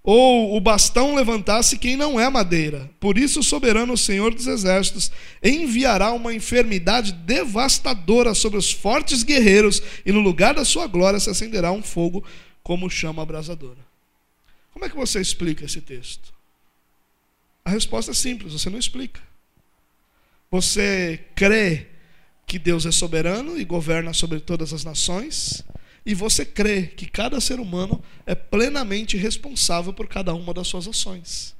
ou 0.07 0.55
o 0.55 0.61
bastão 0.61 1.15
levantasse 1.15 1.79
quem 1.79 1.97
não 1.97 2.21
é 2.21 2.29
madeira. 2.29 2.91
Por 3.01 3.17
isso, 3.17 3.41
o 3.41 3.43
soberano 3.43 3.97
Senhor 3.97 4.35
dos 4.35 4.47
Exércitos 4.47 5.11
enviará 5.43 6.13
uma 6.13 6.35
enfermidade 6.35 7.13
devastadora 7.13 8.35
sobre 8.35 8.59
os 8.59 8.71
fortes 8.71 9.23
guerreiros, 9.23 9.83
e 10.05 10.13
no 10.13 10.21
lugar 10.21 10.53
da 10.53 10.67
sua 10.67 10.87
glória 10.87 11.19
se 11.19 11.31
acenderá 11.31 11.73
um 11.73 11.83
fogo 11.83 12.23
como 12.63 12.91
chama 12.91 13.23
abrasadora. 13.23 13.79
Como 14.75 14.85
é 14.85 14.91
que 14.91 14.97
você 14.97 15.19
explica 15.19 15.65
esse 15.65 15.81
texto? 15.81 16.35
A 17.65 17.71
resposta 17.71 18.11
é 18.11 18.15
simples: 18.15 18.53
você 18.53 18.69
não 18.69 18.79
explica. 18.79 19.23
Você 20.51 21.25
crê 21.35 21.89
que 22.47 22.59
Deus 22.59 22.87
é 22.87 22.93
soberano 22.93 23.59
e 23.59 23.65
governa 23.65 24.13
sobre 24.13 24.41
todas 24.41 24.73
as 24.73 24.85
nações, 24.85 25.65
e 26.07 26.15
você 26.15 26.45
crê 26.45 26.87
que 26.87 27.07
cada 27.07 27.41
ser 27.41 27.59
humano 27.59 28.03
é 28.27 28.35
plenamente 28.35 29.17
responsável 29.17 29.93
por 29.93 30.07
cada 30.07 30.35
uma 30.35 30.53
das 30.53 30.69
suas 30.69 30.87
ações. 30.87 31.55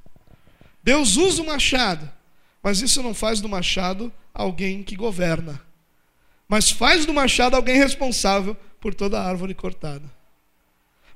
Deus 0.83 1.17
usa 1.17 1.41
o 1.41 1.45
machado, 1.47 2.09
mas 2.61 2.81
isso 2.81 3.01
não 3.01 3.13
faz 3.13 3.41
do 3.41 3.49
machado 3.49 4.13
alguém 4.33 4.83
que 4.83 4.95
governa, 4.95 5.59
mas 6.47 6.69
faz 6.69 7.05
do 7.05 7.13
machado 7.13 7.55
alguém 7.55 7.77
responsável 7.77 8.55
por 8.79 8.93
toda 8.93 9.19
a 9.19 9.27
árvore 9.27 9.55
cortada. 9.55 10.05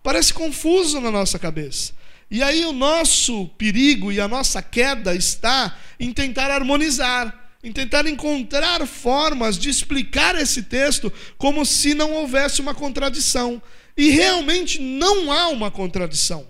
Parece 0.01 0.33
confuso 0.33 0.99
na 0.99 1.11
nossa 1.11 1.37
cabeça. 1.37 1.93
E 2.31 2.41
aí 2.41 2.65
o 2.65 2.71
nosso 2.71 3.47
perigo 3.57 4.11
e 4.11 4.19
a 4.19 4.27
nossa 4.27 4.61
queda 4.61 5.15
está 5.15 5.77
em 5.99 6.11
tentar 6.13 6.51
harmonizar 6.51 7.38
em 7.63 7.71
tentar 7.71 8.07
encontrar 8.07 8.85
formas 8.87 9.57
de 9.57 9.69
explicar 9.69 10.35
esse 10.35 10.63
texto 10.63 11.11
como 11.37 11.65
se 11.65 11.93
não 11.93 12.13
houvesse 12.13 12.61
uma 12.61 12.73
contradição. 12.73 13.61
E 13.97 14.09
realmente 14.09 14.79
não 14.79 15.31
há 15.31 15.49
uma 15.49 15.69
contradição. 15.69 16.47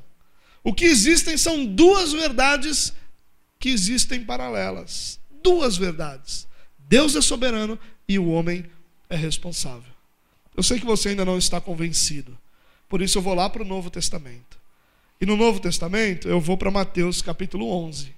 O 0.63 0.73
que 0.73 0.85
existem 0.85 1.37
são 1.37 1.65
duas 1.65 2.13
verdades 2.13 2.93
que 3.57 3.69
existem 3.69 4.23
paralelas. 4.23 5.19
Duas 5.41 5.77
verdades. 5.77 6.47
Deus 6.77 7.15
é 7.15 7.21
soberano 7.21 7.79
e 8.07 8.19
o 8.19 8.29
homem 8.29 8.65
é 9.09 9.15
responsável. 9.15 9.91
Eu 10.55 10.61
sei 10.61 10.79
que 10.79 10.85
você 10.85 11.09
ainda 11.09 11.25
não 11.25 11.37
está 11.37 11.59
convencido. 11.59 12.37
Por 12.87 13.01
isso 13.01 13.17
eu 13.17 13.21
vou 13.21 13.33
lá 13.33 13.49
para 13.49 13.63
o 13.63 13.65
Novo 13.65 13.89
Testamento. 13.89 14.59
E 15.21 15.25
no 15.25 15.35
Novo 15.35 15.59
Testamento 15.59 16.27
eu 16.27 16.39
vou 16.39 16.57
para 16.57 16.71
Mateus 16.71 17.21
capítulo 17.21 17.69
11, 17.69 18.13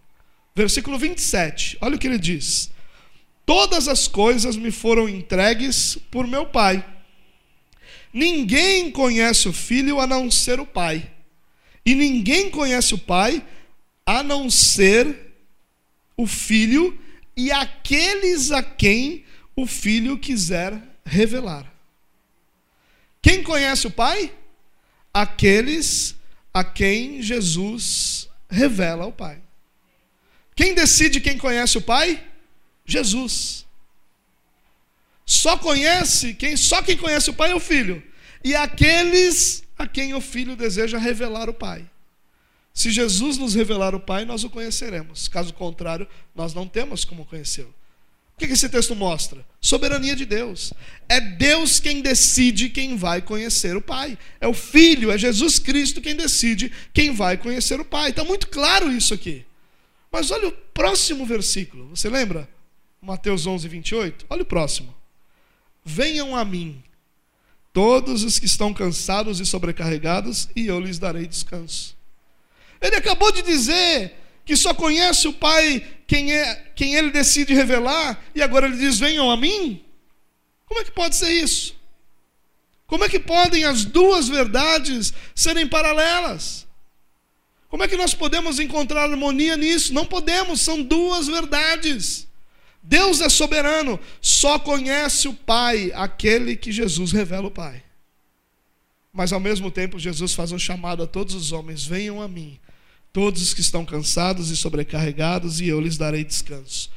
versículo 0.55 0.97
27. 0.97 1.77
Olha 1.81 1.95
o 1.95 1.99
que 1.99 2.07
ele 2.07 2.19
diz: 2.19 2.71
Todas 3.53 3.89
as 3.89 4.07
coisas 4.07 4.55
me 4.55 4.71
foram 4.71 5.09
entregues 5.09 5.97
por 6.09 6.25
meu 6.25 6.45
Pai. 6.45 6.85
Ninguém 8.13 8.89
conhece 8.89 9.49
o 9.49 9.51
Filho 9.51 9.99
a 9.99 10.07
não 10.07 10.31
ser 10.31 10.61
o 10.61 10.65
Pai. 10.65 11.11
E 11.85 11.93
ninguém 11.93 12.49
conhece 12.49 12.93
o 12.93 12.97
Pai 12.97 13.45
a 14.05 14.23
não 14.23 14.49
ser 14.49 15.33
o 16.15 16.25
Filho 16.25 16.97
e 17.35 17.51
aqueles 17.51 18.51
a 18.51 18.63
quem 18.63 19.25
o 19.53 19.67
Filho 19.67 20.17
quiser 20.17 20.81
revelar. 21.05 21.69
Quem 23.21 23.43
conhece 23.43 23.85
o 23.85 23.91
Pai? 23.91 24.33
Aqueles 25.13 26.15
a 26.53 26.63
quem 26.63 27.21
Jesus 27.21 28.29
revela 28.49 29.07
o 29.07 29.11
Pai. 29.11 29.41
Quem 30.55 30.73
decide 30.73 31.19
quem 31.19 31.37
conhece 31.37 31.77
o 31.77 31.81
Pai? 31.81 32.30
Jesus. 32.85 33.65
Só 35.25 35.57
conhece 35.57 36.33
quem 36.33 36.57
só 36.57 36.81
quem 36.81 36.97
conhece 36.97 37.29
o 37.29 37.33
Pai 37.33 37.51
é 37.51 37.55
o 37.55 37.59
Filho 37.59 38.03
e 38.43 38.55
aqueles 38.55 39.63
a 39.77 39.87
quem 39.87 40.13
o 40.13 40.21
Filho 40.21 40.55
deseja 40.55 40.97
revelar 40.97 41.49
o 41.49 41.53
Pai. 41.53 41.89
Se 42.73 42.91
Jesus 42.91 43.37
nos 43.37 43.53
revelar 43.53 43.93
o 43.93 43.99
Pai, 43.99 44.25
nós 44.25 44.43
o 44.43 44.49
conheceremos. 44.49 45.27
Caso 45.27 45.53
contrário, 45.53 46.07
nós 46.35 46.53
não 46.53 46.67
temos 46.67 47.03
como 47.03 47.25
conhecê-lo. 47.25 47.73
O 48.35 48.39
que 48.39 48.45
esse 48.45 48.69
texto 48.69 48.95
mostra? 48.95 49.45
Soberania 49.59 50.15
de 50.15 50.25
Deus. 50.25 50.73
É 51.07 51.19
Deus 51.19 51.79
quem 51.79 52.01
decide 52.01 52.69
quem 52.69 52.95
vai 52.95 53.21
conhecer 53.21 53.75
o 53.75 53.81
Pai. 53.81 54.17
É 54.39 54.47
o 54.47 54.53
Filho, 54.53 55.11
é 55.11 55.17
Jesus 55.17 55.59
Cristo 55.59 56.01
quem 56.01 56.15
decide 56.15 56.71
quem 56.93 57.11
vai 57.11 57.37
conhecer 57.37 57.79
o 57.79 57.85
Pai. 57.85 58.09
Está 58.09 58.23
muito 58.23 58.47
claro 58.47 58.91
isso 58.91 59.13
aqui. 59.13 59.45
Mas 60.11 60.31
olha 60.31 60.47
o 60.47 60.51
próximo 60.51 61.25
versículo. 61.25 61.89
Você 61.89 62.09
lembra? 62.09 62.49
Mateus 63.03 63.47
11, 63.47 63.67
28. 63.67 64.25
Olha 64.29 64.43
o 64.43 64.45
próximo. 64.45 64.95
Venham 65.83 66.35
a 66.35 66.45
mim, 66.45 66.83
todos 67.73 68.23
os 68.23 68.37
que 68.37 68.45
estão 68.45 68.71
cansados 68.71 69.39
e 69.39 69.45
sobrecarregados, 69.45 70.47
e 70.55 70.67
eu 70.67 70.79
lhes 70.79 70.99
darei 70.99 71.25
descanso. 71.25 71.97
Ele 72.79 72.95
acabou 72.95 73.31
de 73.31 73.41
dizer 73.41 74.15
que 74.45 74.55
só 74.55 74.71
conhece 74.71 75.27
o 75.27 75.33
Pai 75.33 75.83
quem, 76.05 76.31
é, 76.31 76.55
quem 76.75 76.93
ele 76.93 77.09
decide 77.09 77.55
revelar, 77.55 78.23
e 78.35 78.41
agora 78.41 78.67
ele 78.67 78.77
diz: 78.77 78.99
Venham 78.99 79.31
a 79.31 79.35
mim. 79.35 79.83
Como 80.67 80.79
é 80.79 80.83
que 80.83 80.91
pode 80.91 81.15
ser 81.15 81.31
isso? 81.31 81.75
Como 82.85 83.03
é 83.03 83.09
que 83.09 83.19
podem 83.19 83.63
as 83.63 83.83
duas 83.83 84.29
verdades 84.29 85.11
serem 85.33 85.67
paralelas? 85.67 86.67
Como 87.67 87.81
é 87.81 87.87
que 87.87 87.97
nós 87.97 88.13
podemos 88.13 88.59
encontrar 88.59 89.09
harmonia 89.09 89.57
nisso? 89.57 89.91
Não 89.91 90.05
podemos, 90.05 90.61
são 90.61 90.83
duas 90.83 91.25
verdades. 91.25 92.27
Deus 92.83 93.21
é 93.21 93.29
soberano, 93.29 93.99
só 94.19 94.57
conhece 94.57 95.27
o 95.27 95.33
Pai 95.33 95.91
aquele 95.93 96.55
que 96.55 96.71
Jesus 96.71 97.11
revela 97.11 97.47
o 97.47 97.51
Pai. 97.51 97.83
Mas 99.13 99.33
ao 99.33 99.39
mesmo 99.39 99.69
tempo, 99.69 99.99
Jesus 99.99 100.33
faz 100.33 100.51
um 100.51 100.59
chamado 100.59 101.03
a 101.03 101.07
todos 101.07 101.35
os 101.35 101.51
homens: 101.51 101.85
venham 101.85 102.21
a 102.21 102.27
mim, 102.27 102.57
todos 103.11 103.41
os 103.41 103.53
que 103.53 103.61
estão 103.61 103.85
cansados 103.85 104.49
e 104.49 104.57
sobrecarregados, 104.57 105.59
e 105.59 105.67
eu 105.67 105.79
lhes 105.79 105.97
darei 105.97 106.23
descanso. 106.23 106.89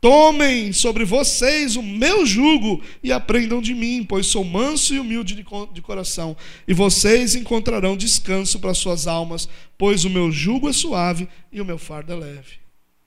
Tomem 0.00 0.72
sobre 0.72 1.04
vocês 1.04 1.76
o 1.76 1.82
meu 1.82 2.26
jugo 2.26 2.82
e 3.04 3.12
aprendam 3.12 3.62
de 3.62 3.72
mim, 3.72 4.04
pois 4.04 4.26
sou 4.26 4.42
manso 4.42 4.92
e 4.92 4.98
humilde 4.98 5.36
de 5.72 5.80
coração, 5.80 6.36
e 6.66 6.74
vocês 6.74 7.36
encontrarão 7.36 7.96
descanso 7.96 8.58
para 8.58 8.74
suas 8.74 9.06
almas, 9.06 9.48
pois 9.78 10.04
o 10.04 10.10
meu 10.10 10.32
jugo 10.32 10.68
é 10.68 10.72
suave 10.72 11.28
e 11.52 11.60
o 11.60 11.64
meu 11.64 11.78
fardo 11.78 12.12
é 12.12 12.16
leve. 12.16 12.56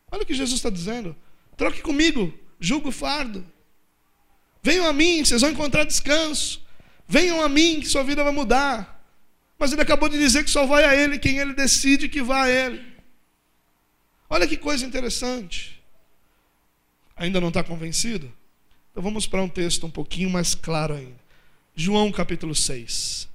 Olha 0.10 0.24
o 0.24 0.26
que 0.26 0.34
Jesus 0.34 0.58
está 0.58 0.70
dizendo. 0.70 1.14
Troque 1.58 1.82
comigo, 1.82 2.34
julgo 2.60 2.90
o 2.90 2.92
fardo. 2.92 3.46
Venham 4.62 4.88
a 4.88 4.94
mim, 4.94 5.24
vocês 5.24 5.42
vão 5.42 5.52
encontrar 5.52 5.84
descanso. 5.84 6.62
Venham 7.08 7.42
a 7.42 7.48
mim, 7.48 7.80
que 7.80 7.88
sua 7.88 8.04
vida 8.04 8.24
vai 8.24 8.34
mudar. 8.34 8.96
Mas 9.58 9.72
ele 9.72 9.82
acabou 9.82 10.10
de 10.10 10.18
dizer 10.18 10.44
que 10.44 10.50
só 10.50 10.66
vai 10.66 10.84
a 10.84 10.96
ele 10.96 11.20
quem 11.20 11.38
ele 11.38 11.54
decide 11.54 12.10
que 12.10 12.22
vá 12.22 12.44
a 12.44 12.50
ele. 12.50 12.84
Olha 14.30 14.48
que 14.48 14.58
coisa 14.58 14.86
interessante. 14.86 15.82
Ainda 17.16 17.40
não 17.40 17.50
está 17.50 17.64
convencido? 17.64 18.32
Então 18.92 19.04
vamos 19.04 19.28
para 19.28 19.42
um 19.42 19.48
texto 19.48 19.86
um 19.86 19.92
pouquinho 19.92 20.30
mais 20.30 20.56
claro 20.56 20.94
ainda. 20.94 21.20
João 21.76 22.12
capítulo 22.12 22.56
6. 22.56 23.30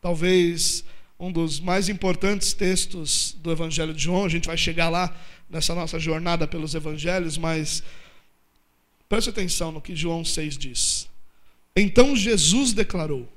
Talvez 0.00 0.84
um 1.18 1.32
dos 1.32 1.58
mais 1.58 1.88
importantes 1.88 2.52
textos 2.52 3.34
do 3.40 3.50
Evangelho 3.50 3.94
de 3.94 4.02
João, 4.02 4.24
a 4.24 4.28
gente 4.28 4.46
vai 4.46 4.56
chegar 4.56 4.88
lá 4.88 5.16
nessa 5.48 5.74
nossa 5.74 5.98
jornada 5.98 6.46
pelos 6.46 6.74
evangelhos, 6.74 7.38
mas 7.38 7.82
preste 9.08 9.30
atenção 9.30 9.72
no 9.72 9.80
que 9.80 9.94
João 9.94 10.24
6 10.24 10.58
diz. 10.58 11.08
Então 11.74 12.16
Jesus 12.16 12.72
declarou: 12.72 13.30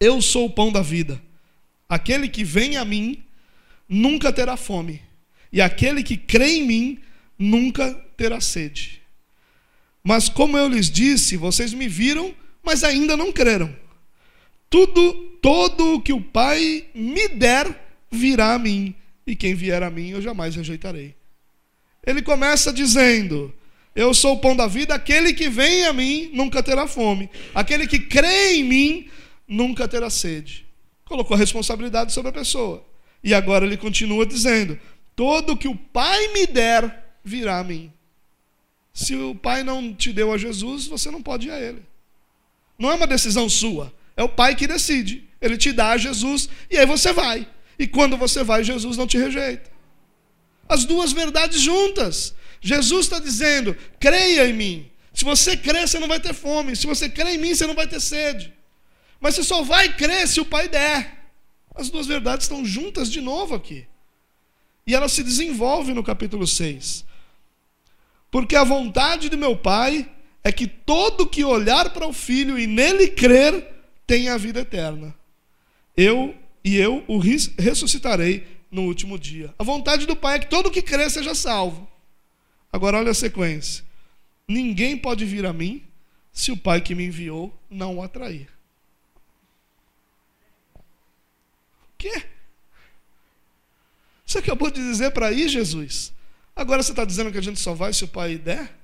Eu 0.00 0.20
sou 0.20 0.46
o 0.46 0.50
pão 0.50 0.72
da 0.72 0.82
vida. 0.82 1.20
Aquele 1.88 2.28
que 2.28 2.42
vem 2.42 2.76
a 2.76 2.84
mim 2.84 3.22
nunca 3.88 4.32
terá 4.32 4.56
fome, 4.56 5.00
e 5.52 5.60
aquele 5.60 6.02
que 6.02 6.16
crê 6.16 6.56
em 6.56 6.66
mim 6.66 7.00
nunca 7.38 7.94
terá 8.16 8.40
sede. 8.40 9.02
Mas 10.02 10.28
como 10.28 10.56
eu 10.56 10.68
lhes 10.68 10.90
disse, 10.90 11.36
vocês 11.36 11.72
me 11.72 11.88
viram, 11.88 12.34
mas 12.62 12.82
ainda 12.84 13.16
não 13.16 13.32
creram. 13.32 13.74
Tudo, 14.68 15.14
todo 15.40 15.94
o 15.94 16.00
que 16.00 16.12
o 16.12 16.20
Pai 16.20 16.86
me 16.94 17.28
der 17.28 17.88
virá 18.10 18.54
a 18.54 18.58
mim 18.58 18.94
e 19.26 19.34
quem 19.34 19.54
vier 19.54 19.82
a 19.82 19.90
mim 19.90 20.10
eu 20.10 20.22
jamais 20.22 20.54
rejeitarei. 20.54 21.14
Ele 22.06 22.22
começa 22.22 22.72
dizendo: 22.72 23.52
Eu 23.94 24.14
sou 24.14 24.34
o 24.34 24.40
pão 24.40 24.54
da 24.54 24.66
vida, 24.66 24.94
aquele 24.94 25.34
que 25.34 25.48
vem 25.48 25.84
a 25.84 25.92
mim 25.92 26.30
nunca 26.32 26.62
terá 26.62 26.86
fome, 26.86 27.28
aquele 27.54 27.86
que 27.86 27.98
crê 27.98 28.54
em 28.54 28.64
mim 28.64 29.10
nunca 29.48 29.88
terá 29.88 30.08
sede. 30.08 30.64
Colocou 31.04 31.34
a 31.34 31.38
responsabilidade 31.38 32.12
sobre 32.12 32.30
a 32.30 32.32
pessoa. 32.32 32.84
E 33.22 33.34
agora 33.34 33.66
ele 33.66 33.76
continua 33.76 34.24
dizendo: 34.24 34.78
Todo 35.16 35.56
que 35.56 35.66
o 35.66 35.76
Pai 35.76 36.28
me 36.28 36.46
der 36.46 37.18
virá 37.24 37.58
a 37.58 37.64
mim. 37.64 37.92
Se 38.94 39.14
o 39.14 39.34
Pai 39.34 39.62
não 39.62 39.92
te 39.92 40.12
deu 40.12 40.32
a 40.32 40.38
Jesus, 40.38 40.86
você 40.86 41.10
não 41.10 41.22
pode 41.22 41.48
ir 41.48 41.50
a 41.50 41.60
Ele. 41.60 41.82
Não 42.78 42.90
é 42.90 42.94
uma 42.94 43.06
decisão 43.06 43.48
sua, 43.48 43.92
é 44.16 44.22
o 44.22 44.28
Pai 44.28 44.54
que 44.54 44.66
decide. 44.66 45.24
Ele 45.40 45.56
te 45.56 45.72
dá 45.72 45.90
a 45.90 45.98
Jesus 45.98 46.48
e 46.70 46.78
aí 46.78 46.86
você 46.86 47.12
vai. 47.12 47.46
E 47.78 47.86
quando 47.86 48.16
você 48.16 48.42
vai, 48.42 48.64
Jesus 48.64 48.96
não 48.96 49.06
te 49.06 49.18
rejeita. 49.18 49.70
As 50.68 50.84
duas 50.84 51.12
verdades 51.12 51.60
juntas. 51.60 52.34
Jesus 52.60 53.06
está 53.06 53.18
dizendo: 53.18 53.76
creia 54.00 54.48
em 54.48 54.52
mim. 54.52 54.90
Se 55.12 55.24
você 55.24 55.56
crer, 55.56 55.88
você 55.88 55.98
não 55.98 56.08
vai 56.08 56.20
ter 56.20 56.34
fome. 56.34 56.76
Se 56.76 56.86
você 56.86 57.08
crer 57.08 57.34
em 57.34 57.38
mim, 57.38 57.54
você 57.54 57.66
não 57.66 57.74
vai 57.74 57.86
ter 57.86 58.00
sede. 58.00 58.52
Mas 59.20 59.34
você 59.34 59.44
só 59.44 59.62
vai 59.62 59.94
crer 59.94 60.28
se 60.28 60.40
o 60.40 60.44
Pai 60.44 60.68
der. 60.68 61.30
As 61.74 61.90
duas 61.90 62.06
verdades 62.06 62.44
estão 62.44 62.64
juntas 62.64 63.10
de 63.10 63.20
novo 63.20 63.54
aqui. 63.54 63.86
E 64.86 64.94
elas 64.94 65.12
se 65.12 65.22
desenvolvem 65.22 65.94
no 65.94 66.02
capítulo 66.02 66.46
6. 66.46 67.04
Porque 68.30 68.56
a 68.56 68.64
vontade 68.64 69.28
do 69.28 69.38
meu 69.38 69.56
Pai 69.56 70.10
é 70.44 70.52
que 70.52 70.66
todo 70.66 71.26
que 71.26 71.44
olhar 71.44 71.90
para 71.90 72.06
o 72.06 72.12
Filho 72.12 72.58
e 72.58 72.66
nele 72.66 73.08
crer 73.08 73.66
tenha 74.06 74.34
a 74.34 74.38
vida 74.38 74.60
eterna. 74.60 75.14
Eu 75.96 76.34
e 76.66 76.76
eu 76.76 77.04
o 77.06 77.16
ressuscitarei 77.16 78.44
no 78.68 78.82
último 78.82 79.16
dia. 79.16 79.54
A 79.56 79.62
vontade 79.62 80.04
do 80.04 80.16
Pai 80.16 80.34
é 80.34 80.38
que 80.40 80.50
todo 80.50 80.68
que 80.68 80.82
crer 80.82 81.08
seja 81.08 81.32
salvo. 81.32 81.88
Agora 82.72 82.98
olha 82.98 83.12
a 83.12 83.14
sequência. 83.14 83.84
Ninguém 84.48 84.98
pode 84.98 85.24
vir 85.24 85.46
a 85.46 85.52
mim 85.52 85.84
se 86.32 86.50
o 86.50 86.56
Pai 86.56 86.80
que 86.80 86.92
me 86.92 87.06
enviou 87.06 87.56
não 87.70 87.98
o 87.98 88.02
atrair. 88.02 88.48
O 90.74 91.96
quê? 91.96 92.24
Você 94.26 94.38
acabou 94.38 94.68
de 94.68 94.80
dizer 94.80 95.12
para 95.12 95.30
ir, 95.30 95.48
Jesus? 95.48 96.12
Agora 96.56 96.82
você 96.82 96.90
está 96.90 97.04
dizendo 97.04 97.30
que 97.30 97.38
a 97.38 97.42
gente 97.42 97.60
só 97.60 97.74
vai 97.74 97.92
se 97.92 98.02
o 98.02 98.08
Pai 98.08 98.38
der? 98.38 98.76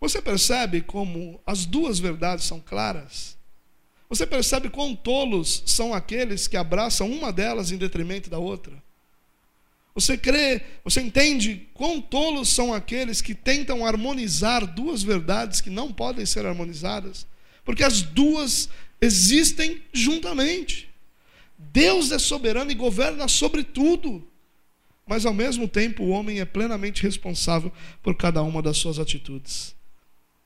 Você 0.00 0.20
percebe 0.20 0.80
como 0.80 1.40
as 1.46 1.64
duas 1.64 2.00
verdades 2.00 2.44
são 2.44 2.58
claras? 2.58 3.38
Você 4.10 4.26
percebe 4.26 4.68
quão 4.68 4.94
tolos 4.94 5.62
são 5.64 5.94
aqueles 5.94 6.48
que 6.48 6.56
abraçam 6.56 7.08
uma 7.08 7.32
delas 7.32 7.70
em 7.70 7.76
detrimento 7.76 8.28
da 8.28 8.38
outra? 8.38 8.72
Você 9.94 10.18
crê, 10.18 10.62
você 10.82 11.00
entende 11.00 11.68
quão 11.72 12.00
tolos 12.00 12.48
são 12.48 12.74
aqueles 12.74 13.20
que 13.20 13.36
tentam 13.36 13.86
harmonizar 13.86 14.66
duas 14.66 15.04
verdades 15.04 15.60
que 15.60 15.70
não 15.70 15.92
podem 15.92 16.26
ser 16.26 16.44
harmonizadas? 16.44 17.24
Porque 17.64 17.84
as 17.84 18.02
duas 18.02 18.68
existem 19.00 19.80
juntamente. 19.92 20.90
Deus 21.56 22.10
é 22.10 22.18
soberano 22.18 22.72
e 22.72 22.74
governa 22.74 23.28
sobre 23.28 23.62
tudo. 23.62 24.26
Mas 25.06 25.24
ao 25.24 25.34
mesmo 25.34 25.68
tempo, 25.68 26.02
o 26.02 26.08
homem 26.08 26.40
é 26.40 26.44
plenamente 26.44 27.02
responsável 27.02 27.72
por 28.02 28.16
cada 28.16 28.42
uma 28.42 28.60
das 28.60 28.76
suas 28.76 28.98
atitudes. 28.98 29.74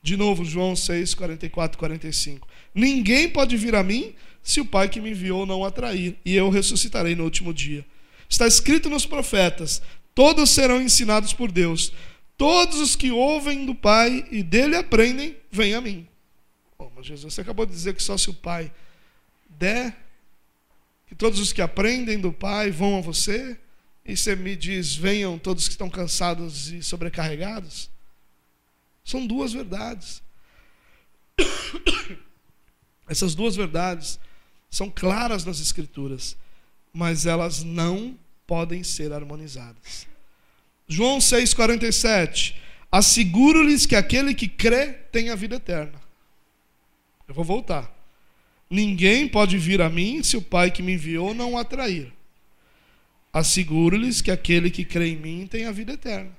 De 0.05 0.15
novo, 0.15 0.45
João 0.45 0.75
6, 0.75 1.15
44 1.15 1.79
45. 1.79 2.47
Ninguém 2.75 3.27
pode 3.27 3.57
vir 3.57 3.73
a 3.73 3.81
mim 3.81 4.13
se 4.43 4.61
o 4.61 4.65
Pai 4.65 4.87
que 4.87 5.01
me 5.01 5.09
enviou 5.09 5.47
não 5.47 5.65
atrair, 5.65 6.15
e 6.23 6.35
eu 6.35 6.47
ressuscitarei 6.51 7.15
no 7.15 7.23
último 7.23 7.51
dia. 7.51 7.83
Está 8.29 8.45
escrito 8.45 8.87
nos 8.87 9.07
profetas: 9.07 9.81
todos 10.13 10.51
serão 10.51 10.79
ensinados 10.79 11.33
por 11.33 11.51
Deus. 11.51 11.91
Todos 12.37 12.79
os 12.79 12.95
que 12.95 13.09
ouvem 13.09 13.65
do 13.65 13.73
Pai 13.73 14.27
e 14.29 14.43
dele 14.43 14.75
aprendem, 14.75 15.37
vêm 15.51 15.73
a 15.73 15.81
mim. 15.81 16.07
Oh, 16.77 16.91
mas 16.95 17.07
Jesus, 17.07 17.33
você 17.33 17.41
acabou 17.41 17.65
de 17.65 17.71
dizer 17.71 17.95
que 17.95 18.03
só 18.03 18.15
se 18.15 18.29
o 18.29 18.33
Pai 18.35 18.71
der, 19.49 19.97
que 21.07 21.15
todos 21.15 21.39
os 21.39 21.51
que 21.51 21.63
aprendem 21.63 22.19
do 22.19 22.31
Pai 22.31 22.69
vão 22.69 22.99
a 22.99 23.01
você, 23.01 23.57
e 24.05 24.15
você 24.15 24.35
me 24.35 24.55
diz: 24.55 24.95
venham 24.95 25.39
todos 25.39 25.67
que 25.67 25.73
estão 25.73 25.89
cansados 25.89 26.71
e 26.71 26.83
sobrecarregados. 26.83 27.94
São 29.05 29.25
duas 29.25 29.53
verdades. 29.53 30.21
Essas 33.07 33.33
duas 33.33 33.55
verdades 33.55 34.19
são 34.69 34.89
claras 34.89 35.45
nas 35.45 35.61
Escrituras 35.61 36.35
mas 36.95 37.25
elas 37.25 37.61
não 37.61 38.17
podem 38.47 38.81
ser 38.81 39.11
harmonizadas. 39.11 40.07
João 40.87 41.17
6,47. 41.17 42.55
Asseguro-lhes 42.89 43.85
que 43.85 43.97
aquele 43.97 44.33
que 44.33 44.47
crê 44.47 44.93
tem 45.11 45.29
a 45.29 45.35
vida 45.35 45.57
eterna. 45.57 46.01
Eu 47.27 47.35
vou 47.35 47.43
voltar. 47.43 47.93
Ninguém 48.69 49.27
pode 49.27 49.57
vir 49.57 49.81
a 49.81 49.89
mim 49.89 50.23
se 50.23 50.37
o 50.37 50.41
Pai 50.41 50.71
que 50.71 50.81
me 50.81 50.93
enviou 50.93 51.33
não 51.33 51.53
o 51.53 51.57
atrair. 51.57 52.13
Asseguro-lhes 53.33 54.21
que 54.21 54.31
aquele 54.31 54.71
que 54.71 54.85
crê 54.85 55.09
em 55.09 55.17
mim 55.17 55.45
tem 55.45 55.65
a 55.65 55.73
vida 55.73 55.93
eterna. 55.93 56.31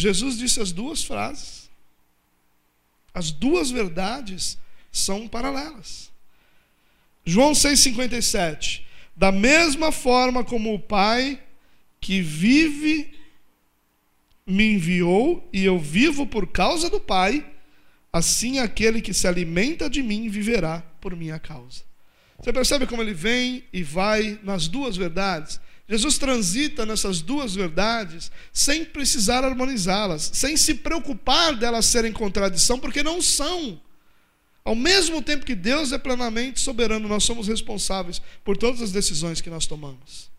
Jesus 0.00 0.38
disse 0.38 0.60
as 0.60 0.72
duas 0.72 1.04
frases. 1.04 1.68
As 3.12 3.30
duas 3.30 3.70
verdades 3.70 4.56
são 4.90 5.28
paralelas. 5.28 6.10
João 7.24 7.52
6,57. 7.52 8.82
Da 9.14 9.30
mesma 9.30 9.92
forma 9.92 10.42
como 10.42 10.72
o 10.72 10.78
Pai 10.78 11.40
que 12.00 12.22
vive 12.22 13.12
me 14.46 14.74
enviou 14.74 15.46
e 15.52 15.64
eu 15.64 15.78
vivo 15.78 16.26
por 16.26 16.46
causa 16.46 16.88
do 16.88 16.98
Pai, 16.98 17.44
assim 18.10 18.58
aquele 18.58 19.02
que 19.02 19.12
se 19.12 19.28
alimenta 19.28 19.90
de 19.90 20.02
mim 20.02 20.30
viverá 20.30 20.80
por 21.00 21.14
minha 21.14 21.38
causa. 21.38 21.82
Você 22.38 22.52
percebe 22.54 22.86
como 22.86 23.02
ele 23.02 23.12
vem 23.12 23.64
e 23.70 23.82
vai 23.82 24.40
nas 24.42 24.66
duas 24.66 24.96
verdades? 24.96 25.60
Jesus 25.90 26.18
transita 26.18 26.86
nessas 26.86 27.20
duas 27.20 27.52
verdades 27.52 28.30
sem 28.52 28.84
precisar 28.84 29.44
harmonizá-las, 29.44 30.30
sem 30.32 30.56
se 30.56 30.76
preocupar 30.76 31.56
delas 31.56 31.84
serem 31.86 32.12
contradição, 32.12 32.78
porque 32.78 33.02
não 33.02 33.20
são. 33.20 33.80
Ao 34.64 34.76
mesmo 34.76 35.20
tempo 35.20 35.44
que 35.44 35.56
Deus 35.56 35.90
é 35.90 35.98
plenamente 35.98 36.60
soberano, 36.60 37.08
nós 37.08 37.24
somos 37.24 37.48
responsáveis 37.48 38.22
por 38.44 38.56
todas 38.56 38.80
as 38.80 38.92
decisões 38.92 39.40
que 39.40 39.50
nós 39.50 39.66
tomamos. 39.66 40.30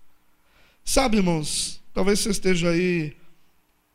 Sabe, 0.85 1.17
irmãos, 1.17 1.81
talvez 1.93 2.21
você 2.21 2.29
esteja 2.29 2.69
aí 2.69 3.13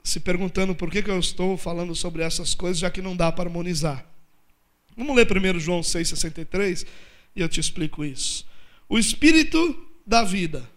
se 0.05 0.21
perguntando 0.21 0.75
por 0.75 0.91
que, 0.91 1.03
que 1.03 1.11
eu 1.11 1.19
estou 1.19 1.57
falando 1.57 1.95
sobre 1.95 2.23
essas 2.23 2.55
coisas, 2.55 2.79
já 2.79 2.91
que 2.91 3.01
não 3.01 3.17
dá 3.17 3.33
para 3.33 3.49
harmonizar. 3.49 4.05
Vamos 4.95 5.17
ler 5.17 5.25
primeiro 5.25 5.59
João 5.59 5.81
6,63 5.81 6.87
e 7.35 7.41
eu 7.41 7.49
te 7.49 7.61
explico 7.61 8.05
isso. 8.05 8.45
O 8.91 8.99
espírito 8.99 9.75
da 10.07 10.23
vida, 10.23 10.69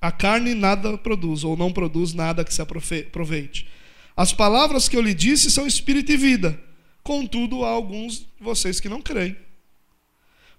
a 0.00 0.12
carne 0.12 0.54
nada 0.54 0.96
produz, 0.98 1.44
ou 1.44 1.56
não 1.56 1.72
produz 1.72 2.12
nada 2.12 2.44
que 2.44 2.52
se 2.52 2.62
aproveite. 2.62 3.68
As 4.16 4.32
palavras 4.32 4.88
que 4.88 4.96
eu 4.96 5.02
lhe 5.02 5.14
disse 5.14 5.50
são 5.50 5.66
espírito 5.66 6.12
e 6.12 6.16
vida. 6.16 6.60
Contudo, 7.02 7.64
há 7.64 7.68
alguns 7.68 8.20
de 8.20 8.26
vocês 8.40 8.80
que 8.80 8.88
não 8.88 9.02
creem. 9.02 9.36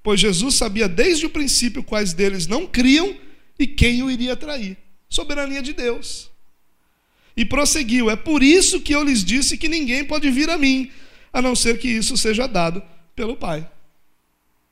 Pois 0.04 0.20
Jesus 0.20 0.56
sabia 0.56 0.88
desde 0.88 1.26
o 1.26 1.30
princípio 1.30 1.84
quais 1.84 2.14
deles 2.14 2.48
não 2.48 2.66
criam 2.66 3.16
e 3.60 3.68
quem 3.68 4.04
o 4.04 4.12
iria 4.12 4.36
trair. 4.36 4.78
Soberania 5.10 5.62
de 5.62 5.74
Deus. 5.74 6.30
E 7.36 7.44
prosseguiu: 7.44 8.10
É 8.10 8.16
por 8.16 8.42
isso 8.42 8.82
que 8.82 8.94
eu 8.94 9.04
lhes 9.04 9.24
disse 9.24 9.58
que 9.58 9.68
ninguém 9.68 10.06
pode 10.06 10.30
vir 10.30 10.50
a 10.50 10.58
mim, 10.58 10.92
a 11.34 11.42
não 11.42 11.56
ser 11.56 11.78
que 11.80 11.88
isso 11.88 12.16
seja 12.16 12.48
dado 12.48 12.82
pelo 13.16 13.36
Pai. 13.36 13.68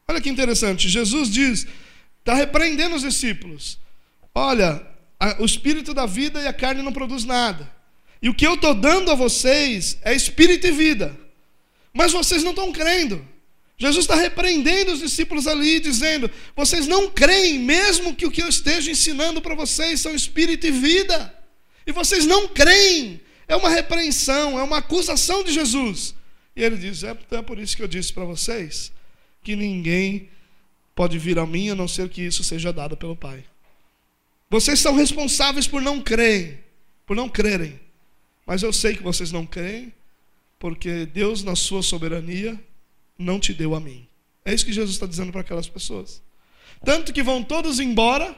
Olha 0.07 0.21
que 0.21 0.29
interessante. 0.29 0.87
Jesus 0.87 1.29
diz, 1.29 1.67
está 2.19 2.33
repreendendo 2.33 2.95
os 2.95 3.01
discípulos. 3.01 3.79
Olha, 4.35 4.85
a, 5.17 5.41
o 5.41 5.45
espírito 5.45 5.93
da 5.93 6.05
vida 6.05 6.41
e 6.41 6.47
a 6.47 6.53
carne 6.53 6.83
não 6.83 6.91
produz 6.91 7.23
nada. 7.23 7.73
E 8.21 8.27
o 8.27 8.33
que 8.33 8.45
eu 8.45 8.55
estou 8.55 8.73
dando 8.73 9.09
a 9.09 9.15
vocês 9.15 9.97
é 10.01 10.13
espírito 10.13 10.67
e 10.67 10.71
vida. 10.71 11.17
Mas 11.93 12.11
vocês 12.11 12.43
não 12.43 12.51
estão 12.51 12.73
crendo. 12.73 13.25
Jesus 13.77 14.03
está 14.03 14.15
repreendendo 14.15 14.93
os 14.93 14.99
discípulos 14.99 15.47
ali, 15.47 15.79
dizendo: 15.79 16.29
vocês 16.55 16.85
não 16.87 17.09
creem, 17.09 17.59
mesmo 17.59 18.15
que 18.15 18.25
o 18.25 18.31
que 18.31 18.41
eu 18.41 18.49
esteja 18.49 18.91
ensinando 18.91 19.41
para 19.41 19.55
vocês 19.55 20.01
são 20.01 20.13
espírito 20.13 20.67
e 20.67 20.71
vida. 20.71 21.33
E 21.87 21.91
vocês 21.91 22.25
não 22.25 22.47
creem. 22.47 23.21
É 23.47 23.55
uma 23.55 23.69
repreensão, 23.69 24.57
é 24.57 24.63
uma 24.63 24.77
acusação 24.77 25.43
de 25.43 25.53
Jesus. 25.53 26.15
E 26.55 26.63
ele 26.63 26.77
diz: 26.77 27.03
é, 27.03 27.17
é 27.31 27.41
por 27.41 27.59
isso 27.59 27.75
que 27.75 27.83
eu 27.83 27.87
disse 27.87 28.11
para 28.11 28.25
vocês 28.25 28.91
que 29.43 29.55
ninguém 29.55 30.29
pode 30.95 31.19
vir 31.19 31.37
a 31.37 31.45
mim 31.45 31.69
a 31.69 31.75
não 31.75 31.87
ser 31.87 32.09
que 32.09 32.21
isso 32.21 32.43
seja 32.43 32.73
dado 32.73 32.97
pelo 32.97 33.15
Pai. 33.15 33.43
Vocês 34.55 34.79
são 34.79 34.95
responsáveis 34.95 35.67
por 35.67 35.81
não 35.81 35.99
crerem, 35.99 36.57
por 37.05 37.13
não 37.13 37.27
crerem. 37.27 37.77
Mas 38.47 38.63
eu 38.63 38.71
sei 38.71 38.95
que 38.95 39.03
vocês 39.03 39.29
não 39.29 39.45
creem, 39.45 39.93
porque 40.57 41.05
Deus, 41.05 41.43
na 41.43 41.57
sua 41.57 41.83
soberania, 41.83 42.57
não 43.19 43.37
te 43.37 43.53
deu 43.53 43.75
a 43.75 43.81
mim. 43.81 44.07
É 44.45 44.53
isso 44.53 44.63
que 44.63 44.71
Jesus 44.71 44.95
está 44.95 45.05
dizendo 45.05 45.29
para 45.29 45.41
aquelas 45.41 45.67
pessoas. 45.67 46.21
Tanto 46.85 47.11
que 47.11 47.21
vão 47.21 47.43
todos 47.43 47.81
embora 47.81 48.33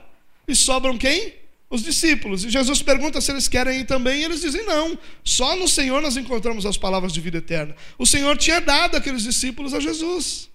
e 0.48 0.56
sobram 0.56 0.98
quem? 0.98 1.36
Os 1.70 1.84
discípulos. 1.84 2.44
E 2.44 2.50
Jesus 2.50 2.82
pergunta 2.82 3.22
se 3.22 3.32
eles 3.32 3.48
querem 3.48 3.82
ir 3.82 3.86
também, 3.86 4.22
e 4.22 4.24
eles 4.24 4.42
dizem 4.42 4.66
não. 4.66 4.98
Só 5.24 5.56
no 5.56 5.68
Senhor 5.68 6.02
nós 6.02 6.18
encontramos 6.18 6.66
as 6.66 6.80
palavras 6.80 7.14
de 7.14 7.22
vida 7.22 7.38
eterna. 7.38 7.76
O 7.96 8.08
Senhor 8.08 8.36
tinha 8.40 8.60
dado 8.60 8.98
aqueles 8.98 9.22
discípulos 9.22 9.72
a 9.72 9.80
Jesus. 9.80 10.50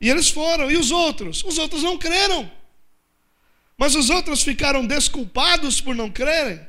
E 0.00 0.08
eles 0.08 0.30
foram. 0.30 0.70
E 0.70 0.76
os 0.76 0.92
outros? 0.92 1.42
Os 1.42 1.58
outros 1.58 1.82
não 1.82 1.98
creram. 1.98 2.48
Mas 3.80 3.94
os 3.94 4.10
outros 4.10 4.42
ficaram 4.42 4.86
desculpados 4.86 5.80
por 5.80 5.94
não 5.94 6.10
crerem. 6.10 6.60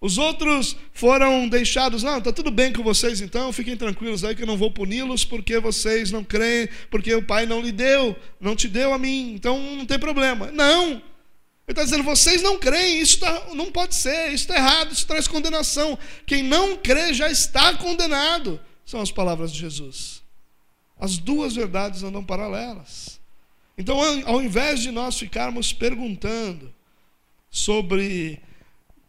Os 0.00 0.16
outros 0.16 0.76
foram 0.92 1.48
deixados, 1.48 2.04
não, 2.04 2.18
está 2.18 2.32
tudo 2.32 2.52
bem 2.52 2.72
com 2.72 2.84
vocês 2.84 3.20
então, 3.20 3.52
fiquem 3.52 3.76
tranquilos 3.76 4.22
aí 4.22 4.32
que 4.36 4.44
eu 4.44 4.46
não 4.46 4.56
vou 4.56 4.70
puni-los 4.70 5.24
porque 5.24 5.58
vocês 5.58 6.12
não 6.12 6.22
creem, 6.22 6.68
porque 6.88 7.12
o 7.12 7.22
Pai 7.22 7.46
não 7.46 7.60
lhe 7.60 7.72
deu, 7.72 8.14
não 8.40 8.54
te 8.54 8.68
deu 8.68 8.94
a 8.94 8.98
mim, 8.98 9.32
então 9.34 9.58
não 9.74 9.84
tem 9.84 9.98
problema. 9.98 10.52
Não! 10.52 10.92
Ele 10.92 11.02
está 11.68 11.82
dizendo, 11.82 12.04
vocês 12.04 12.40
não 12.40 12.60
creem, 12.60 13.00
isso 13.00 13.18
tá, 13.18 13.48
não 13.52 13.72
pode 13.72 13.96
ser, 13.96 14.26
isso 14.26 14.44
está 14.44 14.54
errado, 14.54 14.92
isso 14.92 15.04
traz 15.04 15.26
condenação. 15.26 15.98
Quem 16.24 16.44
não 16.44 16.76
crê 16.76 17.12
já 17.12 17.28
está 17.28 17.74
condenado. 17.74 18.60
São 18.84 19.00
as 19.00 19.10
palavras 19.10 19.50
de 19.52 19.58
Jesus. 19.58 20.22
As 20.96 21.18
duas 21.18 21.56
verdades 21.56 22.04
andam 22.04 22.22
paralelas. 22.22 23.18
Então, 23.78 24.00
ao 24.26 24.42
invés 24.42 24.80
de 24.80 24.90
nós 24.90 25.18
ficarmos 25.18 25.72
perguntando 25.72 26.72
sobre, 27.50 28.40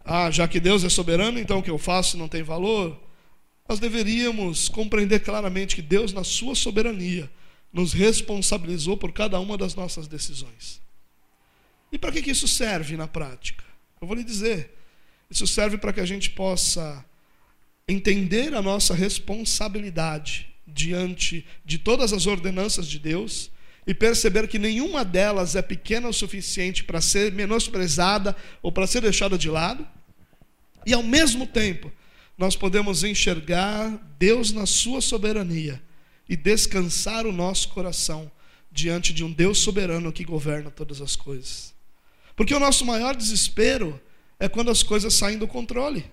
ah, 0.04 0.30
já 0.30 0.48
que 0.48 0.60
Deus 0.60 0.84
é 0.84 0.90
soberano, 0.90 1.40
então 1.40 1.60
o 1.60 1.64
que 1.64 1.70
eu 1.70 1.78
faço 1.78 2.18
não 2.18 2.28
tem 2.28 2.44
valor, 2.44 3.00
nós 3.68 3.80
deveríamos 3.80 4.68
compreender 4.68 5.20
claramente 5.20 5.76
que 5.76 5.82
Deus, 5.82 6.12
na 6.12 6.24
sua 6.24 6.56
soberania, 6.56 7.30
nos 7.72 7.94
responsabilizou 7.94 8.98
por 8.98 9.12
cada 9.12 9.40
uma 9.40 9.58
das 9.58 9.76
nossas 9.76 10.08
decisões. 10.08 10.82
E 11.92 11.98
para 11.98 12.12
que, 12.12 12.22
que 12.22 12.32
isso 12.32 12.48
serve 12.48 12.98
na 12.98 13.08
prática? 13.08 13.64
Eu 14.02 14.08
vou 14.08 14.16
lhe 14.16 14.24
dizer. 14.24 14.74
Isso 15.30 15.48
serve 15.48 15.78
para 15.78 15.94
que 15.94 16.00
a 16.00 16.06
gente 16.06 16.30
possa 16.30 17.06
entender 17.88 18.54
a 18.54 18.62
nossa 18.62 18.94
responsabilidade 18.94 20.48
diante 20.66 21.46
de 21.64 21.78
todas 21.78 22.12
as 22.12 22.26
ordenanças 22.26 22.88
de 22.88 23.00
Deus 23.00 23.50
e 23.88 23.94
perceber 23.94 24.50
que 24.50 24.60
nenhuma 24.60 25.06
delas 25.06 25.56
é 25.56 25.62
pequena 25.62 26.10
o 26.10 26.14
suficiente 26.14 26.84
para 26.84 27.00
ser 27.00 27.32
menosprezada 27.32 28.36
ou 28.62 28.70
para 28.70 28.86
ser 28.86 29.00
deixada 29.00 29.38
de 29.38 29.50
lado. 29.50 29.88
E 30.86 30.94
ao 30.94 31.02
mesmo 31.02 31.48
tempo, 31.48 31.90
nós 32.38 32.54
podemos 32.58 33.06
enxergar 33.06 33.90
Deus 34.20 34.52
na 34.52 34.66
sua 34.66 35.00
soberania 35.00 35.82
e 36.28 36.36
descansar 36.36 37.26
o 37.26 37.32
nosso 37.32 37.70
coração 37.70 38.30
diante 38.70 39.14
de 39.14 39.24
um 39.24 39.32
Deus 39.32 39.60
soberano 39.60 40.12
que 40.12 40.26
governa 40.26 40.70
todas 40.70 41.02
as 41.02 41.16
coisas. 41.16 41.74
Porque 42.36 42.54
o 42.54 42.60
nosso 42.60 42.86
maior 42.86 43.16
desespero 43.16 44.00
é 44.38 44.50
quando 44.50 44.70
as 44.70 44.84
coisas 44.84 45.14
saem 45.14 45.38
do 45.38 45.48
controle. 45.48 46.06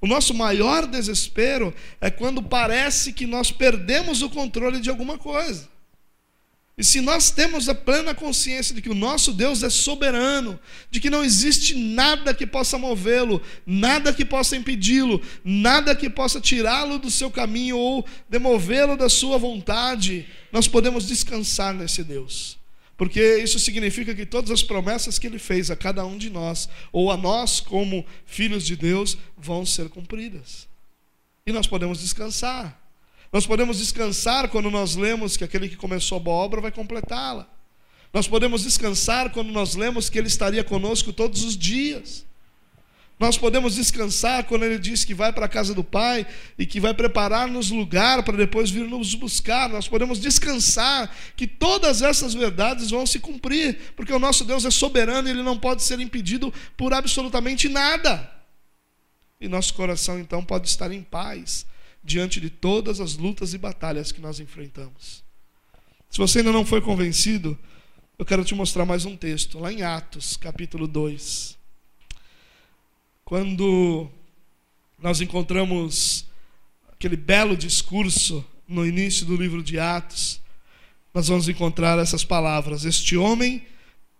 O 0.00 0.06
nosso 0.06 0.32
maior 0.32 0.86
desespero 0.86 1.74
é 2.00 2.10
quando 2.10 2.40
parece 2.40 3.12
que 3.12 3.26
nós 3.26 3.50
perdemos 3.50 4.22
o 4.22 4.30
controle 4.30 4.80
de 4.80 4.88
alguma 4.88 5.18
coisa. 5.18 5.68
E 6.80 6.84
se 6.84 7.02
nós 7.02 7.30
temos 7.30 7.68
a 7.68 7.74
plena 7.74 8.14
consciência 8.14 8.74
de 8.74 8.80
que 8.80 8.88
o 8.88 8.94
nosso 8.94 9.34
Deus 9.34 9.62
é 9.62 9.68
soberano, 9.68 10.58
de 10.90 10.98
que 10.98 11.10
não 11.10 11.22
existe 11.22 11.74
nada 11.74 12.32
que 12.32 12.46
possa 12.46 12.78
movê-lo, 12.78 13.42
nada 13.66 14.14
que 14.14 14.24
possa 14.24 14.56
impedi-lo, 14.56 15.20
nada 15.44 15.94
que 15.94 16.08
possa 16.08 16.40
tirá-lo 16.40 16.98
do 16.98 17.10
seu 17.10 17.30
caminho 17.30 17.76
ou 17.76 18.06
demovê-lo 18.30 18.96
da 18.96 19.10
sua 19.10 19.36
vontade, 19.36 20.26
nós 20.50 20.66
podemos 20.66 21.06
descansar 21.06 21.74
nesse 21.74 22.02
Deus. 22.02 22.56
Porque 22.96 23.36
isso 23.36 23.58
significa 23.58 24.14
que 24.14 24.24
todas 24.24 24.50
as 24.50 24.62
promessas 24.62 25.18
que 25.18 25.26
ele 25.26 25.38
fez 25.38 25.70
a 25.70 25.76
cada 25.76 26.06
um 26.06 26.16
de 26.16 26.30
nós, 26.30 26.66
ou 26.90 27.10
a 27.12 27.16
nós 27.18 27.60
como 27.60 28.06
filhos 28.24 28.64
de 28.64 28.74
Deus, 28.74 29.18
vão 29.36 29.66
ser 29.66 29.90
cumpridas. 29.90 30.66
E 31.46 31.52
nós 31.52 31.66
podemos 31.66 32.00
descansar. 32.00 32.79
Nós 33.32 33.46
podemos 33.46 33.78
descansar 33.78 34.48
quando 34.48 34.70
nós 34.70 34.96
lemos 34.96 35.36
que 35.36 35.44
aquele 35.44 35.68
que 35.68 35.76
começou 35.76 36.16
a 36.16 36.20
boa 36.20 36.36
obra 36.36 36.60
vai 36.60 36.72
completá-la. 36.72 37.48
Nós 38.12 38.26
podemos 38.26 38.64
descansar 38.64 39.30
quando 39.30 39.52
nós 39.52 39.76
lemos 39.76 40.10
que 40.10 40.18
ele 40.18 40.26
estaria 40.26 40.64
conosco 40.64 41.12
todos 41.12 41.44
os 41.44 41.56
dias. 41.56 42.26
Nós 43.20 43.36
podemos 43.38 43.76
descansar 43.76 44.44
quando 44.44 44.64
ele 44.64 44.78
diz 44.78 45.04
que 45.04 45.14
vai 45.14 45.32
para 45.32 45.46
a 45.46 45.48
casa 45.48 45.74
do 45.74 45.84
Pai 45.84 46.26
e 46.58 46.66
que 46.66 46.80
vai 46.80 46.92
preparar-nos 46.92 47.70
lugar 47.70 48.24
para 48.24 48.36
depois 48.36 48.70
vir 48.70 48.88
nos 48.88 49.14
buscar. 49.14 49.68
Nós 49.68 49.86
podemos 49.86 50.18
descansar 50.18 51.14
que 51.36 51.46
todas 51.46 52.02
essas 52.02 52.34
verdades 52.34 52.90
vão 52.90 53.06
se 53.06 53.20
cumprir, 53.20 53.92
porque 53.94 54.12
o 54.12 54.18
nosso 54.18 54.42
Deus 54.42 54.64
é 54.64 54.70
soberano 54.70 55.28
e 55.28 55.30
ele 55.30 55.42
não 55.42 55.56
pode 55.56 55.82
ser 55.84 56.00
impedido 56.00 56.52
por 56.76 56.92
absolutamente 56.92 57.68
nada. 57.68 58.28
E 59.40 59.46
nosso 59.46 59.74
coração 59.74 60.18
então 60.18 60.42
pode 60.42 60.66
estar 60.66 60.90
em 60.90 61.02
paz 61.02 61.66
diante 62.02 62.40
de 62.40 62.50
todas 62.50 63.00
as 63.00 63.16
lutas 63.16 63.54
e 63.54 63.58
batalhas 63.58 64.12
que 64.12 64.20
nós 64.20 64.40
enfrentamos. 64.40 65.22
Se 66.10 66.18
você 66.18 66.38
ainda 66.38 66.52
não 66.52 66.64
foi 66.64 66.80
convencido, 66.80 67.58
eu 68.18 68.24
quero 68.24 68.44
te 68.44 68.54
mostrar 68.54 68.84
mais 68.84 69.04
um 69.04 69.16
texto, 69.16 69.58
lá 69.58 69.72
em 69.72 69.82
Atos, 69.82 70.36
capítulo 70.36 70.86
2. 70.86 71.56
Quando 73.24 74.10
nós 74.98 75.20
encontramos 75.20 76.26
aquele 76.92 77.16
belo 77.16 77.56
discurso 77.56 78.44
no 78.66 78.86
início 78.86 79.24
do 79.24 79.36
livro 79.36 79.62
de 79.62 79.78
Atos, 79.78 80.40
nós 81.14 81.28
vamos 81.28 81.48
encontrar 81.48 81.98
essas 81.98 82.24
palavras: 82.24 82.84
Este 82.84 83.16
homem 83.16 83.64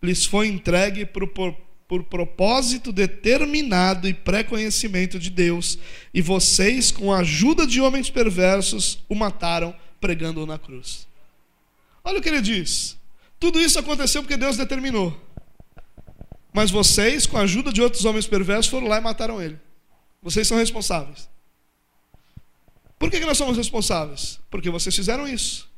lhes 0.03 0.25
foi 0.25 0.49
entregue 0.49 1.05
por, 1.05 1.27
por, 1.29 1.55
por 1.91 2.05
propósito 2.05 2.93
determinado 2.93 4.07
e 4.07 4.15
pré-conhecimento 4.15 5.19
de 5.19 5.29
Deus, 5.29 5.77
e 6.15 6.23
vocês, 6.23 6.93
com 6.93 7.13
a 7.13 7.19
ajuda 7.19 7.67
de 7.67 7.81
homens 7.81 8.09
perversos, 8.09 9.01
o 9.09 9.15
mataram 9.17 9.75
pregando-o 10.01 10.47
na 10.47 10.57
cruz. 10.57 11.09
Olha 12.05 12.21
o 12.21 12.23
que 12.23 12.29
ele 12.29 12.41
diz: 12.41 12.97
tudo 13.41 13.61
isso 13.61 13.77
aconteceu 13.77 14.23
porque 14.23 14.37
Deus 14.37 14.57
determinou. 14.57 15.21
Mas 16.53 16.71
vocês, 16.71 17.27
com 17.27 17.37
a 17.37 17.41
ajuda 17.41 17.73
de 17.73 17.83
outros 17.83 18.05
homens 18.05 18.25
perversos, 18.25 18.71
foram 18.71 18.87
lá 18.87 18.99
e 18.99 19.01
mataram 19.01 19.43
ele. 19.43 19.59
Vocês 20.23 20.47
são 20.47 20.59
responsáveis. 20.59 21.29
Por 23.01 23.11
que, 23.11 23.19
nós 23.19 23.37
somos 23.37 23.57
responsáveis? 23.57 24.39
Porque 24.49 24.71
vocês 24.71 24.95
fizeram 24.95 25.27
isso. 25.27 25.69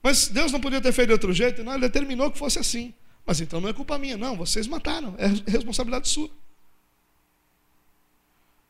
Mas 0.00 0.28
Deus 0.28 0.52
não 0.52 0.60
podia 0.60 0.80
ter 0.80 0.92
feito 0.92 1.08
de 1.08 1.14
outro 1.14 1.32
jeito? 1.32 1.64
Não, 1.64 1.72
Ele 1.72 1.80
determinou 1.80 2.30
que 2.30 2.38
fosse 2.38 2.60
assim. 2.60 2.94
Mas 3.24 3.40
então 3.40 3.60
não 3.60 3.68
é 3.68 3.72
culpa 3.72 3.98
minha, 3.98 4.16
não. 4.16 4.36
Vocês 4.36 4.66
mataram. 4.66 5.14
É 5.18 5.28
responsabilidade 5.50 6.08
sua. 6.08 6.30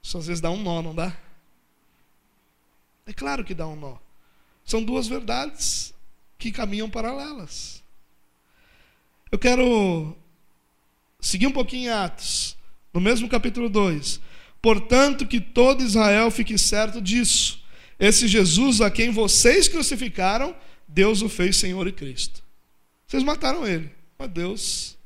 Isso 0.03 0.19
às 0.19 0.27
vezes 0.27 0.41
dá 0.41 0.51
um 0.51 0.63
nó, 0.63 0.83
não 0.83 0.95
dá? 0.95 1.17
É 3.07 3.13
claro 3.13 3.45
que 3.45 3.55
dá 3.55 3.67
um 3.67 3.77
nó. 3.77 3.97
São 4.65 4.83
duas 4.83 5.07
verdades 5.07 5.95
que 6.39 6.53
caminham 6.53 6.91
paralelas. 6.91 7.83
Eu 9.31 9.39
quero 9.39 10.17
Seguir 11.23 11.47
um 11.47 11.53
pouquinho 11.53 11.85
em 11.85 11.89
Atos, 11.89 12.57
no 12.93 13.01
mesmo 13.01 13.29
capítulo 13.29 13.71
2. 13.71 14.21
Portanto, 14.61 15.25
que 15.25 15.41
todo 15.41 15.85
Israel 15.85 16.33
fique 16.33 16.59
certo 16.59 17.01
disso. 17.01 17.63
Esse 17.97 18.27
Jesus 18.27 18.81
a 18.81 18.91
quem 18.91 19.13
vocês 19.13 19.69
crucificaram, 19.69 20.55
Deus 20.87 21.23
o 21.23 21.29
fez 21.29 21.57
Senhor 21.57 21.87
e 21.87 21.93
Cristo. 21.93 22.43
Vocês 23.07 23.23
mataram 23.23 23.65
ele, 23.65 23.89
mas 24.23 24.31
Deus 24.31 24.99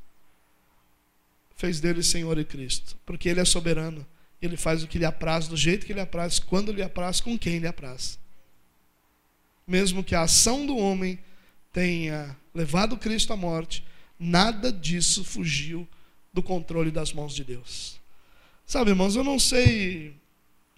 fez 1.57 1.81
dele 1.81 2.03
Senhor 2.03 2.39
e 2.39 2.45
Cristo, 2.45 2.99
porque 3.07 3.31
ele 3.31 3.41
é 3.41 3.45
soberano. 3.47 4.07
Ele 4.43 4.59
faz 4.59 4.83
o 4.83 4.87
que 4.87 4.99
lhe 4.99 5.07
apraz, 5.07 5.49
do 5.49 5.57
jeito 5.57 5.87
que 5.87 5.95
lhe 5.95 6.01
apraz, 6.01 6.39
quando 6.39 6.71
lhe 6.71 6.83
apraz, 6.83 7.19
com 7.19 7.39
quem 7.39 7.59
lhe 7.59 7.67
apraz. 7.67 8.19
Mesmo 9.67 10.05
que 10.05 10.15
a 10.15 10.23
ação 10.23 10.67
do 10.67 10.77
homem 10.77 11.19
tenha 11.73 12.37
levado 12.55 12.99
Cristo 12.99 13.33
à 13.33 13.37
morte, 13.37 13.83
nada 14.19 14.71
disso 14.71 15.25
fugiu 15.25 15.89
do 16.31 16.43
controle 16.43 16.91
das 16.91 17.15
mãos 17.15 17.35
de 17.35 17.43
Deus. 17.43 17.99
Sabe, 18.67 18.91
irmãos, 18.91 19.17
eu 19.17 19.25
não 19.25 19.39
sei 19.39 20.15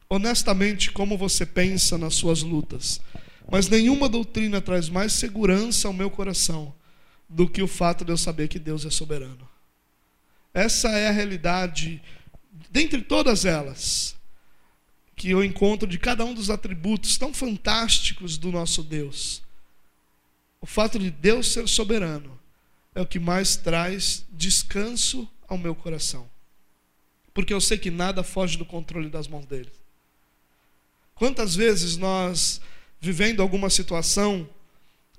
honestamente 0.09 0.93
como 0.93 1.19
você 1.19 1.45
pensa 1.45 1.99
nas 1.99 2.15
suas 2.15 2.43
lutas, 2.43 3.01
mas 3.51 3.69
nenhuma 3.69 4.09
doutrina 4.09 4.61
traz 4.61 4.89
mais 4.89 5.13
segurança 5.13 5.89
ao 5.89 5.93
meu 5.93 6.09
coração 6.09 6.78
do 7.29 7.49
que 7.49 7.63
o 7.63 7.69
fato 7.69 8.05
de 8.05 8.13
eu 8.13 8.17
saber 8.17 8.49
que 8.49 8.59
Deus 8.59 8.85
é 8.87 8.91
soberano. 8.91 9.49
Essa 10.55 10.89
é 10.91 11.09
a 11.09 11.13
realidade, 11.13 12.03
dentre 12.71 13.03
todas 13.03 13.45
elas, 13.45 14.17
que 15.15 15.31
eu 15.31 15.45
encontro 15.45 15.87
de 15.87 15.99
cada 15.99 16.25
um 16.25 16.33
dos 16.33 16.49
atributos 16.49 17.19
tão 17.19 17.35
fantásticos 17.35 18.39
do 18.39 18.51
nosso 18.51 18.83
Deus. 18.83 19.43
O 20.61 20.67
fato 20.67 20.99
de 20.99 21.11
Deus 21.11 21.53
ser 21.53 21.69
soberano 21.69 22.39
é 22.95 23.01
o 23.01 23.07
que 23.07 23.19
mais 23.19 23.57
traz 23.57 24.25
descanso 24.33 25.29
ao 25.47 25.59
meu 25.59 25.75
coração. 25.75 26.29
Porque 27.35 27.53
eu 27.53 27.61
sei 27.61 27.79
que 27.79 27.91
nada 27.91 28.23
foge 28.23 28.57
do 28.57 28.65
controle 28.65 29.09
das 29.09 29.29
mãos 29.29 29.47
dele. 29.47 29.71
Quantas 31.15 31.55
vezes 31.55 31.97
nós, 31.97 32.61
vivendo 33.01 33.43
alguma 33.43 33.71
situação, 33.71 34.49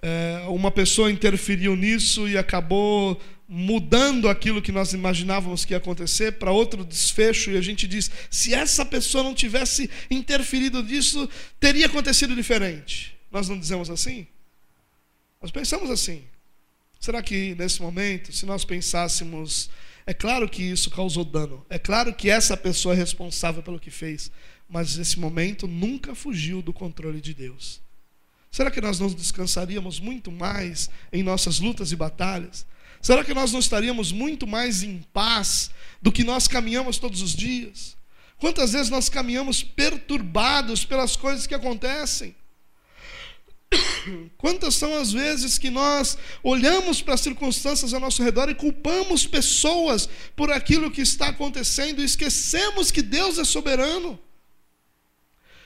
é, 0.01 0.45
uma 0.47 0.71
pessoa 0.71 1.11
interferiu 1.11 1.75
nisso 1.75 2.27
e 2.27 2.37
acabou 2.37 3.19
mudando 3.47 4.29
aquilo 4.29 4.61
que 4.61 4.71
nós 4.71 4.93
imaginávamos 4.93 5.65
que 5.65 5.73
ia 5.73 5.77
acontecer 5.77 6.33
para 6.33 6.51
outro 6.51 6.85
desfecho, 6.85 7.51
e 7.51 7.57
a 7.57 7.61
gente 7.61 7.87
diz: 7.87 8.09
se 8.29 8.53
essa 8.53 8.85
pessoa 8.85 9.23
não 9.23 9.33
tivesse 9.33 9.89
interferido 10.09 10.83
nisso, 10.83 11.27
teria 11.59 11.87
acontecido 11.87 12.35
diferente. 12.35 13.17
Nós 13.31 13.49
não 13.49 13.59
dizemos 13.59 13.89
assim? 13.89 14.27
Nós 15.41 15.51
pensamos 15.51 15.89
assim. 15.89 16.23
Será 16.99 17.21
que 17.23 17.55
nesse 17.55 17.81
momento, 17.81 18.33
se 18.33 18.45
nós 18.45 18.65
pensássemos 18.65 19.69
é 20.09 20.13
claro 20.13 20.49
que 20.49 20.63
isso 20.63 20.89
causou 20.89 21.23
dano. 21.23 21.63
É 21.69 21.77
claro 21.77 22.11
que 22.15 22.31
essa 22.31 22.57
pessoa 22.57 22.95
é 22.95 22.97
responsável 22.97 23.61
pelo 23.61 23.79
que 23.79 23.91
fez. 23.91 24.31
Mas 24.67 24.97
esse 24.97 25.19
momento 25.19 25.67
nunca 25.67 26.15
fugiu 26.15 26.63
do 26.63 26.73
controle 26.73 27.21
de 27.21 27.31
Deus. 27.31 27.79
Será 28.51 28.71
que 28.71 28.81
nós 28.81 28.99
não 28.99 29.07
descansaríamos 29.07 29.99
muito 29.99 30.31
mais 30.31 30.89
em 31.13 31.21
nossas 31.23 31.59
lutas 31.59 31.91
e 31.91 31.95
batalhas? 31.95 32.65
Será 33.01 33.23
que 33.23 33.33
nós 33.33 33.51
não 33.51 33.59
estaríamos 33.59 34.11
muito 34.11 34.45
mais 34.45 34.83
em 34.83 35.01
paz 35.13 35.71
do 36.01 36.11
que 36.11 36.23
nós 36.23 36.47
caminhamos 36.47 36.97
todos 36.97 37.21
os 37.21 37.33
dias? 37.33 37.95
Quantas 38.37 38.71
vezes 38.73 38.89
nós 38.89 39.09
caminhamos 39.09 39.63
perturbados 39.63 40.83
pelas 40.83 41.15
coisas 41.15 41.45
que 41.45 41.53
acontecem? 41.53 42.35
Quantas 44.37 44.75
são 44.75 44.95
as 44.95 45.11
vezes 45.11 45.57
que 45.57 45.69
nós 45.69 46.17
olhamos 46.43 47.01
para 47.01 47.13
as 47.13 47.21
circunstâncias 47.21 47.93
ao 47.93 47.99
nosso 47.99 48.23
redor 48.23 48.49
e 48.49 48.55
culpamos 48.55 49.27
pessoas 49.27 50.09
por 50.35 50.51
aquilo 50.51 50.91
que 50.91 51.01
está 51.01 51.27
acontecendo 51.27 52.01
e 52.01 52.05
esquecemos 52.05 52.91
que 52.91 53.01
Deus 53.01 53.37
é 53.37 53.43
soberano? 53.43 54.19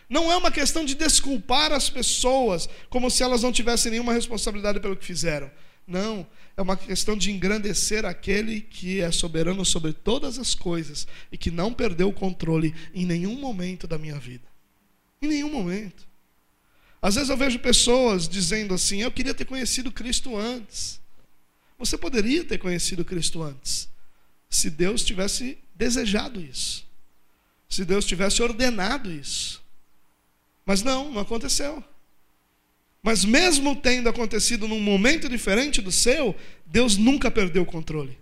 Não 0.09 0.31
é 0.31 0.37
uma 0.37 0.51
questão 0.51 0.85
de 0.85 0.95
desculpar 0.95 1.71
as 1.71 1.89
pessoas 1.89 2.67
como 2.89 3.09
se 3.09 3.23
elas 3.23 3.41
não 3.41 3.51
tivessem 3.51 3.91
nenhuma 3.91 4.13
responsabilidade 4.13 4.79
pelo 4.79 4.95
que 4.95 5.05
fizeram. 5.05 5.49
Não, 5.85 6.25
é 6.55 6.61
uma 6.61 6.77
questão 6.77 7.17
de 7.17 7.31
engrandecer 7.31 8.05
aquele 8.05 8.61
que 8.61 9.01
é 9.01 9.11
soberano 9.11 9.65
sobre 9.65 9.91
todas 9.91 10.39
as 10.39 10.53
coisas 10.55 11.07
e 11.31 11.37
que 11.37 11.51
não 11.51 11.73
perdeu 11.73 12.09
o 12.09 12.13
controle 12.13 12.73
em 12.93 13.05
nenhum 13.05 13.35
momento 13.35 13.87
da 13.87 13.97
minha 13.97 14.19
vida. 14.19 14.47
Em 15.21 15.27
nenhum 15.27 15.51
momento. 15.51 16.07
Às 17.01 17.15
vezes 17.15 17.29
eu 17.29 17.37
vejo 17.37 17.59
pessoas 17.59 18.29
dizendo 18.29 18.73
assim: 18.73 19.01
Eu 19.01 19.11
queria 19.11 19.33
ter 19.33 19.45
conhecido 19.45 19.91
Cristo 19.91 20.37
antes. 20.37 21.01
Você 21.77 21.97
poderia 21.97 22.43
ter 22.45 22.57
conhecido 22.57 23.03
Cristo 23.03 23.41
antes, 23.41 23.89
se 24.49 24.69
Deus 24.69 25.03
tivesse 25.03 25.57
desejado 25.75 26.39
isso, 26.39 26.87
se 27.67 27.83
Deus 27.83 28.05
tivesse 28.05 28.41
ordenado 28.41 29.11
isso. 29.11 29.62
Mas 30.65 30.81
não, 30.81 31.11
não 31.11 31.21
aconteceu. 31.21 31.83
Mas 33.01 33.25
mesmo 33.25 33.75
tendo 33.75 34.07
acontecido 34.07 34.67
num 34.67 34.79
momento 34.79 35.27
diferente 35.27 35.81
do 35.81 35.91
seu, 35.91 36.35
Deus 36.65 36.95
nunca 36.95 37.29
perdeu 37.29 37.63
o 37.63 37.65
controle. 37.65 38.17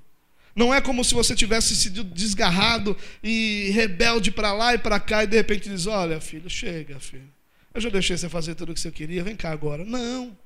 Não 0.55 0.73
é 0.73 0.81
como 0.81 1.03
se 1.03 1.13
você 1.13 1.35
tivesse 1.35 1.75
sido 1.75 2.03
desgarrado 2.03 2.97
e 3.23 3.69
rebelde 3.73 4.31
para 4.31 4.51
lá 4.51 4.73
e 4.73 4.77
para 4.77 4.99
cá 4.99 5.23
e 5.23 5.27
de 5.27 5.37
repente 5.37 5.69
diz: 5.69 5.85
Olha, 5.85 6.19
filho, 6.19 6.49
chega, 6.49 6.99
filho. 6.99 7.29
Eu 7.73 7.79
já 7.79 7.89
deixei 7.89 8.17
você 8.17 8.27
fazer 8.27 8.55
tudo 8.55 8.71
o 8.71 8.73
que 8.73 8.81
você 8.81 8.91
queria, 8.91 9.23
vem 9.23 9.35
cá 9.35 9.51
agora. 9.51 9.85
Não. 9.85 10.37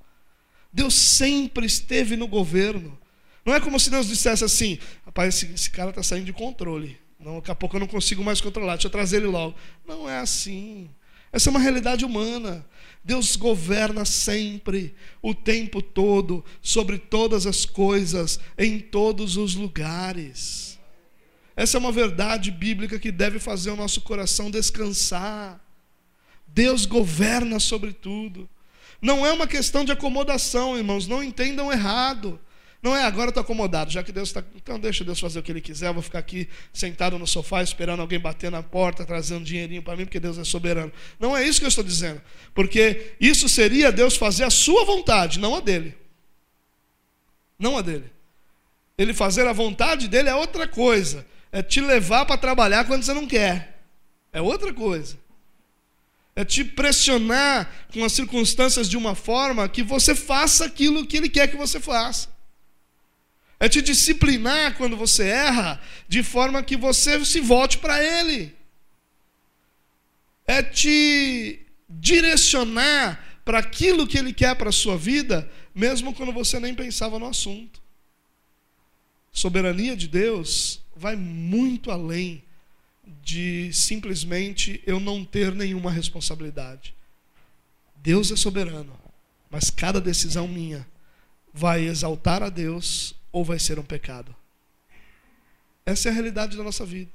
Deus 0.71 0.93
sempre 0.93 1.65
esteve 1.65 2.15
no 2.15 2.27
governo. 2.27 2.99
Não 3.43 3.53
é 3.53 3.59
como 3.59 3.79
se 3.79 3.89
Deus 3.89 4.07
dissesse 4.07 4.43
assim: 4.43 4.77
Rapaz, 5.05 5.35
esse, 5.35 5.53
esse 5.53 5.69
cara 5.69 5.89
está 5.89 6.03
saindo 6.03 6.25
de 6.25 6.33
controle. 6.33 6.97
Não, 7.19 7.37
daqui 7.37 7.49
a 7.49 7.55
pouco 7.55 7.77
eu 7.77 7.79
não 7.79 7.87
consigo 7.87 8.23
mais 8.23 8.41
controlar, 8.41 8.73
deixa 8.73 8.87
eu 8.87 8.91
trazer 8.91 9.17
ele 9.17 9.27
logo. 9.27 9.55
Não 9.87 10.07
é 10.09 10.19
assim. 10.19 10.89
Essa 11.35 11.49
é 11.49 11.51
uma 11.51 11.59
realidade 11.59 12.05
humana. 12.05 12.65
Deus 13.03 13.35
governa 13.35 14.05
sempre, 14.05 14.95
o 15.21 15.35
tempo 15.35 15.81
todo, 15.81 16.45
sobre 16.61 16.97
todas 16.97 17.45
as 17.45 17.65
coisas, 17.65 18.39
em 18.57 18.79
todos 18.79 19.35
os 19.35 19.53
lugares. 19.53 20.79
Essa 21.53 21.75
é 21.75 21.79
uma 21.79 21.91
verdade 21.91 22.51
bíblica 22.51 22.97
que 22.97 23.11
deve 23.11 23.37
fazer 23.37 23.69
o 23.69 23.75
nosso 23.75 23.99
coração 23.99 24.49
descansar. 24.49 25.59
Deus 26.47 26.85
governa 26.85 27.59
sobre 27.59 27.91
tudo. 27.91 28.49
Não 29.01 29.25
é 29.25 29.33
uma 29.33 29.45
questão 29.45 29.83
de 29.83 29.91
acomodação, 29.91 30.77
irmãos, 30.77 31.05
não 31.05 31.21
entendam 31.21 31.69
errado. 31.69 32.39
Não 32.85 32.95
é 32.95 33.03
agora 33.03 33.29
estou 33.29 33.41
acomodado, 33.41 33.89
já 33.89 34.03
que 34.03 34.11
Deus 34.11 34.29
está. 34.29 34.43
Então 34.55 34.79
deixa 34.79 35.03
Deus 35.03 35.19
fazer 35.19 35.39
o 35.39 35.41
que 35.41 35.51
Ele 35.51 35.59
quiser. 35.59 35.87
Eu 35.87 35.95
vou 35.95 36.03
ficar 36.03 36.19
aqui 36.19 36.47
sentado 36.71 37.17
no 37.17 37.25
sofá 37.25 37.63
esperando 37.63 37.99
alguém 37.99 38.19
bater 38.19 38.51
na 38.51 38.61
porta, 38.61 39.03
trazendo 39.03 39.43
dinheirinho 39.43 39.81
para 39.81 39.95
mim, 39.95 40.05
porque 40.05 40.19
Deus 40.19 40.37
é 40.37 40.43
soberano. 40.43 40.93
Não 41.19 41.35
é 41.35 41.43
isso 41.43 41.59
que 41.59 41.65
eu 41.65 41.69
estou 41.69 41.83
dizendo. 41.83 42.21
Porque 42.53 43.15
isso 43.19 43.49
seria 43.49 43.91
Deus 43.91 44.15
fazer 44.15 44.43
a 44.43 44.51
sua 44.51 44.85
vontade, 44.85 45.39
não 45.39 45.55
a 45.55 45.61
dele. 45.61 45.97
Não 47.57 47.75
a 47.75 47.81
dele. 47.81 48.05
Ele 48.95 49.15
fazer 49.15 49.47
a 49.47 49.51
vontade 49.51 50.07
dele 50.07 50.29
é 50.29 50.35
outra 50.35 50.67
coisa. 50.67 51.25
É 51.51 51.63
te 51.63 51.81
levar 51.81 52.27
para 52.27 52.37
trabalhar 52.37 52.85
quando 52.85 53.01
você 53.01 53.15
não 53.15 53.25
quer. 53.25 53.81
É 54.31 54.39
outra 54.39 54.71
coisa. 54.71 55.17
É 56.35 56.45
te 56.45 56.63
pressionar 56.63 57.67
com 57.91 58.05
as 58.05 58.13
circunstâncias 58.13 58.87
de 58.87 58.95
uma 58.95 59.15
forma 59.15 59.67
que 59.67 59.81
você 59.81 60.13
faça 60.13 60.65
aquilo 60.65 61.03
que 61.07 61.17
ele 61.17 61.29
quer 61.29 61.47
que 61.47 61.57
você 61.57 61.79
faça. 61.79 62.34
É 63.59 63.69
te 63.69 63.81
disciplinar 63.81 64.75
quando 64.77 64.97
você 64.97 65.27
erra, 65.27 65.81
de 66.07 66.21
forma 66.21 66.63
que 66.63 66.75
você 66.75 67.23
se 67.23 67.39
volte 67.39 67.77
para 67.77 68.03
Ele. 68.03 68.53
É 70.45 70.61
te 70.61 71.59
direcionar 71.89 73.39
para 73.45 73.59
aquilo 73.59 74.07
que 74.07 74.17
Ele 74.17 74.33
quer 74.33 74.55
para 74.55 74.69
a 74.69 74.73
sua 74.73 74.97
vida, 74.97 75.49
mesmo 75.73 76.13
quando 76.13 76.33
você 76.33 76.59
nem 76.59 76.73
pensava 76.73 77.17
no 77.17 77.27
assunto. 77.27 77.81
Soberania 79.31 79.95
de 79.95 80.07
Deus 80.07 80.81
vai 80.95 81.15
muito 81.15 81.91
além 81.91 82.43
de 83.21 83.71
simplesmente 83.73 84.81
eu 84.85 84.99
não 84.99 85.23
ter 85.23 85.53
nenhuma 85.53 85.91
responsabilidade. 85.91 86.95
Deus 87.97 88.31
é 88.31 88.35
soberano, 88.35 88.97
mas 89.49 89.69
cada 89.69 89.99
decisão 89.99 90.47
minha 90.47 90.87
vai 91.53 91.85
exaltar 91.85 92.43
a 92.43 92.49
Deus 92.49 93.15
ou 93.35 93.43
vai 93.43 93.59
ser 93.59 93.77
um 93.77 93.83
pecado. 93.83 94.33
Essa 95.85 96.07
é 96.07 96.09
a 96.09 96.13
realidade 96.13 96.55
da 96.55 96.63
nossa 96.63 96.85
vida. 96.85 97.11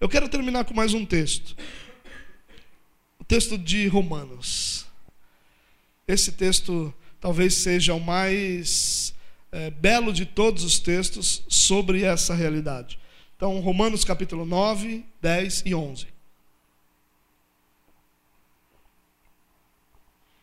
Eu 0.00 0.08
quero 0.08 0.28
terminar 0.28 0.64
com 0.64 0.74
mais 0.74 0.92
um 0.92 1.06
texto. 1.06 1.56
O 3.16 3.22
texto 3.22 3.56
de 3.56 3.86
Romanos. 3.86 4.84
Esse 6.08 6.32
texto 6.32 6.92
talvez 7.20 7.54
seja 7.54 7.94
o 7.94 8.00
mais 8.00 9.14
é, 9.52 9.70
belo 9.70 10.12
de 10.12 10.26
todos 10.26 10.64
os 10.64 10.80
textos 10.80 11.44
sobre 11.48 12.02
essa 12.02 12.34
realidade. 12.34 12.98
Então, 13.36 13.60
Romanos 13.60 14.04
capítulo 14.04 14.44
9, 14.44 15.06
10 15.20 15.62
e 15.64 15.76
11. 15.76 16.08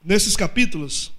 Nesses 0.02 0.38
capítulos, 0.38 1.12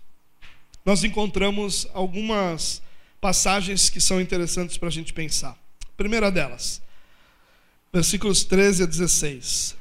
nós 0.86 1.04
encontramos 1.04 1.86
algumas 1.92 2.80
passagens 3.20 3.90
que 3.90 4.00
são 4.00 4.20
interessantes 4.20 4.76
para 4.76 4.88
a 4.88 4.92
gente 4.92 5.12
pensar. 5.12 5.56
primeira 5.96 6.30
delas, 6.30 6.80
versículos 7.92 8.44
13 8.44 8.84
a 8.84 8.86
16. 8.86 9.76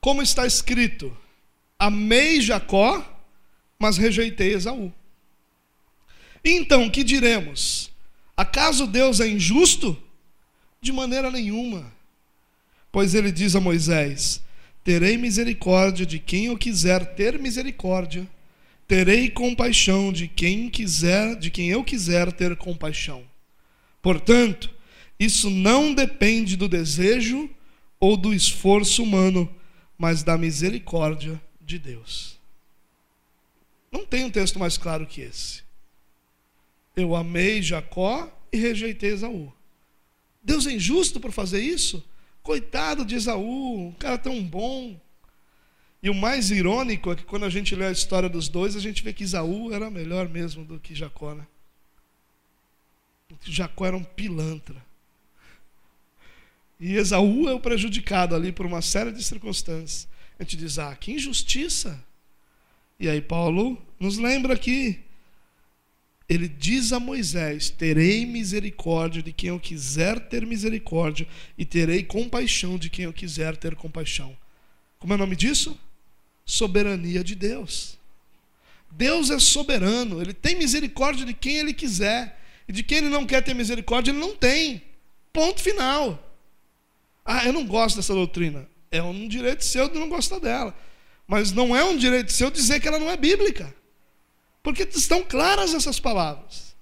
Como 0.00 0.22
está 0.22 0.46
escrito: 0.46 1.14
Amei 1.78 2.40
Jacó, 2.40 3.04
mas 3.78 3.98
rejeitei 3.98 4.54
Esaú. 4.54 4.92
Então, 6.42 6.88
que 6.88 7.04
diremos? 7.04 7.90
Acaso 8.36 8.86
Deus 8.86 9.20
é 9.20 9.28
injusto? 9.28 9.96
De 10.80 10.92
maneira 10.92 11.30
nenhuma. 11.30 11.92
Pois 12.90 13.14
ele 13.14 13.30
diz 13.30 13.54
a 13.54 13.60
Moisés: 13.60 14.40
Terei 14.82 15.18
misericórdia 15.18 16.06
de 16.06 16.18
quem 16.18 16.46
eu 16.46 16.56
quiser 16.56 17.14
ter 17.14 17.38
misericórdia 17.38 18.26
terei 18.90 19.30
compaixão 19.30 20.12
de 20.12 20.26
quem 20.26 20.68
quiser, 20.68 21.36
de 21.36 21.48
quem 21.48 21.68
eu 21.68 21.84
quiser 21.84 22.32
ter 22.32 22.56
compaixão. 22.56 23.22
Portanto, 24.02 24.68
isso 25.16 25.48
não 25.48 25.94
depende 25.94 26.56
do 26.56 26.68
desejo 26.68 27.48
ou 28.00 28.16
do 28.16 28.34
esforço 28.34 29.04
humano, 29.04 29.48
mas 29.96 30.24
da 30.24 30.36
misericórdia 30.36 31.40
de 31.60 31.78
Deus. 31.78 32.36
Não 33.92 34.04
tem 34.04 34.24
um 34.24 34.30
texto 34.30 34.58
mais 34.58 34.76
claro 34.76 35.06
que 35.06 35.20
esse. 35.20 35.62
Eu 36.96 37.14
amei 37.14 37.62
Jacó 37.62 38.28
e 38.52 38.56
rejeitei 38.56 39.12
Esaú. 39.12 39.52
Deus 40.42 40.66
é 40.66 40.72
injusto 40.72 41.20
por 41.20 41.30
fazer 41.30 41.62
isso? 41.62 42.04
Coitado 42.42 43.04
de 43.04 43.14
Esaú, 43.14 43.86
um 43.86 43.92
cara 43.92 44.18
tão 44.18 44.42
bom. 44.42 45.00
E 46.02 46.08
o 46.08 46.14
mais 46.14 46.50
irônico 46.50 47.12
é 47.12 47.16
que 47.16 47.24
quando 47.24 47.44
a 47.44 47.50
gente 47.50 47.74
lê 47.74 47.86
a 47.86 47.90
história 47.90 48.28
dos 48.28 48.48
dois, 48.48 48.74
a 48.74 48.80
gente 48.80 49.02
vê 49.02 49.12
que 49.12 49.24
Isaú 49.24 49.72
era 49.72 49.90
melhor 49.90 50.28
mesmo 50.28 50.64
do 50.64 50.78
que 50.78 50.94
Jacó, 50.94 51.34
né? 51.34 51.46
Jacó 53.42 53.86
era 53.86 53.96
um 53.96 54.04
pilantra. 54.04 54.82
E 56.80 56.94
Esaú 56.94 57.48
é 57.48 57.52
o 57.52 57.60
prejudicado 57.60 58.34
ali 58.34 58.50
por 58.50 58.64
uma 58.64 58.80
série 58.80 59.12
de 59.12 59.22
circunstâncias. 59.22 60.08
A 60.38 60.42
gente 60.42 60.56
diz, 60.56 60.78
ah, 60.78 60.96
que 60.96 61.12
injustiça. 61.12 62.02
E 62.98 63.08
aí 63.08 63.20
Paulo 63.20 63.80
nos 63.98 64.16
lembra 64.16 64.56
que 64.56 65.00
ele 66.30 66.48
diz 66.48 66.92
a 66.92 67.00
Moisés: 67.00 67.68
Terei 67.68 68.24
misericórdia 68.24 69.22
de 69.22 69.32
quem 69.32 69.50
eu 69.50 69.60
quiser 69.60 70.20
ter 70.28 70.46
misericórdia, 70.46 71.26
e 71.58 71.64
terei 71.64 72.02
compaixão 72.02 72.78
de 72.78 72.88
quem 72.88 73.04
eu 73.04 73.12
quiser 73.12 73.56
ter 73.56 73.74
compaixão. 73.74 74.36
Como 74.98 75.12
é 75.12 75.16
o 75.16 75.18
nome 75.18 75.34
disso? 75.34 75.78
Soberania 76.50 77.22
de 77.22 77.34
Deus. 77.34 77.98
Deus 78.90 79.30
é 79.30 79.38
soberano, 79.38 80.20
ele 80.20 80.34
tem 80.34 80.56
misericórdia 80.56 81.24
de 81.24 81.32
quem 81.32 81.58
ele 81.58 81.72
quiser. 81.72 82.38
E 82.68 82.72
de 82.72 82.84
quem 82.84 82.98
ele 82.98 83.08
não 83.08 83.26
quer 83.26 83.42
ter 83.42 83.52
misericórdia, 83.52 84.12
ele 84.12 84.20
não 84.20 84.36
tem. 84.36 84.82
Ponto 85.32 85.60
final. 85.60 86.24
Ah, 87.24 87.44
eu 87.44 87.52
não 87.52 87.66
gosto 87.66 87.96
dessa 87.96 88.14
doutrina. 88.14 88.68
É 88.90 89.02
um 89.02 89.26
direito 89.26 89.64
seu 89.64 89.88
de 89.88 89.98
não 89.98 90.08
gostar 90.08 90.38
dela. 90.38 90.76
Mas 91.26 91.50
não 91.50 91.74
é 91.74 91.84
um 91.84 91.96
direito 91.96 92.32
seu 92.32 92.50
dizer 92.50 92.80
que 92.80 92.86
ela 92.86 92.98
não 92.98 93.10
é 93.10 93.16
bíblica. 93.16 93.74
Porque 94.62 94.82
estão 94.82 95.22
claras 95.22 95.74
essas 95.74 95.98
palavras. 95.98 96.76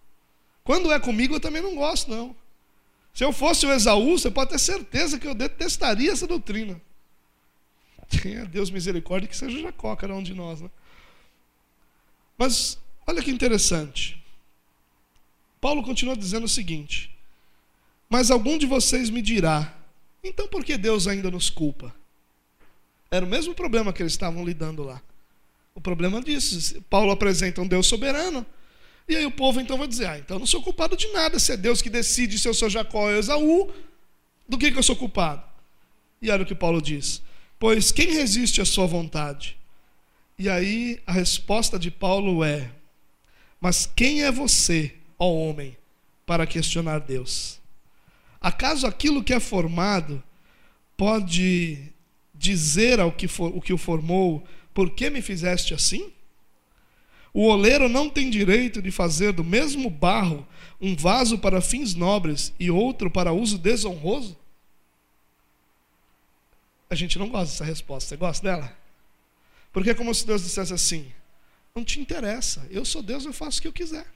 Quando 0.65 0.93
é 0.93 0.99
comigo, 0.99 1.37
eu 1.37 1.41
também 1.41 1.63
não 1.63 1.75
gosto, 1.75 2.11
não. 2.11 2.37
Se 3.15 3.25
eu 3.25 3.33
fosse 3.33 3.65
o 3.65 3.73
Esaú, 3.73 4.19
você 4.19 4.31
pode 4.31 4.51
ter 4.51 4.59
certeza 4.59 5.19
que 5.19 5.27
eu 5.27 5.35
detestaria 5.35 6.13
essa 6.13 6.27
doutrina. 6.27 6.81
Tenha 8.09 8.45
Deus 8.47 8.71
misericórdia 8.71 9.29
que 9.29 9.37
seja 9.37 9.61
Jacó, 9.61 9.95
cada 9.95 10.15
um 10.15 10.23
de 10.23 10.35
nós. 10.35 10.61
Né? 10.61 10.71
Mas 12.37 12.79
olha 13.07 13.23
que 13.23 13.31
interessante. 13.31 14.23
Paulo 15.61 15.83
continua 15.83 16.17
dizendo 16.17 16.45
o 16.45 16.49
seguinte: 16.49 17.11
Mas 18.09 18.31
algum 18.31 18.57
de 18.57 18.67
vocês 18.67 19.11
me 19.11 19.21
dirá, 19.21 19.75
então 20.23 20.49
por 20.49 20.65
que 20.65 20.77
Deus 20.77 21.07
ainda 21.07 21.31
nos 21.31 21.51
culpa? 21.51 21.95
Era 23.11 23.25
o 23.25 23.29
mesmo 23.29 23.55
problema 23.55 23.93
que 23.93 24.03
eles 24.03 24.13
estavam 24.13 24.45
lidando 24.45 24.83
lá. 24.83 25.01
O 25.75 25.81
problema 25.81 26.21
disso, 26.21 26.81
Paulo 26.91 27.11
apresenta 27.11 27.61
um 27.61 27.67
Deus 27.67 27.87
soberano, 27.87 28.45
e 29.09 29.17
aí 29.17 29.25
o 29.25 29.31
povo 29.31 29.61
então 29.61 29.79
vai 29.79 29.89
dizer: 29.89 30.07
Ah, 30.07 30.19
então 30.19 30.37
eu 30.37 30.41
não 30.41 30.47
sou 30.47 30.63
culpado 30.63 30.97
de 30.97 31.09
nada, 31.13 31.39
se 31.39 31.53
é 31.53 31.57
Deus 31.57 31.83
que 31.83 31.91
decide 31.91 32.39
se 32.39 32.49
eu 32.49 32.55
sou 32.55 32.69
Jacó 32.69 33.05
ou 33.05 33.11
Esaú, 33.11 33.73
do 34.49 34.59
que, 34.59 34.71
que 34.71 34.79
eu 34.79 34.83
sou 34.83 34.97
culpado? 34.97 35.43
E 36.21 36.31
olha 36.31 36.43
o 36.43 36.47
que 36.47 36.55
Paulo 36.55 36.81
diz: 36.81 37.23
Pois 37.59 37.91
quem 37.91 38.13
resiste 38.13 38.61
à 38.61 38.65
sua 38.65 38.87
vontade? 38.87 39.57
E 40.39 40.49
aí 40.49 41.01
a 41.05 41.13
resposta 41.13 41.79
de 41.79 41.91
Paulo 41.91 42.45
é: 42.45 42.71
Mas 43.61 43.85
quem 43.85 44.23
é 44.23 44.31
você, 44.31 44.95
ó 45.19 45.29
homem, 45.33 45.77
para 46.25 46.47
questionar 46.47 47.01
Deus? 47.01 47.59
Acaso 48.41 48.87
aquilo 48.87 49.25
que 49.25 49.35
é 49.35 49.41
formado 49.41 50.23
pode 50.97 51.93
dizer 52.33 53.01
ao 53.01 53.11
que 53.11 53.27
for, 53.27 53.51
o 53.57 53.61
que 53.61 53.73
o 53.73 53.79
formou, 53.79 54.47
por 54.73 54.91
que 54.91 55.11
me 55.11 55.21
fizeste 55.21 55.75
assim? 55.75 56.13
O 57.35 57.43
oleiro 57.43 57.89
não 57.89 58.09
tem 58.09 58.31
direito 58.31 58.81
de 58.81 58.93
fazer 58.93 59.33
do 59.33 59.43
mesmo 59.43 59.91
barro 59.91 60.47
um 60.81 60.95
vaso 60.95 61.39
para 61.39 61.61
fins 61.61 61.95
nobres 61.95 62.53
e 62.59 62.71
outro 62.71 63.11
para 63.11 63.33
uso 63.33 63.59
desonroso? 63.59 64.37
A 66.91 66.95
gente 66.95 67.19
não 67.19 67.29
gosta 67.29 67.53
dessa 67.53 67.65
resposta. 67.65 68.09
Você 68.09 68.17
gosta 68.17 68.47
dela? 68.47 68.77
Porque 69.73 69.91
é 69.91 69.95
como 69.95 70.15
se 70.15 70.27
Deus 70.27 70.43
dissesse 70.43 70.73
assim: 70.73 71.13
Não 71.75 71.85
te 71.85 72.01
interessa, 72.01 72.67
eu 72.71 72.85
sou 72.85 73.03
Deus, 73.03 73.25
eu 73.25 73.33
faço 73.33 73.59
o 73.59 73.63
que 73.63 73.69
eu 73.69 73.73
quiser. 73.73 74.07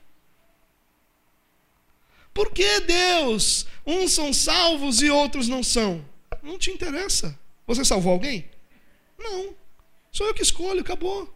Por 2.33 2.51
que 2.51 2.79
Deus? 2.81 3.67
Uns 3.85 4.11
são 4.13 4.33
salvos 4.33 5.01
e 5.01 5.09
outros 5.09 5.47
não 5.47 5.61
são. 5.61 6.03
Não 6.41 6.57
te 6.57 6.71
interessa. 6.71 7.37
Você 7.67 7.85
salvou 7.85 8.13
alguém? 8.13 8.49
Não. 9.17 9.55
Sou 10.11 10.27
eu 10.27 10.33
que 10.33 10.41
escolho, 10.41 10.81
acabou. 10.81 11.31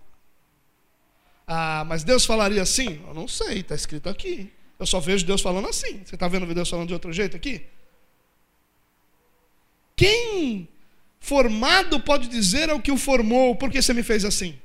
Ah, 1.46 1.86
mas 1.88 2.04
Deus 2.04 2.26
falaria 2.26 2.62
assim? 2.62 3.02
Eu 3.08 3.14
não 3.14 3.28
sei, 3.28 3.60
está 3.60 3.76
escrito 3.76 4.10
aqui. 4.10 4.52
Eu 4.80 4.86
só 4.86 5.00
vejo 5.00 5.26
Deus 5.26 5.42
falando 5.42 5.68
assim. 5.68 6.04
Você 6.04 6.16
está 6.16 6.28
vendo 6.28 6.52
Deus 6.54 6.70
falando 6.70 6.88
de 6.88 6.94
outro 6.94 7.14
jeito 7.14 7.38
aqui? 7.38 7.66
Quem 9.96 10.68
formado 11.28 12.00
pode 12.00 12.30
dizer 12.30 12.70
ao 12.70 12.80
que 12.80 12.92
o 12.92 12.98
formou, 12.98 13.54
por 13.54 13.70
que 13.70 13.82
você 13.82 13.94
me 13.94 14.02
fez 14.02 14.24
assim? 14.24 14.58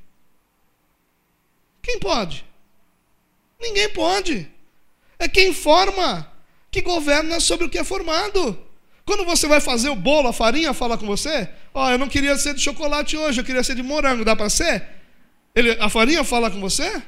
Quem 1.82 1.98
pode? 1.98 2.44
Ninguém 3.60 3.88
pode. 3.88 4.48
É 5.18 5.26
quem 5.26 5.52
forma 5.52 6.30
que 6.70 6.80
governa 6.80 7.40
sobre 7.40 7.66
o 7.66 7.68
que 7.68 7.78
é 7.78 7.84
formado. 7.84 8.56
Quando 9.04 9.24
você 9.24 9.48
vai 9.48 9.60
fazer 9.60 9.88
o 9.88 9.96
bolo, 9.96 10.28
a 10.28 10.32
farinha 10.32 10.72
fala 10.72 10.96
com 10.96 11.04
você: 11.04 11.48
Ó, 11.74 11.84
oh, 11.84 11.90
eu 11.90 11.98
não 11.98 12.08
queria 12.08 12.36
ser 12.38 12.54
de 12.54 12.60
chocolate 12.60 13.16
hoje, 13.16 13.40
eu 13.40 13.44
queria 13.44 13.64
ser 13.64 13.74
de 13.74 13.82
morango, 13.82 14.24
dá 14.24 14.36
para 14.36 14.48
ser? 14.48 14.86
Ele, 15.56 15.72
a 15.80 15.88
farinha 15.88 16.22
fala 16.22 16.48
com 16.48 16.60
você? 16.60 17.02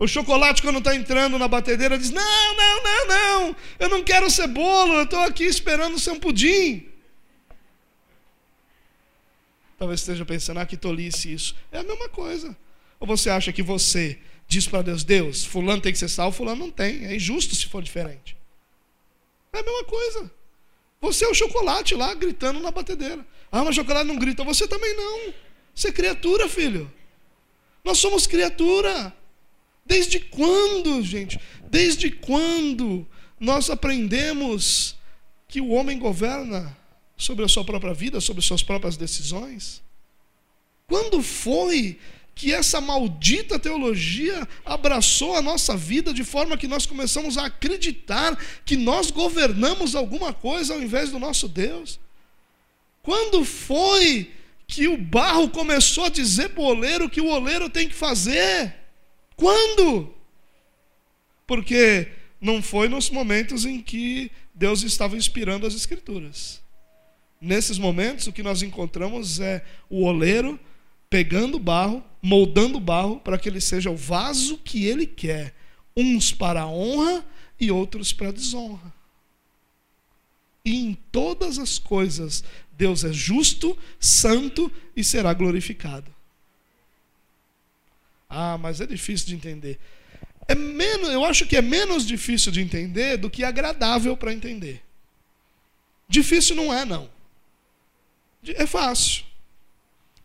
O 0.00 0.08
chocolate, 0.08 0.62
quando 0.62 0.78
está 0.78 0.96
entrando 0.96 1.38
na 1.38 1.46
batedeira, 1.46 1.96
diz: 1.96 2.10
Não, 2.10 2.56
não, 2.56 2.82
não, 2.82 3.06
não, 3.06 3.56
eu 3.78 3.88
não 3.88 4.02
quero 4.02 4.28
ser 4.28 4.48
bolo, 4.48 4.94
eu 4.94 5.04
estou 5.04 5.20
aqui 5.20 5.44
esperando 5.44 5.96
ser 6.00 6.10
um 6.10 6.18
pudim. 6.18 6.89
Talvez 9.80 10.00
esteja 10.00 10.26
pensando, 10.26 10.60
ah, 10.60 10.66
que 10.66 10.76
tolice 10.76 11.32
isso. 11.32 11.56
É 11.72 11.78
a 11.78 11.82
mesma 11.82 12.06
coisa. 12.10 12.54
Ou 13.00 13.06
você 13.06 13.30
acha 13.30 13.50
que 13.50 13.62
você 13.62 14.18
diz 14.46 14.68
para 14.68 14.82
Deus: 14.82 15.02
Deus, 15.02 15.42
Fulano 15.42 15.80
tem 15.80 15.90
que 15.90 15.98
ser 15.98 16.10
salvo, 16.10 16.36
Fulano 16.36 16.66
não 16.66 16.70
tem. 16.70 17.06
É 17.06 17.16
injusto 17.16 17.54
se 17.54 17.64
for 17.64 17.82
diferente. 17.82 18.36
É 19.50 19.60
a 19.60 19.62
mesma 19.62 19.84
coisa. 19.84 20.30
Você 21.00 21.24
é 21.24 21.28
o 21.28 21.34
chocolate 21.34 21.94
lá 21.94 22.12
gritando 22.12 22.60
na 22.60 22.70
batedeira. 22.70 23.26
Ah, 23.50 23.64
mas 23.64 23.74
chocolate 23.74 24.06
não 24.06 24.18
grita. 24.18 24.44
Você 24.44 24.68
também 24.68 24.94
não. 24.94 25.32
Você 25.74 25.88
é 25.88 25.92
criatura, 25.92 26.46
filho. 26.46 26.92
Nós 27.82 27.96
somos 27.96 28.26
criatura. 28.26 29.16
Desde 29.86 30.20
quando, 30.20 31.02
gente? 31.02 31.40
Desde 31.70 32.10
quando 32.10 33.08
nós 33.40 33.70
aprendemos 33.70 34.94
que 35.48 35.58
o 35.58 35.70
homem 35.70 35.98
governa 35.98 36.76
sobre 37.20 37.44
a 37.44 37.48
sua 37.48 37.64
própria 37.64 37.94
vida, 37.94 38.20
sobre 38.20 38.42
suas 38.42 38.62
próprias 38.62 38.96
decisões? 38.96 39.82
Quando 40.86 41.22
foi 41.22 41.98
que 42.34 42.52
essa 42.52 42.80
maldita 42.80 43.58
teologia 43.58 44.48
abraçou 44.64 45.36
a 45.36 45.42
nossa 45.42 45.76
vida 45.76 46.12
de 46.12 46.24
forma 46.24 46.56
que 46.56 46.66
nós 46.66 46.86
começamos 46.86 47.36
a 47.36 47.46
acreditar 47.46 48.36
que 48.64 48.76
nós 48.76 49.10
governamos 49.10 49.94
alguma 49.94 50.32
coisa 50.32 50.72
ao 50.72 50.82
invés 50.82 51.10
do 51.10 51.18
nosso 51.18 51.46
Deus? 51.46 52.00
Quando 53.02 53.44
foi 53.44 54.32
que 54.66 54.88
o 54.88 54.96
barro 54.96 55.50
começou 55.50 56.04
a 56.04 56.08
dizer 56.08 56.50
para 56.50 56.62
o 56.62 56.66
oleiro 56.66 57.04
o 57.04 57.10
que 57.10 57.20
o 57.20 57.28
oleiro 57.28 57.68
tem 57.68 57.88
que 57.88 57.94
fazer? 57.94 58.74
Quando? 59.36 60.14
Porque 61.46 62.08
não 62.40 62.62
foi 62.62 62.88
nos 62.88 63.10
momentos 63.10 63.64
em 63.64 63.82
que 63.82 64.30
Deus 64.54 64.82
estava 64.82 65.16
inspirando 65.16 65.66
as 65.66 65.74
Escrituras. 65.74 66.62
Nesses 67.40 67.78
momentos, 67.78 68.26
o 68.26 68.32
que 68.32 68.42
nós 68.42 68.62
encontramos 68.62 69.40
é 69.40 69.64
o 69.88 70.04
oleiro 70.04 70.60
pegando 71.08 71.58
barro, 71.58 72.04
moldando 72.20 72.78
barro 72.78 73.18
para 73.18 73.38
que 73.38 73.48
ele 73.48 73.60
seja 73.60 73.90
o 73.90 73.96
vaso 73.96 74.58
que 74.58 74.84
ele 74.84 75.06
quer, 75.06 75.54
uns 75.96 76.32
para 76.32 76.62
a 76.62 76.66
honra 76.66 77.24
e 77.58 77.70
outros 77.70 78.12
para 78.12 78.28
a 78.28 78.32
desonra. 78.32 78.92
E 80.64 80.76
em 80.76 80.94
todas 81.10 81.58
as 81.58 81.78
coisas, 81.78 82.44
Deus 82.72 83.04
é 83.04 83.12
justo, 83.12 83.76
santo 83.98 84.70
e 84.94 85.02
será 85.02 85.32
glorificado. 85.32 86.14
Ah, 88.28 88.58
mas 88.58 88.80
é 88.80 88.86
difícil 88.86 89.28
de 89.28 89.34
entender. 89.34 89.78
É 90.46 90.54
menos, 90.54 91.08
eu 91.08 91.24
acho 91.24 91.46
que 91.46 91.56
é 91.56 91.62
menos 91.62 92.06
difícil 92.06 92.52
de 92.52 92.60
entender 92.60 93.16
do 93.16 93.30
que 93.30 93.42
agradável 93.42 94.16
para 94.16 94.32
entender. 94.32 94.82
Difícil 96.06 96.54
não 96.54 96.72
é, 96.72 96.84
não. 96.84 97.08
É 98.46 98.66
fácil. 98.66 99.24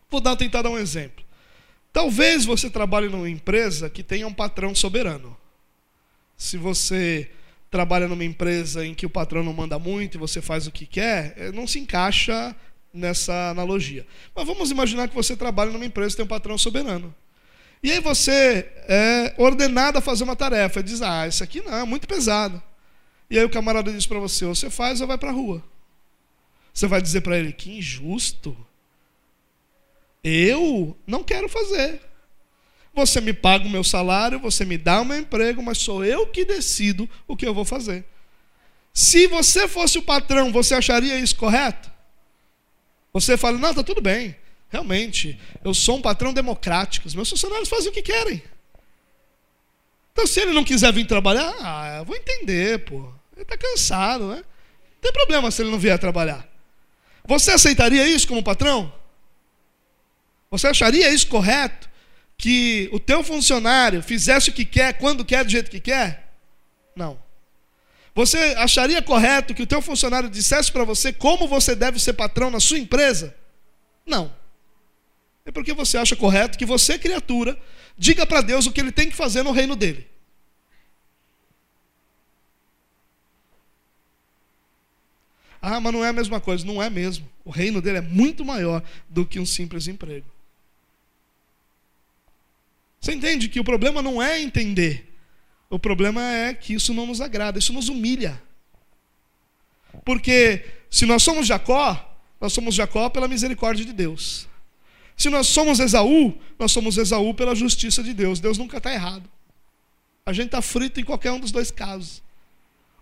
Vou 0.10 0.22
dar, 0.22 0.36
tentar 0.36 0.62
dar 0.62 0.70
um 0.70 0.78
exemplo. 0.78 1.26
Talvez 1.92 2.46
você 2.46 2.70
trabalhe 2.70 3.08
numa 3.10 3.30
empresa 3.30 3.90
que 3.90 4.04
tenha 4.04 4.28
um 4.28 4.34
patrão 4.34 4.76
soberano. 4.76 5.36
Se 6.38 6.58
você 6.58 7.30
trabalha 7.72 8.08
numa 8.08 8.24
empresa 8.24 8.86
em 8.86 8.94
que 8.94 9.06
o 9.06 9.10
patrão 9.10 9.44
não 9.44 9.54
manda 9.54 9.80
muito 9.80 10.16
e 10.16 10.18
você 10.18 10.42
faz 10.42 10.68
o 10.68 10.72
que 10.72 10.86
quer, 10.86 11.34
eh, 11.38 11.52
não 11.52 11.68
se 11.68 11.80
encaixa 11.80 12.56
nessa 12.94 13.50
analogia. 13.50 14.06
Mas 14.34 14.48
vamos 14.48 14.72
imaginar 14.72 15.08
que 15.08 15.16
você 15.16 15.36
trabalha 15.36 15.72
numa 15.72 15.86
empresa 15.86 16.12
que 16.12 16.18
tem 16.18 16.26
um 16.26 16.30
patrão 16.30 16.58
soberano. 16.58 17.14
E 17.84 17.92
aí 17.92 18.00
você 18.00 18.72
é 18.88 19.36
ordenado 19.38 19.98
a 19.98 20.02
fazer 20.02 20.24
uma 20.24 20.36
tarefa. 20.36 20.82
Diz, 20.82 21.02
ah, 21.02 21.28
isso 21.28 21.44
aqui 21.44 21.62
não, 21.62 21.74
é 21.74 21.84
muito 21.84 22.08
pesado. 22.08 22.62
E 23.30 23.38
aí 23.38 23.46
o 23.46 23.50
camarada 23.50 23.92
diz 23.92 24.08
para 24.08 24.20
você, 24.20 24.46
ou 24.46 24.56
você 24.56 24.70
faz 24.70 25.02
ou 25.02 25.08
vai 25.08 25.18
para 25.18 25.30
a 25.30 25.34
rua. 25.34 25.62
Você 26.76 26.88
vai 26.88 27.02
dizer 27.02 27.22
para 27.22 27.40
ele, 27.40 27.54
que 27.54 27.72
injusto. 27.78 28.56
Eu 30.22 30.98
não 31.08 31.24
quero 31.24 31.48
fazer. 31.48 32.02
Você 32.94 33.22
me 33.22 33.32
paga 33.32 33.66
o 33.66 33.70
meu 33.70 33.84
salário, 33.84 34.40
você 34.40 34.66
me 34.66 34.78
dá 34.78 35.00
o 35.00 35.06
meu 35.06 35.18
emprego, 35.18 35.64
mas 35.64 35.78
sou 35.78 36.04
eu 36.04 36.28
que 36.28 36.44
decido 36.44 37.10
o 37.26 37.38
que 37.38 37.48
eu 37.48 37.54
vou 37.54 37.64
fazer. 37.64 38.04
Se 38.94 39.26
você 39.28 39.70
fosse 39.70 39.98
o 39.98 40.04
patrão, 40.04 40.52
você 40.52 40.76
acharia 40.76 41.18
isso 41.18 41.38
correto? 41.38 41.90
Você 43.14 43.38
fala, 43.38 43.58
não, 43.58 43.70
está 43.70 43.82
tudo 43.82 44.02
bem. 44.02 44.36
Realmente, 44.70 45.40
eu 45.64 45.74
sou 45.74 45.96
um 45.98 46.02
patrão 46.02 46.34
democrático. 46.34 47.08
Os 47.08 47.16
meus 47.16 47.30
funcionários 47.30 47.70
fazem 47.70 47.90
o 47.90 47.94
que 47.94 48.02
querem. 48.02 48.44
Então, 50.12 50.28
se 50.28 50.42
ele 50.42 50.52
não 50.52 50.64
quiser 50.66 50.92
vir 50.92 51.08
trabalhar, 51.08 51.56
ah, 51.62 51.98
eu 52.00 52.06
vou 52.06 52.16
entender, 52.18 52.80
pô. 52.80 53.14
Ele 53.34 53.44
está 53.44 53.58
cansado, 53.58 54.28
né? 54.28 54.38
Não 54.38 55.02
tem 55.02 55.14
problema 55.14 55.50
se 55.52 55.62
ele 55.62 55.72
não 55.72 55.80
vier 55.80 55.98
trabalhar. 55.98 56.55
Você 57.28 57.52
aceitaria 57.52 58.08
isso 58.08 58.28
como 58.28 58.44
patrão? 58.44 58.94
Você 60.52 60.68
acharia 60.68 61.10
isso 61.10 61.28
correto? 61.28 61.90
Que 62.38 62.90
o 62.92 63.00
teu 63.00 63.24
funcionário 63.24 64.04
fizesse 64.04 64.50
o 64.50 64.54
que 64.54 64.66
quer, 64.66 64.94
quando 64.94 65.26
quer, 65.26 65.44
do 65.44 65.52
jeito 65.52 65.72
que 65.72 65.80
quer? 65.80 66.34
Não. 66.96 67.18
Você 68.14 68.38
acharia 68.58 69.02
correto 69.02 69.54
que 69.54 69.64
o 69.64 69.68
teu 69.68 69.82
funcionário 69.82 70.30
dissesse 70.30 70.72
para 70.72 70.84
você 70.84 71.12
como 71.12 71.48
você 71.48 71.76
deve 71.76 72.00
ser 72.00 72.14
patrão 72.14 72.50
na 72.50 72.60
sua 72.60 72.78
empresa? 72.78 73.36
Não. 74.06 74.34
É 75.46 75.52
porque 75.52 75.74
você 75.74 75.98
acha 75.98 76.16
correto 76.16 76.58
que 76.58 76.66
você, 76.66 76.98
criatura, 76.98 77.60
diga 77.98 78.26
para 78.26 78.42
Deus 78.42 78.66
o 78.66 78.72
que 78.72 78.80
ele 78.80 78.92
tem 78.92 79.10
que 79.10 79.16
fazer 79.16 79.44
no 79.44 79.52
reino 79.52 79.76
dele. 79.76 80.08
Ah, 85.68 85.80
mas 85.80 85.92
não 85.92 86.06
é 86.06 86.10
a 86.10 86.14
mesma 86.14 86.40
coisa. 86.40 86.64
Não 86.64 86.82
é 86.82 86.92
mesmo. 86.92 87.28
O 87.44 87.50
reino 87.50 87.82
dele 87.82 87.98
é 87.98 88.02
muito 88.02 88.46
maior 88.46 88.84
do 89.10 89.26
que 89.26 89.40
um 89.40 89.46
simples 89.48 89.88
emprego. 89.88 90.28
Você 93.02 93.16
entende 93.16 93.50
que 93.50 93.60
o 93.60 93.64
problema 93.64 94.00
não 94.00 94.22
é 94.22 94.40
entender. 94.40 95.12
O 95.68 95.80
problema 95.80 96.22
é 96.22 96.54
que 96.54 96.76
isso 96.76 96.94
não 96.94 97.08
nos 97.08 97.20
agrada, 97.20 97.58
isso 97.58 97.74
nos 97.74 97.90
humilha. 97.90 98.40
Porque 100.04 100.64
se 100.88 101.08
nós 101.08 101.24
somos 101.24 101.48
Jacó, 101.48 102.16
nós 102.40 102.54
somos 102.54 102.76
Jacó 102.76 103.10
pela 103.10 103.28
misericórdia 103.28 103.84
de 103.84 103.92
Deus. 103.92 104.48
Se 105.18 105.32
nós 105.32 105.48
somos 105.48 105.80
Esaú, 105.80 106.38
nós 106.60 106.72
somos 106.72 106.96
Esaú 106.96 107.34
pela 107.34 107.56
justiça 107.56 108.04
de 108.04 108.14
Deus. 108.14 108.40
Deus 108.40 108.60
nunca 108.60 108.78
está 108.78 108.94
errado. 108.94 109.28
A 110.28 110.32
gente 110.32 110.48
está 110.48 110.62
frito 110.62 111.00
em 111.00 111.04
qualquer 111.04 111.32
um 111.32 111.40
dos 111.40 111.52
dois 111.52 111.72
casos. 111.72 112.22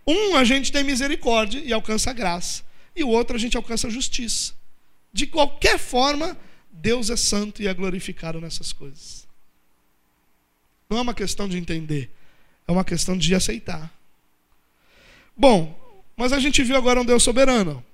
Um, 0.06 0.36
a 0.36 0.44
gente 0.44 0.70
tem 0.70 0.84
misericórdia 0.84 1.60
e 1.60 1.72
alcança 1.72 2.12
graça. 2.12 2.62
E 2.94 3.02
o 3.02 3.08
outro, 3.08 3.36
a 3.36 3.38
gente 3.38 3.56
alcança 3.56 3.90
justiça. 3.90 4.52
De 5.12 5.26
qualquer 5.26 5.78
forma, 5.78 6.36
Deus 6.70 7.10
é 7.10 7.16
santo 7.16 7.62
e 7.62 7.68
é 7.68 7.74
glorificado 7.74 8.40
nessas 8.40 8.72
coisas. 8.72 9.26
Não 10.88 10.98
é 10.98 11.00
uma 11.00 11.14
questão 11.14 11.48
de 11.48 11.56
entender, 11.56 12.10
é 12.68 12.72
uma 12.72 12.84
questão 12.84 13.16
de 13.16 13.34
aceitar. 13.34 13.92
Bom, 15.36 15.76
mas 16.16 16.32
a 16.32 16.38
gente 16.38 16.62
viu 16.62 16.76
agora 16.76 17.00
um 17.00 17.04
Deus 17.04 17.22
soberano. 17.22 17.84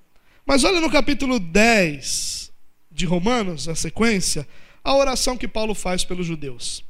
Mas 0.45 0.65
olha 0.65 0.81
no 0.81 0.91
capítulo 0.91 1.39
10 1.39 2.51
de 2.91 3.07
Romanos, 3.07 3.69
a 3.69 3.75
sequência, 3.75 4.47
a 4.83 4.95
oração 4.95 5.37
que 5.37 5.47
Paulo 5.47 5.75
faz 5.75 6.05
pelos 6.05 6.27
judeus. 6.27 6.85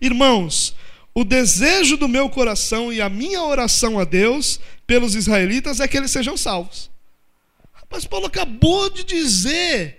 Irmãos, 0.00 0.74
o 1.18 1.24
desejo 1.24 1.96
do 1.96 2.06
meu 2.06 2.30
coração 2.30 2.92
e 2.92 3.00
a 3.00 3.08
minha 3.08 3.42
oração 3.42 3.98
a 3.98 4.04
Deus 4.04 4.60
pelos 4.86 5.16
israelitas 5.16 5.80
é 5.80 5.88
que 5.88 5.96
eles 5.96 6.12
sejam 6.12 6.36
salvos. 6.36 6.88
Mas 7.90 8.04
Paulo 8.04 8.26
acabou 8.26 8.88
de 8.88 9.02
dizer 9.02 9.98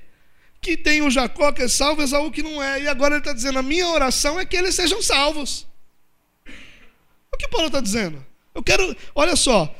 que 0.62 0.78
tem 0.78 1.02
o 1.02 1.10
Jacó 1.10 1.52
que 1.52 1.64
é 1.64 1.68
salvo, 1.68 2.02
Esaú 2.02 2.32
que 2.32 2.42
não 2.42 2.64
é. 2.64 2.84
E 2.84 2.88
agora 2.88 3.16
ele 3.16 3.20
está 3.22 3.34
dizendo: 3.34 3.60
a 3.60 3.62
minha 3.62 3.90
oração 3.90 4.40
é 4.40 4.46
que 4.46 4.56
eles 4.56 4.76
sejam 4.76 5.02
salvos. 5.02 5.68
O 7.34 7.38
que 7.38 7.50
Paulo 7.50 7.68
está 7.68 7.82
dizendo? 7.82 8.26
Eu 8.56 8.64
quero, 8.64 8.96
olha 9.14 9.36
só, 9.36 9.76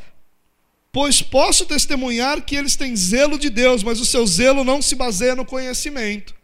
Pois 0.92 1.22
posso 1.22 1.66
testemunhar 1.66 2.42
que 2.42 2.58
eles 2.58 2.76
têm 2.76 2.98
zelo 2.98 3.40
de 3.40 3.50
Deus, 3.50 3.82
mas 3.82 4.02
o 4.02 4.06
seu 4.06 4.28
zelo 4.28 4.66
não 4.66 4.82
se 4.82 4.94
baseia 4.94 5.36
no 5.38 5.46
conhecimento. 5.46 6.36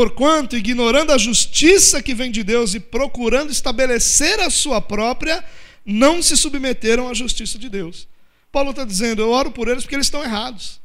Porquanto, 0.00 0.56
ignorando 0.56 1.12
a 1.12 1.18
justiça 1.18 2.02
que 2.02 2.14
vem 2.14 2.30
de 2.30 2.42
Deus 2.42 2.72
e 2.72 2.80
procurando 2.80 3.52
estabelecer 3.52 4.40
a 4.40 4.48
sua 4.48 4.80
própria, 4.80 5.44
não 5.84 6.22
se 6.22 6.38
submeteram 6.38 7.06
à 7.06 7.12
justiça 7.12 7.58
de 7.58 7.68
Deus. 7.68 8.08
Paulo 8.50 8.70
está 8.70 8.82
dizendo: 8.82 9.20
eu 9.20 9.28
oro 9.30 9.50
por 9.50 9.68
eles 9.68 9.84
porque 9.84 9.94
eles 9.94 10.06
estão 10.06 10.24
errados. 10.24 10.80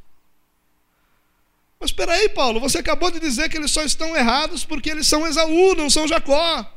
Mas 1.80 1.88
espera 1.88 2.12
aí, 2.12 2.28
Paulo, 2.28 2.60
você 2.60 2.76
acabou 2.76 3.10
de 3.10 3.18
dizer 3.18 3.48
que 3.48 3.56
eles 3.56 3.70
só 3.70 3.82
estão 3.84 4.14
errados 4.14 4.66
porque 4.66 4.90
eles 4.90 5.06
são 5.06 5.26
Esaú, 5.26 5.74
não 5.74 5.88
são 5.88 6.06
Jacó. 6.06 6.70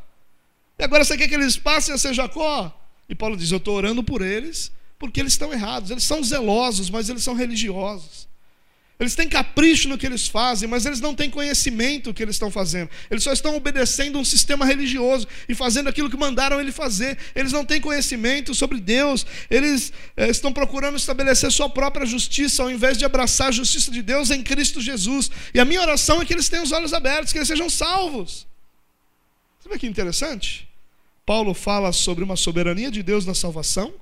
E 0.79 0.83
agora 0.85 1.03
você 1.03 1.17
quer 1.17 1.27
que 1.27 1.35
eles 1.35 1.57
passem 1.57 1.93
a 1.93 1.97
ser 1.97 2.13
Jacó? 2.13 2.73
E 3.09 3.15
Paulo 3.15 3.35
diz: 3.35 3.51
eu 3.51 3.57
estou 3.57 3.75
orando 3.75 4.01
por 4.01 4.21
eles 4.21 4.71
porque 4.97 5.19
eles 5.19 5.33
estão 5.33 5.51
errados. 5.51 5.91
Eles 5.91 6.05
são 6.05 6.23
zelosos, 6.23 6.89
mas 6.89 7.09
eles 7.09 7.21
são 7.21 7.33
religiosos. 7.33 8.28
Eles 8.99 9.15
têm 9.15 9.29
capricho 9.29 9.87
no 9.87 9.97
que 9.97 10.05
eles 10.05 10.27
fazem, 10.27 10.67
mas 10.67 10.85
eles 10.85 10.99
não 10.99 11.15
têm 11.15 11.29
conhecimento 11.29 12.09
do 12.09 12.13
que 12.13 12.21
eles 12.21 12.35
estão 12.35 12.51
fazendo. 12.51 12.89
Eles 13.09 13.23
só 13.23 13.31
estão 13.31 13.55
obedecendo 13.55 14.19
um 14.19 14.25
sistema 14.25 14.65
religioso 14.65 15.25
e 15.47 15.55
fazendo 15.55 15.87
aquilo 15.87 16.09
que 16.09 16.17
mandaram 16.17 16.59
ele 16.59 16.69
fazer. 16.69 17.17
Eles 17.33 17.53
não 17.53 17.63
têm 17.63 17.79
conhecimento 17.79 18.53
sobre 18.53 18.77
Deus. 18.81 19.25
Eles 19.49 19.93
é, 20.17 20.29
estão 20.29 20.51
procurando 20.51 20.97
estabelecer 20.97 21.49
sua 21.49 21.69
própria 21.69 22.05
justiça 22.05 22.61
ao 22.61 22.69
invés 22.69 22.97
de 22.97 23.05
abraçar 23.05 23.47
a 23.47 23.51
justiça 23.51 23.89
de 23.89 24.01
Deus 24.01 24.31
em 24.31 24.43
Cristo 24.43 24.81
Jesus. 24.81 25.31
E 25.53 25.61
a 25.61 25.65
minha 25.65 25.79
oração 25.79 26.21
é 26.21 26.25
que 26.25 26.33
eles 26.33 26.49
tenham 26.49 26.65
os 26.65 26.73
olhos 26.73 26.91
abertos, 26.91 27.31
que 27.31 27.37
eles 27.37 27.47
sejam 27.47 27.69
salvos. 27.69 28.45
Sabe 29.63 29.79
que 29.79 29.87
interessante? 29.87 30.67
Paulo 31.25 31.53
fala 31.53 31.93
sobre 31.93 32.21
uma 32.21 32.35
soberania 32.35 32.91
de 32.91 33.01
Deus 33.01 33.25
na 33.25 33.33
salvação 33.33 33.93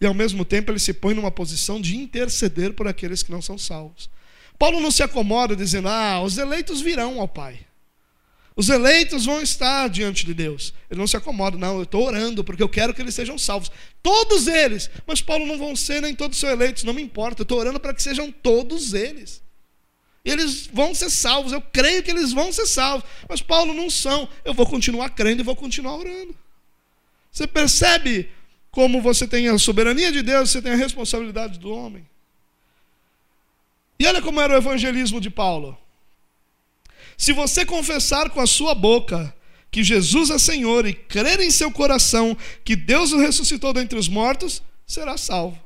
e 0.00 0.06
ao 0.06 0.14
mesmo 0.14 0.44
tempo 0.44 0.72
ele 0.72 0.80
se 0.80 0.92
põe 0.92 1.14
numa 1.14 1.30
posição 1.30 1.80
de 1.80 1.96
interceder 1.96 2.72
por 2.72 2.88
aqueles 2.88 3.22
que 3.22 3.30
não 3.30 3.40
são 3.40 3.56
salvos. 3.56 4.10
Paulo 4.62 4.80
não 4.80 4.92
se 4.92 5.02
acomoda 5.02 5.56
dizendo: 5.56 5.88
"Ah, 5.88 6.22
os 6.22 6.38
eleitos 6.38 6.80
virão 6.80 7.20
ao 7.20 7.26
Pai. 7.26 7.58
Os 8.54 8.68
eleitos 8.68 9.24
vão 9.24 9.42
estar 9.42 9.88
diante 9.88 10.24
de 10.24 10.32
Deus". 10.32 10.72
Ele 10.88 11.00
não 11.00 11.06
se 11.08 11.16
acomoda, 11.16 11.58
não, 11.58 11.78
eu 11.78 11.82
estou 11.82 12.06
orando 12.06 12.44
porque 12.44 12.62
eu 12.62 12.68
quero 12.68 12.94
que 12.94 13.02
eles 13.02 13.12
sejam 13.12 13.36
salvos. 13.36 13.72
Todos 14.00 14.46
eles. 14.46 14.88
Mas 15.04 15.20
Paulo 15.20 15.46
não 15.46 15.58
vão 15.58 15.74
ser 15.74 16.00
nem 16.00 16.14
todos 16.14 16.38
são 16.38 16.48
eleitos, 16.48 16.84
não 16.84 16.94
me 16.94 17.02
importa. 17.02 17.40
Eu 17.40 17.42
estou 17.42 17.58
orando 17.58 17.80
para 17.80 17.92
que 17.92 18.00
sejam 18.00 18.30
todos 18.30 18.94
eles. 18.94 19.42
Eles 20.24 20.68
vão 20.72 20.94
ser 20.94 21.10
salvos, 21.10 21.52
eu 21.52 21.60
creio 21.60 22.00
que 22.04 22.12
eles 22.12 22.32
vão 22.32 22.52
ser 22.52 22.66
salvos. 22.66 23.04
Mas 23.28 23.42
Paulo 23.42 23.74
não 23.74 23.90
são. 23.90 24.28
Eu 24.44 24.54
vou 24.54 24.64
continuar 24.64 25.10
crendo 25.10 25.42
e 25.42 25.44
vou 25.44 25.56
continuar 25.56 25.96
orando. 25.96 26.36
Você 27.32 27.48
percebe 27.48 28.30
como 28.70 29.02
você 29.02 29.26
tem 29.26 29.48
a 29.48 29.58
soberania 29.58 30.12
de 30.12 30.22
Deus, 30.22 30.50
você 30.50 30.62
tem 30.62 30.70
a 30.70 30.76
responsabilidade 30.76 31.58
do 31.58 31.72
homem. 31.72 32.11
E 34.02 34.06
olha 34.06 34.20
como 34.20 34.40
era 34.40 34.54
o 34.54 34.56
evangelismo 34.56 35.20
de 35.20 35.30
Paulo. 35.30 35.78
Se 37.16 37.32
você 37.32 37.64
confessar 37.64 38.30
com 38.30 38.40
a 38.40 38.48
sua 38.48 38.74
boca 38.74 39.32
que 39.70 39.84
Jesus 39.84 40.28
é 40.28 40.38
Senhor 40.38 40.84
e 40.88 40.92
crer 40.92 41.38
em 41.38 41.52
seu 41.52 41.70
coração 41.70 42.36
que 42.64 42.74
Deus 42.74 43.12
o 43.12 43.18
ressuscitou 43.18 43.72
dentre 43.72 43.96
os 43.96 44.08
mortos, 44.08 44.60
será 44.84 45.16
salvo. 45.16 45.56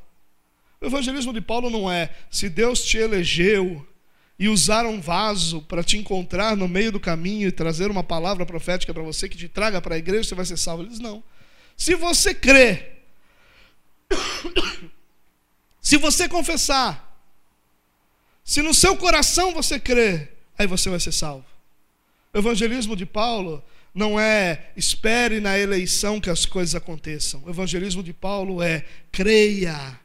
O 0.82 0.84
evangelismo 0.84 1.32
de 1.32 1.41
Paulo 1.41 1.70
não 1.70 1.91
é 1.91 2.11
se 2.30 2.51
Deus 2.51 2.84
te 2.84 2.99
elegeu 2.99 3.89
e 4.39 4.51
usar 4.51 4.84
um 4.84 5.01
vaso 5.01 5.62
para 5.62 5.82
te 5.82 5.97
encontrar 5.97 6.55
no 6.55 6.68
meio 6.68 6.93
do 6.93 7.01
caminho 7.01 7.49
e 7.49 7.53
trazer 7.53 7.91
uma 7.91 8.05
palavra 8.05 8.45
profética 8.45 8.93
para 8.93 9.03
você 9.03 9.30
que 9.30 9.39
te 9.39 9.49
traga 9.49 9.80
para 9.80 9.95
a 9.95 9.99
igreja, 9.99 10.28
você 10.28 10.34
vai 10.34 10.45
ser 10.45 10.59
salvo. 10.59 10.82
Ele 10.82 10.91
diz: 10.91 11.01
não. 11.01 11.24
Se 11.74 11.95
você 11.95 12.34
crê 12.34 12.84
se 15.80 15.97
você 15.97 16.28
confessar, 16.28 17.05
se 18.47 18.62
no 18.62 18.72
seu 18.72 18.97
coração 18.97 19.53
você 19.53 19.76
crer, 19.76 20.32
aí 20.57 20.68
você 20.68 20.88
vai 20.88 21.01
ser 21.01 21.11
salvo. 21.11 21.44
O 22.32 22.38
evangelismo 22.38 22.94
de 22.94 23.05
Paulo 23.05 23.61
não 23.92 24.20
é 24.20 24.70
espere 24.76 25.40
na 25.40 25.59
eleição 25.59 26.20
que 26.20 26.30
as 26.30 26.47
coisas 26.47 26.76
aconteçam. 26.76 27.42
O 27.44 27.51
evangelismo 27.51 28.05
de 28.05 28.12
Paulo 28.12 28.62
é 28.62 28.84
creia. 29.11 29.99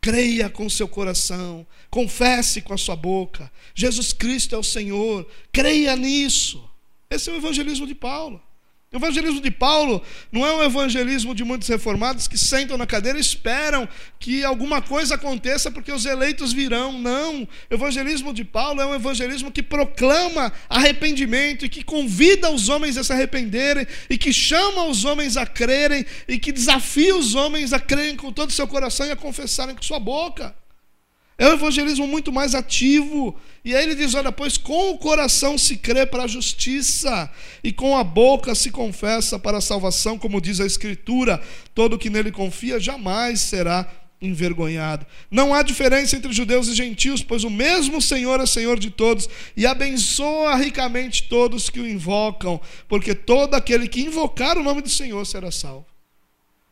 Creia 0.00 0.50
com 0.50 0.68
seu 0.68 0.88
coração, 0.88 1.64
confesse 1.88 2.60
com 2.60 2.74
a 2.74 2.78
sua 2.78 2.96
boca. 2.96 3.48
Jesus 3.76 4.12
Cristo 4.12 4.56
é 4.56 4.58
o 4.58 4.64
Senhor. 4.64 5.24
Creia 5.52 5.94
nisso. 5.94 6.68
Esse 7.08 7.30
é 7.30 7.32
o 7.32 7.36
evangelismo 7.36 7.86
de 7.86 7.94
Paulo. 7.94 8.42
O 8.92 8.96
evangelismo 8.96 9.40
de 9.40 9.50
Paulo 9.50 10.02
não 10.30 10.44
é 10.46 10.54
um 10.54 10.62
evangelismo 10.62 11.34
de 11.34 11.42
muitos 11.42 11.66
reformados 11.66 12.28
que 12.28 12.36
sentam 12.36 12.76
na 12.76 12.86
cadeira 12.86 13.16
e 13.16 13.22
esperam 13.22 13.88
que 14.20 14.44
alguma 14.44 14.82
coisa 14.82 15.14
aconteça 15.14 15.70
porque 15.70 15.90
os 15.90 16.04
eleitos 16.04 16.52
virão. 16.52 16.92
Não. 16.98 17.48
O 17.70 17.74
evangelismo 17.74 18.34
de 18.34 18.44
Paulo 18.44 18.82
é 18.82 18.86
um 18.86 18.94
evangelismo 18.94 19.50
que 19.50 19.62
proclama 19.62 20.52
arrependimento 20.68 21.64
e 21.64 21.70
que 21.70 21.82
convida 21.82 22.50
os 22.50 22.68
homens 22.68 22.98
a 22.98 23.04
se 23.04 23.14
arrependerem 23.14 23.86
e 24.10 24.18
que 24.18 24.30
chama 24.30 24.84
os 24.84 25.06
homens 25.06 25.38
a 25.38 25.46
crerem 25.46 26.04
e 26.28 26.38
que 26.38 26.52
desafia 26.52 27.16
os 27.16 27.34
homens 27.34 27.72
a 27.72 27.80
crerem 27.80 28.14
com 28.14 28.30
todo 28.30 28.50
o 28.50 28.52
seu 28.52 28.68
coração 28.68 29.06
e 29.06 29.10
a 29.10 29.16
confessarem 29.16 29.74
com 29.74 29.82
sua 29.82 29.98
boca. 29.98 30.54
É 31.38 31.48
um 31.48 31.54
evangelismo 31.54 32.06
muito 32.06 32.30
mais 32.30 32.54
ativo. 32.54 33.36
E 33.64 33.74
aí 33.74 33.84
ele 33.84 33.94
diz: 33.94 34.14
olha, 34.14 34.30
pois 34.30 34.56
com 34.56 34.90
o 34.90 34.98
coração 34.98 35.56
se 35.56 35.76
crê 35.76 36.04
para 36.06 36.24
a 36.24 36.28
justiça, 36.28 37.30
e 37.64 37.72
com 37.72 37.96
a 37.96 38.04
boca 38.04 38.54
se 38.54 38.70
confessa 38.70 39.38
para 39.38 39.58
a 39.58 39.62
salvação, 39.62 40.18
como 40.18 40.40
diz 40.40 40.60
a 40.60 40.66
Escritura: 40.66 41.40
todo 41.74 41.98
que 41.98 42.10
nele 42.10 42.30
confia 42.30 42.78
jamais 42.78 43.40
será 43.40 43.88
envergonhado. 44.20 45.04
Não 45.30 45.52
há 45.52 45.62
diferença 45.62 46.16
entre 46.16 46.32
judeus 46.32 46.68
e 46.68 46.74
gentios, 46.74 47.22
pois 47.22 47.42
o 47.42 47.50
mesmo 47.50 48.00
Senhor 48.00 48.40
é 48.40 48.46
Senhor 48.46 48.78
de 48.78 48.90
todos 48.90 49.28
e 49.56 49.66
abençoa 49.66 50.54
ricamente 50.54 51.24
todos 51.24 51.68
que 51.68 51.80
o 51.80 51.86
invocam, 51.86 52.60
porque 52.88 53.14
todo 53.14 53.54
aquele 53.54 53.88
que 53.88 54.00
invocar 54.00 54.56
o 54.56 54.62
nome 54.62 54.80
do 54.80 54.88
Senhor 54.88 55.26
será 55.26 55.50
salvo. 55.50 55.86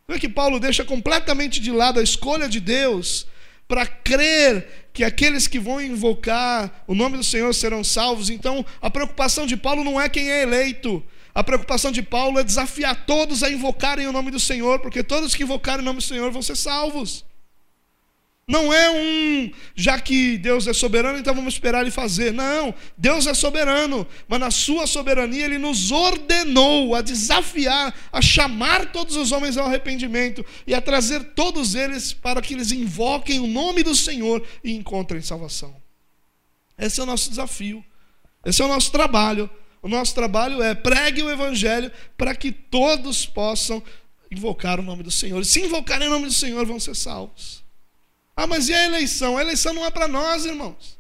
É 0.08 0.18
que 0.18 0.28
Paulo 0.28 0.58
deixa 0.58 0.84
completamente 0.84 1.60
de 1.60 1.70
lado 1.70 2.00
a 2.00 2.02
escolha 2.02 2.48
de 2.48 2.60
Deus 2.60 3.26
para 3.70 3.86
crer 3.86 4.88
que 4.92 5.04
aqueles 5.04 5.46
que 5.46 5.60
vão 5.60 5.80
invocar 5.80 6.82
o 6.88 6.94
nome 6.94 7.16
do 7.16 7.22
Senhor 7.22 7.54
serão 7.54 7.84
salvos. 7.84 8.28
Então, 8.28 8.66
a 8.82 8.90
preocupação 8.90 9.46
de 9.46 9.56
Paulo 9.56 9.84
não 9.84 10.00
é 10.00 10.08
quem 10.08 10.28
é 10.28 10.42
eleito. 10.42 11.00
A 11.32 11.44
preocupação 11.44 11.92
de 11.92 12.02
Paulo 12.02 12.40
é 12.40 12.42
desafiar 12.42 13.06
todos 13.06 13.44
a 13.44 13.48
invocarem 13.48 14.08
o 14.08 14.12
nome 14.12 14.32
do 14.32 14.40
Senhor, 14.40 14.80
porque 14.80 15.04
todos 15.04 15.36
que 15.36 15.44
invocarem 15.44 15.82
o 15.82 15.84
nome 15.84 16.00
do 16.00 16.04
Senhor 16.04 16.32
vão 16.32 16.42
ser 16.42 16.56
salvos. 16.56 17.24
Não 18.50 18.72
é 18.72 18.90
um, 18.90 19.52
já 19.76 20.00
que 20.00 20.36
Deus 20.36 20.66
é 20.66 20.72
soberano, 20.72 21.16
então 21.16 21.32
vamos 21.32 21.54
esperar 21.54 21.82
ele 21.82 21.90
fazer. 21.92 22.32
Não, 22.32 22.74
Deus 22.98 23.28
é 23.28 23.32
soberano, 23.32 24.04
mas 24.26 24.40
na 24.40 24.50
sua 24.50 24.88
soberania 24.88 25.44
ele 25.44 25.56
nos 25.56 25.92
ordenou 25.92 26.96
a 26.96 27.00
desafiar, 27.00 27.94
a 28.10 28.20
chamar 28.20 28.90
todos 28.90 29.14
os 29.14 29.30
homens 29.30 29.56
ao 29.56 29.66
arrependimento 29.66 30.44
e 30.66 30.74
a 30.74 30.80
trazer 30.80 31.22
todos 31.32 31.76
eles 31.76 32.12
para 32.12 32.42
que 32.42 32.54
eles 32.54 32.72
invoquem 32.72 33.38
o 33.38 33.46
nome 33.46 33.84
do 33.84 33.94
Senhor 33.94 34.44
e 34.64 34.72
encontrem 34.74 35.22
salvação. 35.22 35.76
Esse 36.76 36.98
é 36.98 37.04
o 37.04 37.06
nosso 37.06 37.30
desafio, 37.30 37.84
esse 38.44 38.60
é 38.60 38.64
o 38.64 38.68
nosso 38.68 38.90
trabalho. 38.90 39.48
O 39.80 39.88
nosso 39.88 40.12
trabalho 40.12 40.60
é 40.60 40.74
pregue 40.74 41.22
o 41.22 41.30
evangelho 41.30 41.90
para 42.18 42.34
que 42.34 42.50
todos 42.50 43.24
possam 43.26 43.80
invocar 44.28 44.80
o 44.80 44.82
nome 44.82 45.04
do 45.04 45.10
Senhor. 45.10 45.40
E 45.40 45.44
se 45.44 45.60
invocarem 45.60 46.08
o 46.08 46.10
nome 46.10 46.26
do 46.26 46.32
Senhor, 46.32 46.66
vão 46.66 46.80
ser 46.80 46.96
salvos. 46.96 47.69
Ah, 48.40 48.46
mas 48.46 48.70
e 48.70 48.72
a 48.72 48.86
eleição? 48.86 49.36
A 49.36 49.42
eleição 49.42 49.74
não 49.74 49.84
é 49.84 49.90
para 49.90 50.08
nós, 50.08 50.46
irmãos. 50.46 50.98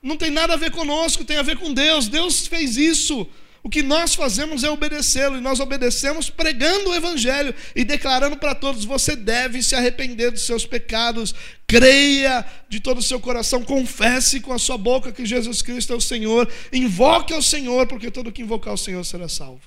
Não 0.00 0.16
tem 0.16 0.30
nada 0.30 0.54
a 0.54 0.56
ver 0.56 0.70
conosco, 0.70 1.24
tem 1.24 1.36
a 1.36 1.42
ver 1.42 1.58
com 1.58 1.74
Deus. 1.74 2.06
Deus 2.06 2.46
fez 2.46 2.76
isso. 2.76 3.26
O 3.60 3.68
que 3.68 3.82
nós 3.82 4.14
fazemos 4.14 4.62
é 4.62 4.70
obedecê-lo, 4.70 5.36
e 5.36 5.40
nós 5.40 5.58
obedecemos 5.58 6.30
pregando 6.30 6.90
o 6.90 6.94
Evangelho 6.94 7.52
e 7.74 7.82
declarando 7.84 8.36
para 8.36 8.54
todos: 8.54 8.84
você 8.84 9.16
deve 9.16 9.64
se 9.64 9.74
arrepender 9.74 10.30
dos 10.30 10.42
seus 10.42 10.64
pecados, 10.64 11.34
creia 11.66 12.46
de 12.68 12.78
todo 12.78 12.98
o 12.98 13.02
seu 13.02 13.18
coração, 13.18 13.64
confesse 13.64 14.38
com 14.38 14.52
a 14.52 14.60
sua 14.60 14.78
boca 14.78 15.10
que 15.10 15.26
Jesus 15.26 15.60
Cristo 15.60 15.92
é 15.92 15.96
o 15.96 16.00
Senhor, 16.00 16.48
invoque 16.72 17.34
ao 17.34 17.42
Senhor, 17.42 17.84
porque 17.88 18.12
todo 18.12 18.30
que 18.30 18.42
invocar 18.42 18.74
o 18.74 18.78
Senhor 18.78 19.04
será 19.04 19.28
salvo. 19.28 19.62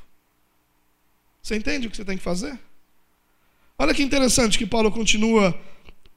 Você 1.43 1.57
entende 1.57 1.87
o 1.87 1.91
que 1.91 1.97
você 1.97 2.05
tem 2.05 2.17
que 2.17 2.23
fazer? 2.23 2.57
Olha 3.77 3.93
que 3.93 4.01
interessante 4.01 4.57
que 4.57 4.65
Paulo 4.65 4.89
continua 4.89 5.53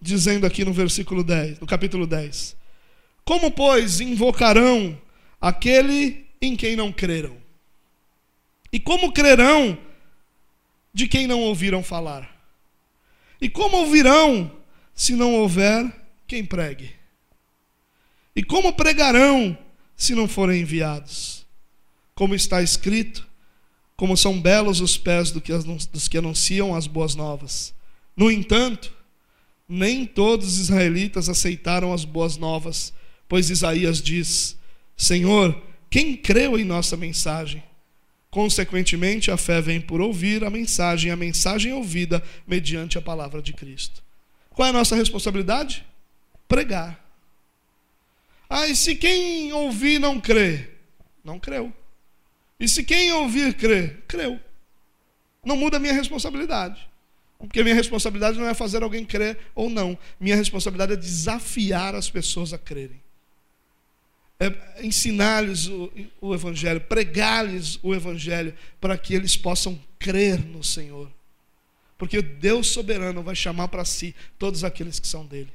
dizendo 0.04 0.46
aqui 0.46 0.66
no 0.66 0.72
versículo 0.72 1.24
10, 1.24 1.60
no 1.60 1.66
capítulo 1.66 2.06
10. 2.06 2.54
Como, 3.24 3.50
pois, 3.50 4.00
invocarão 4.00 5.00
aquele 5.40 6.26
em 6.42 6.54
quem 6.54 6.76
não 6.76 6.92
creram? 6.92 7.38
E 8.70 8.78
como 8.78 9.12
crerão 9.12 9.78
de 10.92 11.08
quem 11.08 11.26
não 11.26 11.40
ouviram 11.40 11.82
falar? 11.82 12.30
E 13.40 13.48
como 13.48 13.78
ouvirão 13.78 14.54
se 14.94 15.14
não 15.14 15.36
houver 15.36 15.90
quem 16.28 16.44
pregue? 16.44 16.94
E 18.36 18.42
como 18.42 18.74
pregarão 18.74 19.56
se 19.96 20.14
não 20.14 20.28
forem 20.28 20.60
enviados? 20.60 21.46
Como 22.14 22.34
está 22.34 22.60
escrito, 22.60 23.26
como 23.96 24.18
são 24.18 24.38
belos 24.38 24.82
os 24.82 24.98
pés 24.98 25.30
dos 25.30 26.08
que 26.08 26.18
anunciam 26.18 26.74
as 26.74 26.86
boas 26.86 27.14
novas. 27.14 27.74
No 28.14 28.30
entanto, 28.30 28.93
nem 29.68 30.04
todos 30.04 30.46
os 30.46 30.58
israelitas 30.58 31.28
aceitaram 31.28 31.92
as 31.92 32.04
boas 32.04 32.36
novas, 32.36 32.92
pois 33.28 33.50
Isaías 33.50 34.02
diz: 34.02 34.56
Senhor, 34.96 35.60
quem 35.90 36.16
creu 36.16 36.58
em 36.58 36.64
nossa 36.64 36.96
mensagem? 36.96 37.62
Consequentemente, 38.30 39.30
a 39.30 39.36
fé 39.36 39.60
vem 39.60 39.80
por 39.80 40.00
ouvir 40.00 40.42
a 40.42 40.50
mensagem, 40.50 41.10
a 41.10 41.16
mensagem 41.16 41.72
ouvida 41.72 42.22
mediante 42.46 42.98
a 42.98 43.02
palavra 43.02 43.40
de 43.40 43.52
Cristo. 43.52 44.02
Qual 44.50 44.66
é 44.66 44.70
a 44.70 44.72
nossa 44.72 44.96
responsabilidade? 44.96 45.84
Pregar. 46.48 47.00
Ah, 48.48 48.66
e 48.66 48.74
se 48.74 48.96
quem 48.96 49.52
ouvir 49.52 49.98
não 49.98 50.20
crê? 50.20 50.68
Não 51.24 51.38
creu. 51.38 51.72
E 52.58 52.68
se 52.68 52.82
quem 52.82 53.12
ouvir 53.12 53.54
crê? 53.54 53.96
Creu. 54.06 54.38
Não 55.44 55.56
muda 55.56 55.76
a 55.76 55.80
minha 55.80 55.92
responsabilidade. 55.92 56.88
Porque 57.46 57.62
minha 57.62 57.74
responsabilidade 57.74 58.38
não 58.38 58.48
é 58.48 58.54
fazer 58.54 58.82
alguém 58.82 59.04
crer 59.04 59.38
ou 59.54 59.68
não. 59.68 59.98
Minha 60.18 60.36
responsabilidade 60.36 60.92
é 60.92 60.96
desafiar 60.96 61.94
as 61.94 62.10
pessoas 62.10 62.52
a 62.52 62.58
crerem 62.58 63.04
é, 64.38 64.84
ensinar-lhes 64.84 65.66
o, 65.66 65.90
o 66.20 66.34
Evangelho, 66.34 66.80
pregar-lhes 66.80 67.78
o 67.82 67.94
Evangelho, 67.94 68.54
para 68.80 68.98
que 68.98 69.14
eles 69.14 69.36
possam 69.36 69.80
crer 69.98 70.44
no 70.44 70.62
Senhor. 70.62 71.10
Porque 71.96 72.20
Deus 72.20 72.68
soberano 72.68 73.22
vai 73.22 73.34
chamar 73.34 73.68
para 73.68 73.84
si 73.84 74.14
todos 74.38 74.64
aqueles 74.64 74.98
que 74.98 75.06
são 75.06 75.24
dele. 75.24 75.52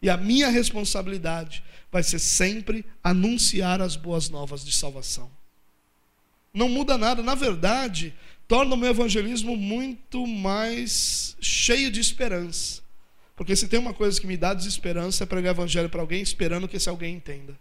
E 0.00 0.10
a 0.10 0.16
minha 0.16 0.48
responsabilidade 0.48 1.62
vai 1.90 2.02
ser 2.02 2.18
sempre 2.18 2.84
anunciar 3.02 3.80
as 3.80 3.94
boas 3.94 4.28
novas 4.28 4.64
de 4.64 4.72
salvação. 4.72 5.30
Não 6.52 6.68
muda 6.68 6.98
nada, 6.98 7.22
na 7.22 7.34
verdade, 7.34 8.12
torna 8.46 8.74
o 8.74 8.78
meu 8.78 8.90
evangelismo 8.90 9.56
muito 9.56 10.26
mais 10.26 11.36
cheio 11.40 11.90
de 11.90 12.00
esperança. 12.00 12.82
Porque 13.34 13.56
se 13.56 13.68
tem 13.68 13.78
uma 13.78 13.94
coisa 13.94 14.20
que 14.20 14.26
me 14.26 14.36
dá 14.36 14.54
desesperança 14.54 15.24
é 15.24 15.26
pregar 15.26 15.54
evangelho 15.54 15.88
para 15.88 16.00
alguém 16.00 16.22
esperando 16.22 16.68
que 16.68 16.76
esse 16.76 16.88
alguém 16.88 17.16
entenda. 17.16 17.58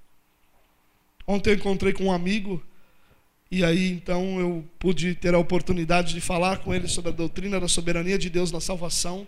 Ontem 1.26 1.52
eu 1.52 1.56
encontrei 1.56 1.94
com 1.94 2.06
um 2.06 2.12
amigo 2.12 2.64
e 3.50 3.64
aí 3.66 3.92
então 3.92 4.40
eu 4.40 4.68
pude 4.80 5.16
ter 5.16 5.34
a 5.34 5.40
oportunidade 5.40 6.14
de 6.14 6.22
falar 6.22 6.60
com 6.60 6.74
ele 6.74 6.88
sobre 6.88 7.12
a 7.12 7.14
doutrina 7.14 7.60
da 7.60 7.68
soberania 7.68 8.18
de 8.18 8.30
Deus 8.30 8.52
na 8.52 8.62
salvação. 8.62 9.28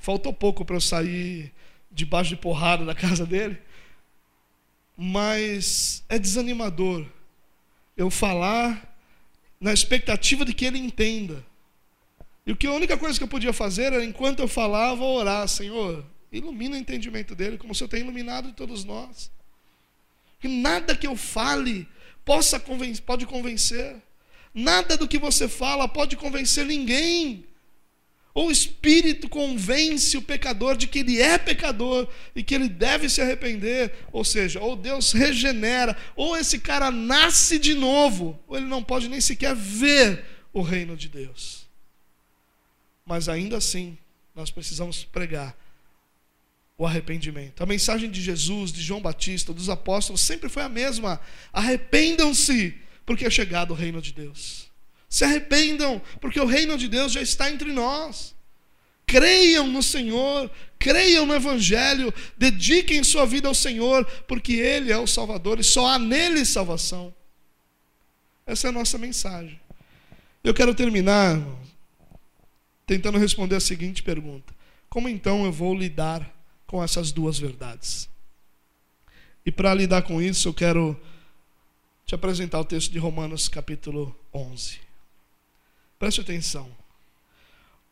Faltou 0.00 0.32
pouco 0.32 0.64
para 0.64 0.76
eu 0.76 0.80
sair 0.80 1.52
debaixo 1.90 2.30
de 2.30 2.36
porrada 2.36 2.84
da 2.84 2.94
casa 2.96 3.24
dele. 3.24 3.58
Mas 4.96 6.04
é 6.08 6.18
desanimador 6.18 7.06
eu 7.96 8.10
falar 8.10 8.91
na 9.62 9.72
expectativa 9.72 10.44
de 10.44 10.52
que 10.52 10.66
ele 10.66 10.78
entenda. 10.78 11.42
E 12.44 12.52
o 12.52 12.56
que 12.56 12.66
a 12.66 12.72
única 12.72 12.98
coisa 12.98 13.16
que 13.16 13.24
eu 13.24 13.28
podia 13.28 13.54
fazer 13.54 13.94
era, 13.94 14.04
enquanto 14.04 14.40
eu 14.40 14.48
falava, 14.48 15.02
orar, 15.02 15.48
Senhor, 15.48 16.04
ilumina 16.30 16.76
o 16.76 16.78
entendimento 16.78 17.34
dele, 17.34 17.56
como 17.56 17.72
o 17.72 17.74
Senhor 17.74 17.88
tem 17.88 18.00
iluminado 18.00 18.52
todos 18.52 18.84
nós 18.84 19.30
que 20.42 20.48
nada 20.48 20.96
que 20.96 21.06
eu 21.06 21.16
fale 21.16 21.88
possa 22.24 22.58
convencer, 22.58 23.04
pode 23.04 23.24
convencer. 23.26 24.02
Nada 24.52 24.96
do 24.96 25.06
que 25.06 25.16
você 25.16 25.48
fala 25.48 25.86
pode 25.86 26.16
convencer 26.16 26.66
ninguém. 26.66 27.46
O 28.34 28.50
Espírito 28.50 29.28
convence 29.28 30.16
o 30.16 30.22
pecador 30.22 30.76
de 30.76 30.86
que 30.86 31.00
ele 31.00 31.20
é 31.20 31.36
pecador 31.36 32.08
e 32.34 32.42
que 32.42 32.54
ele 32.54 32.68
deve 32.68 33.08
se 33.10 33.20
arrepender. 33.20 33.92
Ou 34.10 34.24
seja, 34.24 34.58
ou 34.58 34.74
Deus 34.74 35.12
regenera, 35.12 35.96
ou 36.16 36.36
esse 36.36 36.58
cara 36.58 36.90
nasce 36.90 37.58
de 37.58 37.74
novo, 37.74 38.38
ou 38.46 38.56
ele 38.56 38.66
não 38.66 38.82
pode 38.82 39.08
nem 39.08 39.20
sequer 39.20 39.54
ver 39.54 40.24
o 40.52 40.62
reino 40.62 40.96
de 40.96 41.08
Deus. 41.10 41.66
Mas 43.04 43.28
ainda 43.28 43.58
assim, 43.58 43.98
nós 44.34 44.50
precisamos 44.50 45.04
pregar 45.04 45.54
o 46.78 46.86
arrependimento. 46.86 47.62
A 47.62 47.66
mensagem 47.66 48.10
de 48.10 48.22
Jesus, 48.22 48.72
de 48.72 48.80
João 48.80 49.02
Batista, 49.02 49.52
dos 49.52 49.68
apóstolos 49.68 50.22
sempre 50.22 50.48
foi 50.48 50.62
a 50.62 50.70
mesma: 50.70 51.20
arrependam-se, 51.52 52.78
porque 53.04 53.26
é 53.26 53.30
chegado 53.30 53.72
o 53.72 53.76
reino 53.76 54.00
de 54.00 54.12
Deus. 54.14 54.71
Se 55.12 55.24
arrependam, 55.24 56.00
porque 56.22 56.40
o 56.40 56.46
reino 56.46 56.78
de 56.78 56.88
Deus 56.88 57.12
já 57.12 57.20
está 57.20 57.50
entre 57.50 57.70
nós. 57.70 58.34
Creiam 59.06 59.66
no 59.66 59.82
Senhor, 59.82 60.50
creiam 60.78 61.26
no 61.26 61.34
Evangelho, 61.34 62.14
dediquem 62.38 63.04
sua 63.04 63.26
vida 63.26 63.46
ao 63.46 63.54
Senhor, 63.54 64.06
porque 64.26 64.54
Ele 64.54 64.90
é 64.90 64.96
o 64.96 65.06
Salvador 65.06 65.60
e 65.60 65.62
só 65.62 65.86
há 65.86 65.98
nele 65.98 66.46
salvação. 66.46 67.14
Essa 68.46 68.68
é 68.68 68.70
a 68.70 68.72
nossa 68.72 68.96
mensagem. 68.96 69.60
Eu 70.42 70.54
quero 70.54 70.74
terminar 70.74 71.38
tentando 72.86 73.18
responder 73.18 73.56
a 73.56 73.60
seguinte 73.60 74.02
pergunta: 74.02 74.54
Como 74.88 75.10
então 75.10 75.44
eu 75.44 75.52
vou 75.52 75.74
lidar 75.74 76.26
com 76.66 76.82
essas 76.82 77.12
duas 77.12 77.38
verdades. 77.38 78.08
E 79.44 79.52
para 79.52 79.74
lidar 79.74 80.00
com 80.00 80.22
isso, 80.22 80.48
eu 80.48 80.54
quero 80.54 80.98
te 82.06 82.14
apresentar 82.14 82.60
o 82.60 82.64
texto 82.64 82.90
de 82.90 82.98
Romanos, 82.98 83.46
capítulo 83.46 84.18
11. 84.32 84.91
Preste 86.02 86.20
atenção. 86.20 86.68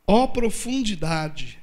Ó 0.04 0.26
profundidade 0.26 1.60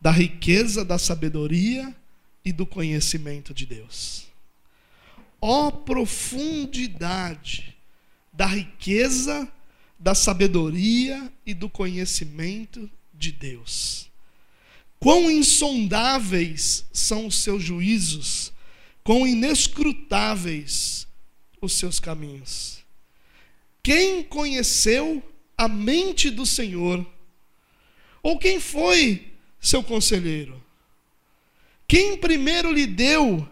da 0.00 0.10
riqueza 0.10 0.82
da 0.82 0.96
sabedoria 0.96 1.94
e 2.42 2.50
do 2.50 2.64
conhecimento 2.64 3.52
de 3.52 3.66
Deus. 3.66 4.26
Ó 5.38 5.70
profundidade 5.70 7.76
da 8.32 8.46
riqueza 8.46 9.46
da 9.98 10.14
sabedoria 10.14 11.30
e 11.44 11.52
do 11.52 11.68
conhecimento 11.68 12.90
de 13.12 13.30
Deus. 13.30 14.08
Quão 14.98 15.30
insondáveis 15.30 16.86
são 16.90 17.26
os 17.26 17.42
seus 17.42 17.62
juízos, 17.62 18.50
quão 19.04 19.26
inescrutáveis 19.26 21.06
os 21.60 21.74
seus 21.74 22.00
caminhos. 22.00 22.82
Quem 23.82 24.24
conheceu 24.24 25.22
a 25.56 25.68
mente 25.68 26.30
do 26.30 26.44
Senhor? 26.44 27.04
Ou 28.22 28.38
quem 28.38 28.60
foi 28.60 29.32
seu 29.60 29.82
conselheiro? 29.82 30.62
Quem 31.88 32.16
primeiro 32.16 32.72
lhe 32.72 32.86
deu 32.86 33.48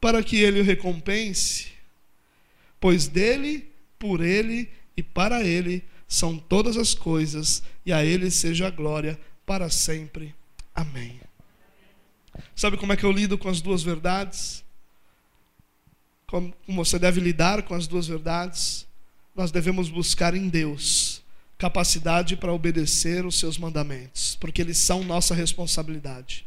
para 0.00 0.22
que 0.22 0.36
ele 0.36 0.60
o 0.60 0.64
recompense? 0.64 1.68
Pois 2.80 3.08
dele, 3.08 3.70
por 3.98 4.20
ele 4.20 4.70
e 4.96 5.02
para 5.02 5.44
ele 5.44 5.84
são 6.08 6.38
todas 6.38 6.76
as 6.76 6.94
coisas, 6.94 7.62
e 7.84 7.92
a 7.92 8.04
ele 8.04 8.30
seja 8.30 8.68
a 8.68 8.70
glória 8.70 9.18
para 9.44 9.68
sempre. 9.68 10.34
Amém. 10.74 11.20
Sabe 12.54 12.76
como 12.76 12.92
é 12.92 12.96
que 12.96 13.04
eu 13.04 13.12
lido 13.12 13.36
com 13.36 13.48
as 13.48 13.60
duas 13.60 13.82
verdades? 13.82 14.64
Como 16.26 16.54
você 16.68 16.98
deve 16.98 17.20
lidar 17.20 17.62
com 17.62 17.74
as 17.74 17.86
duas 17.86 18.06
verdades? 18.06 18.86
Nós 19.34 19.50
devemos 19.50 19.88
buscar 19.88 20.34
em 20.34 20.48
Deus 20.48 21.22
capacidade 21.58 22.36
para 22.36 22.52
obedecer 22.52 23.24
os 23.24 23.38
seus 23.38 23.56
mandamentos, 23.56 24.36
porque 24.40 24.60
eles 24.60 24.78
são 24.78 25.02
nossa 25.02 25.34
responsabilidade. 25.34 26.44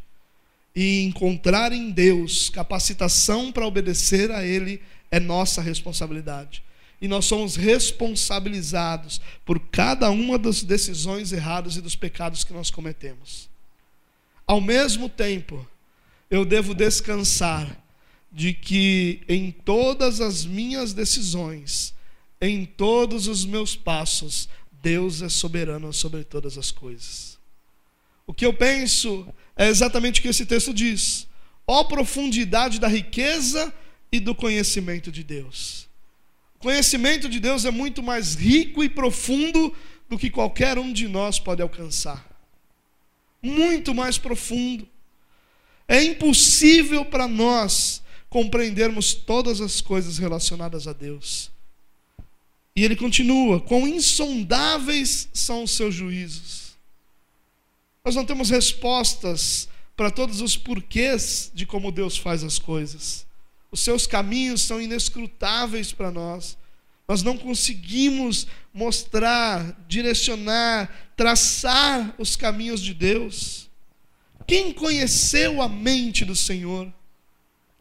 E 0.76 1.02
encontrar 1.02 1.72
em 1.72 1.90
Deus 1.90 2.50
capacitação 2.50 3.52
para 3.52 3.66
obedecer 3.66 4.32
a 4.32 4.46
Ele 4.46 4.82
é 5.12 5.20
nossa 5.20 5.62
responsabilidade. 5.62 6.64
e 7.02 7.08
nós 7.08 7.26
somos 7.26 7.56
responsabilizados 7.56 9.22
por 9.46 9.60
cada 9.72 10.10
uma 10.10 10.38
das 10.38 10.64
decisões 10.64 11.32
erradas 11.32 11.78
e 11.78 11.82
dos 11.82 11.96
pecados 11.96 12.44
que 12.44 12.52
nós 12.52 12.70
cometemos. 12.70 13.50
Ao 14.46 14.60
mesmo 14.60 15.08
tempo, 15.08 15.66
eu 16.30 16.44
devo 16.44 16.74
descansar 16.74 17.78
de 18.32 18.54
que 18.54 19.22
em 19.28 19.50
todas 19.50 20.22
as 20.22 20.46
minhas 20.46 20.94
decisões, 20.94 21.94
em 22.42 22.66
todos 22.66 23.28
os 23.28 23.46
meus 23.46 23.76
passos, 23.76 24.50
Deus 24.82 25.22
é 25.22 25.30
soberano 25.30 25.92
sobre 25.92 26.24
todas 26.24 26.58
as 26.58 26.72
coisas. 26.72 27.38
O 28.26 28.34
que 28.34 28.46
eu 28.46 28.54
penso 28.54 29.28
é 29.56 29.68
exatamente 29.68 30.20
o 30.20 30.24
que 30.24 30.30
esse 30.30 30.46
texto 30.46 30.74
diz. 30.74 31.28
Ó 31.68 31.84
profundidade 31.84 32.80
da 32.80 32.88
riqueza 32.88 33.74
e 34.12 34.20
do 34.20 34.34
conhecimento 34.34 35.12
de 35.12 35.24
Deus. 35.24 35.88
O 36.56 36.60
conhecimento 36.60 37.30
de 37.30 37.40
Deus 37.40 37.66
é 37.66 37.72
muito 37.72 38.04
mais 38.04 38.36
rico 38.36 38.84
e 38.84 38.90
profundo 38.90 39.74
do 40.08 40.18
que 40.18 40.30
qualquer 40.30 40.78
um 40.78 40.92
de 40.92 41.08
nós 41.08 41.40
pode 41.40 41.62
alcançar. 41.62 42.28
Muito 43.42 43.94
mais 43.94 44.18
profundo. 44.18 44.88
É 45.88 46.04
impossível 46.04 47.04
para 47.04 47.28
nós 47.28 48.02
compreendermos 48.30 49.14
todas 49.14 49.62
as 49.62 49.82
coisas 49.82 50.18
relacionadas 50.18 50.88
a 50.88 50.94
Deus. 50.94 51.52
E 52.80 52.86
ele 52.86 52.96
continua: 52.96 53.60
quão 53.60 53.86
insondáveis 53.86 55.28
são 55.34 55.64
os 55.64 55.72
seus 55.72 55.94
juízos. 55.94 56.78
Nós 58.06 58.16
não 58.16 58.26
temos 58.26 58.50
respostas 58.50 59.68
para 59.98 60.10
todos 60.10 60.40
os 60.40 60.56
porquês 60.56 61.52
de 61.54 61.66
como 61.66 61.92
Deus 61.92 62.18
faz 62.18 62.42
as 62.42 62.58
coisas. 62.58 63.28
Os 63.70 63.82
seus 63.82 64.08
caminhos 64.08 64.62
são 64.62 64.82
inescrutáveis 64.82 65.92
para 65.92 66.10
nós. 66.10 66.58
Nós 67.06 67.22
não 67.22 67.38
conseguimos 67.38 68.48
mostrar, 68.74 69.78
direcionar, 69.86 71.12
traçar 71.18 72.16
os 72.18 72.38
caminhos 72.38 72.80
de 72.80 72.94
Deus. 72.94 73.70
Quem 74.48 74.72
conheceu 74.72 75.62
a 75.62 75.68
mente 75.68 76.24
do 76.24 76.34
Senhor? 76.34 76.90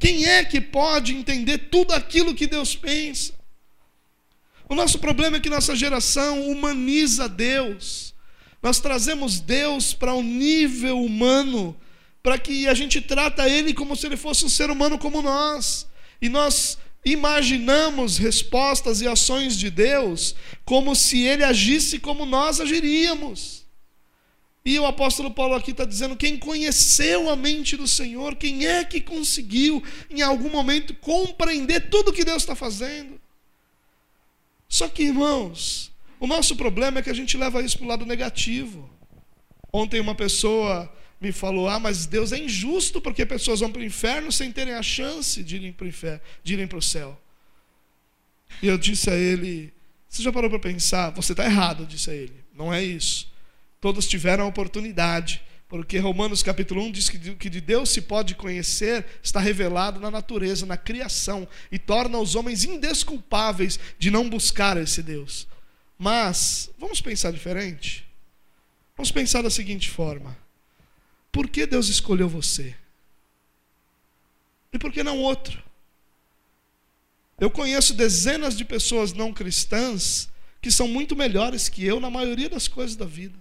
Quem 0.01 0.25
é 0.25 0.45
que 0.45 0.61
pode 0.61 1.15
entender 1.15 1.69
tudo 1.71 1.93
aquilo 1.93 2.35
que 2.35 2.49
Deus 2.49 2.75
pensa? 2.75 3.38
O 4.69 4.75
nosso 4.75 4.99
problema 4.99 5.39
é 5.39 5.41
que 5.41 5.49
nossa 5.49 5.75
geração 5.75 6.51
humaniza 6.51 7.29
Deus. 7.29 8.14
Nós 8.62 8.81
trazemos 8.81 9.41
Deus 9.41 9.95
para 9.95 10.14
um 10.14 10.23
nível 10.23 11.03
humano 11.03 11.77
para 12.23 12.39
que 12.39 12.69
a 12.69 12.75
gente 12.75 13.01
trata 13.01 13.49
ele 13.49 13.73
como 13.73 13.97
se 13.97 14.07
ele 14.07 14.16
fosse 14.16 14.45
um 14.45 14.49
ser 14.49 14.71
humano 14.71 14.99
como 14.99 15.23
nós. 15.23 15.87
E 16.21 16.29
nós 16.29 16.77
imaginamos 17.05 18.19
respostas 18.19 19.01
e 19.01 19.09
ações 19.09 19.57
de 19.57 19.71
Deus 19.71 20.35
como 20.64 20.95
se 20.95 21.23
ele 21.23 21.45
agisse 21.45 21.99
como 21.99 22.27
nós 22.27 22.61
agiríamos. 22.61 23.66
E 24.64 24.79
o 24.79 24.85
apóstolo 24.85 25.31
Paulo 25.31 25.55
aqui 25.55 25.71
está 25.71 25.87
dizendo: 25.87 26.16
quem 26.16 26.37
conheceu 26.37 27.31
a 27.31 27.37
mente 27.37 27.75
do 27.75 27.89
Senhor, 27.89 28.37
quem 28.37 28.66
é 28.66 28.85
que 28.85 29.01
conseguiu 29.01 29.83
em 30.11 30.21
algum 30.21 30.51
momento 30.51 30.93
compreender 30.95 31.89
tudo 31.89 32.12
que 32.12 32.25
Deus 32.25 32.43
está 32.43 32.55
fazendo? 32.55 33.19
Só 34.69 34.89
que, 34.89 35.05
irmãos, 35.05 35.91
o 36.21 36.27
nosso 36.27 36.55
problema 36.57 36.99
é 36.99 37.03
que 37.03 37.11
a 37.11 37.14
gente 37.14 37.37
leva 37.37 37.62
isso 37.62 37.79
para 37.79 37.85
o 37.85 37.89
lado 37.89 38.05
negativo. 38.05 38.91
Ontem 39.73 40.01
uma 40.01 40.14
pessoa 40.14 40.93
me 41.21 41.33
falou: 41.33 41.69
ah, 41.69 41.79
mas 41.79 42.07
Deus 42.07 42.33
é 42.33 42.39
injusto 42.39 43.01
porque 43.01 43.25
pessoas 43.25 43.61
vão 43.61 43.73
para 43.73 43.81
o 43.81 43.85
inferno 43.85 44.31
sem 44.31 44.53
terem 44.53 44.75
a 44.75 44.83
chance 44.83 45.43
de 45.43 45.57
irem 45.57 45.73
para 45.73 45.85
o 45.85 45.89
inferno, 45.89 46.21
de 46.43 46.53
irem 46.53 46.66
para 46.66 46.79
o 46.79 46.83
céu. 46.83 47.21
E 48.62 48.66
eu 48.66 48.77
disse 48.77 49.11
a 49.11 49.14
ele: 49.14 49.73
você 50.09 50.23
já 50.23 50.33
parou 50.33 50.49
para 50.49 50.59
pensar? 50.59 51.11
Você 51.11 51.33
está 51.33 51.45
errado, 51.45 51.87
disse 51.87 52.11
a 52.11 52.14
ele. 52.14 52.45
Não 52.55 52.73
é 52.73 52.83
isso. 52.83 53.31
Todos 53.81 54.09
tiveram 54.09 54.45
a 54.45 54.49
oportunidade, 54.49 55.43
porque 55.69 55.99
Romanos 55.99 56.43
capítulo 56.43 56.83
1 56.85 56.93
diz 56.93 57.09
que, 57.11 57.35
que 57.35 57.51
de 57.51 57.61
Deus 57.61 57.91
se 57.91 58.01
pode 58.01 58.35
conhecer, 58.35 59.05
está 59.23 59.39
revelado 59.39 60.01
na 60.01 60.11
natureza, 60.11 60.64
na 60.64 60.79
criação, 60.79 61.47
e 61.71 61.79
torna 61.79 62.19
os 62.19 62.35
homens 62.35 62.64
indesculpáveis 62.64 63.79
de 63.99 64.11
não 64.11 64.31
buscar 64.31 64.79
esse 64.79 65.03
Deus. 65.03 65.47
Mas, 65.99 66.71
vamos 66.79 67.01
pensar 67.01 67.33
diferente? 67.33 68.09
Vamos 68.97 69.12
pensar 69.12 69.43
da 69.43 69.51
seguinte 69.51 69.91
forma 69.91 70.37
por 71.31 71.49
que 71.49 71.66
Deus 71.66 71.89
escolheu 71.89 72.29
você? 72.29 72.75
E 74.73 74.79
por 74.79 74.91
que 74.91 75.03
não 75.03 75.19
outro? 75.19 75.62
Eu 77.39 77.51
conheço 77.51 77.95
dezenas 77.95 78.57
de 78.57 78.64
pessoas 78.64 79.12
não 79.12 79.33
cristãs 79.33 80.29
que 80.61 80.71
são 80.71 80.89
muito 80.89 81.14
melhores 81.14 81.69
que 81.69 81.85
eu 81.85 82.01
na 82.01 82.11
maioria 82.11 82.49
das 82.49 82.66
coisas 82.66 82.97
da 82.97 83.05
vida. 83.05 83.39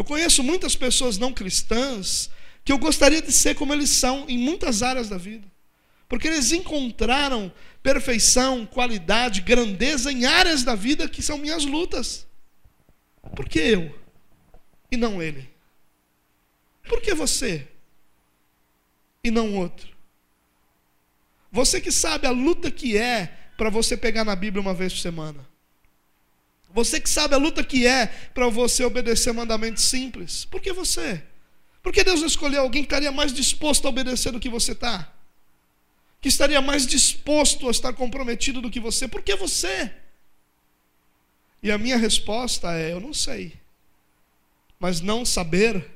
Eu 0.00 0.04
conheço 0.04 0.42
muitas 0.42 0.74
pessoas 0.74 1.18
não 1.18 1.30
cristãs 1.30 2.30
que 2.64 2.72
eu 2.72 2.78
gostaria 2.78 3.20
de 3.20 3.32
ser 3.32 3.54
como 3.54 3.74
eles 3.74 3.90
são 3.90 4.24
em 4.28 4.38
muitas 4.38 4.82
áreas 4.82 5.10
da 5.10 5.18
vida. 5.18 5.46
Porque 6.08 6.26
eles 6.26 6.52
encontraram 6.52 7.52
perfeição, 7.82 8.64
qualidade, 8.64 9.42
grandeza 9.42 10.10
em 10.10 10.24
áreas 10.24 10.64
da 10.64 10.74
vida 10.74 11.06
que 11.08 11.20
são 11.20 11.36
minhas 11.36 11.66
lutas. 11.66 12.26
Por 13.36 13.46
que 13.46 13.58
eu? 13.58 14.00
e 14.90 14.96
não 14.96 15.22
ele? 15.22 15.48
Por 16.88 17.00
que 17.00 17.14
você 17.14 17.68
e 19.22 19.30
não 19.30 19.56
outro? 19.56 19.94
Você 21.52 21.80
que 21.80 21.92
sabe 21.92 22.26
a 22.26 22.30
luta 22.30 22.70
que 22.70 22.96
é 22.96 23.26
para 23.56 23.70
você 23.70 23.96
pegar 23.96 24.24
na 24.24 24.34
Bíblia 24.34 24.62
uma 24.62 24.74
vez 24.74 24.92
por 24.92 25.00
semana. 25.00 25.48
Você 26.72 27.00
que 27.00 27.10
sabe 27.10 27.34
a 27.34 27.38
luta 27.38 27.64
que 27.64 27.86
é 27.86 28.06
para 28.06 28.48
você 28.48 28.84
obedecer 28.84 29.32
mandamentos 29.32 29.84
simples. 29.84 30.44
Por 30.44 30.60
que 30.60 30.72
você? 30.72 31.22
Por 31.82 31.92
que 31.92 32.04
Deus 32.04 32.22
escolheu 32.22 32.62
alguém 32.62 32.82
que 32.82 32.86
estaria 32.86 33.10
mais 33.10 33.32
disposto 33.32 33.86
a 33.86 33.88
obedecer 33.88 34.30
do 34.30 34.40
que 34.40 34.48
você 34.48 34.72
está? 34.72 35.12
Que 36.20 36.28
estaria 36.28 36.60
mais 36.60 36.86
disposto 36.86 37.66
a 37.66 37.70
estar 37.70 37.92
comprometido 37.94 38.60
do 38.60 38.70
que 38.70 38.78
você? 38.78 39.08
Por 39.08 39.22
que 39.22 39.34
você? 39.34 39.92
E 41.62 41.70
a 41.70 41.78
minha 41.78 41.96
resposta 41.96 42.72
é: 42.74 42.92
eu 42.92 43.00
não 43.00 43.14
sei. 43.14 43.54
Mas 44.78 45.00
não 45.00 45.24
saber 45.24 45.90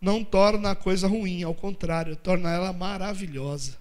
não 0.00 0.22
torna 0.22 0.72
a 0.72 0.76
coisa 0.76 1.08
ruim, 1.08 1.42
ao 1.42 1.54
contrário, 1.54 2.14
torna 2.16 2.50
ela 2.50 2.72
maravilhosa. 2.72 3.78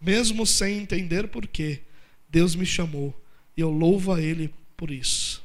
Mesmo 0.00 0.46
sem 0.46 0.78
entender 0.78 1.28
por 1.28 1.46
quê, 1.46 1.80
Deus 2.28 2.54
me 2.54 2.66
chamou 2.66 3.14
e 3.56 3.60
eu 3.60 3.70
louvo 3.70 4.12
a 4.12 4.20
Ele 4.20 4.52
por 4.80 4.90
isso. 4.90 5.42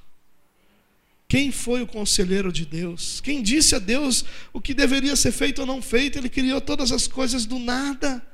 Quem 1.27 1.51
foi 1.51 1.81
o 1.81 1.87
conselheiro 1.87 2.53
de 2.53 2.65
Deus? 2.65 3.19
Quem 3.19 3.43
disse 3.43 3.75
a 3.75 3.79
Deus 3.79 4.23
o 4.53 4.61
que 4.61 4.73
deveria 4.73 5.13
ser 5.17 5.33
feito 5.33 5.59
ou 5.59 5.67
não 5.67 5.81
feito? 5.81 6.17
Ele 6.17 6.29
criou 6.29 6.61
todas 6.61 6.89
as 6.89 7.05
coisas 7.05 7.45
do 7.45 7.59
nada. 7.59 8.25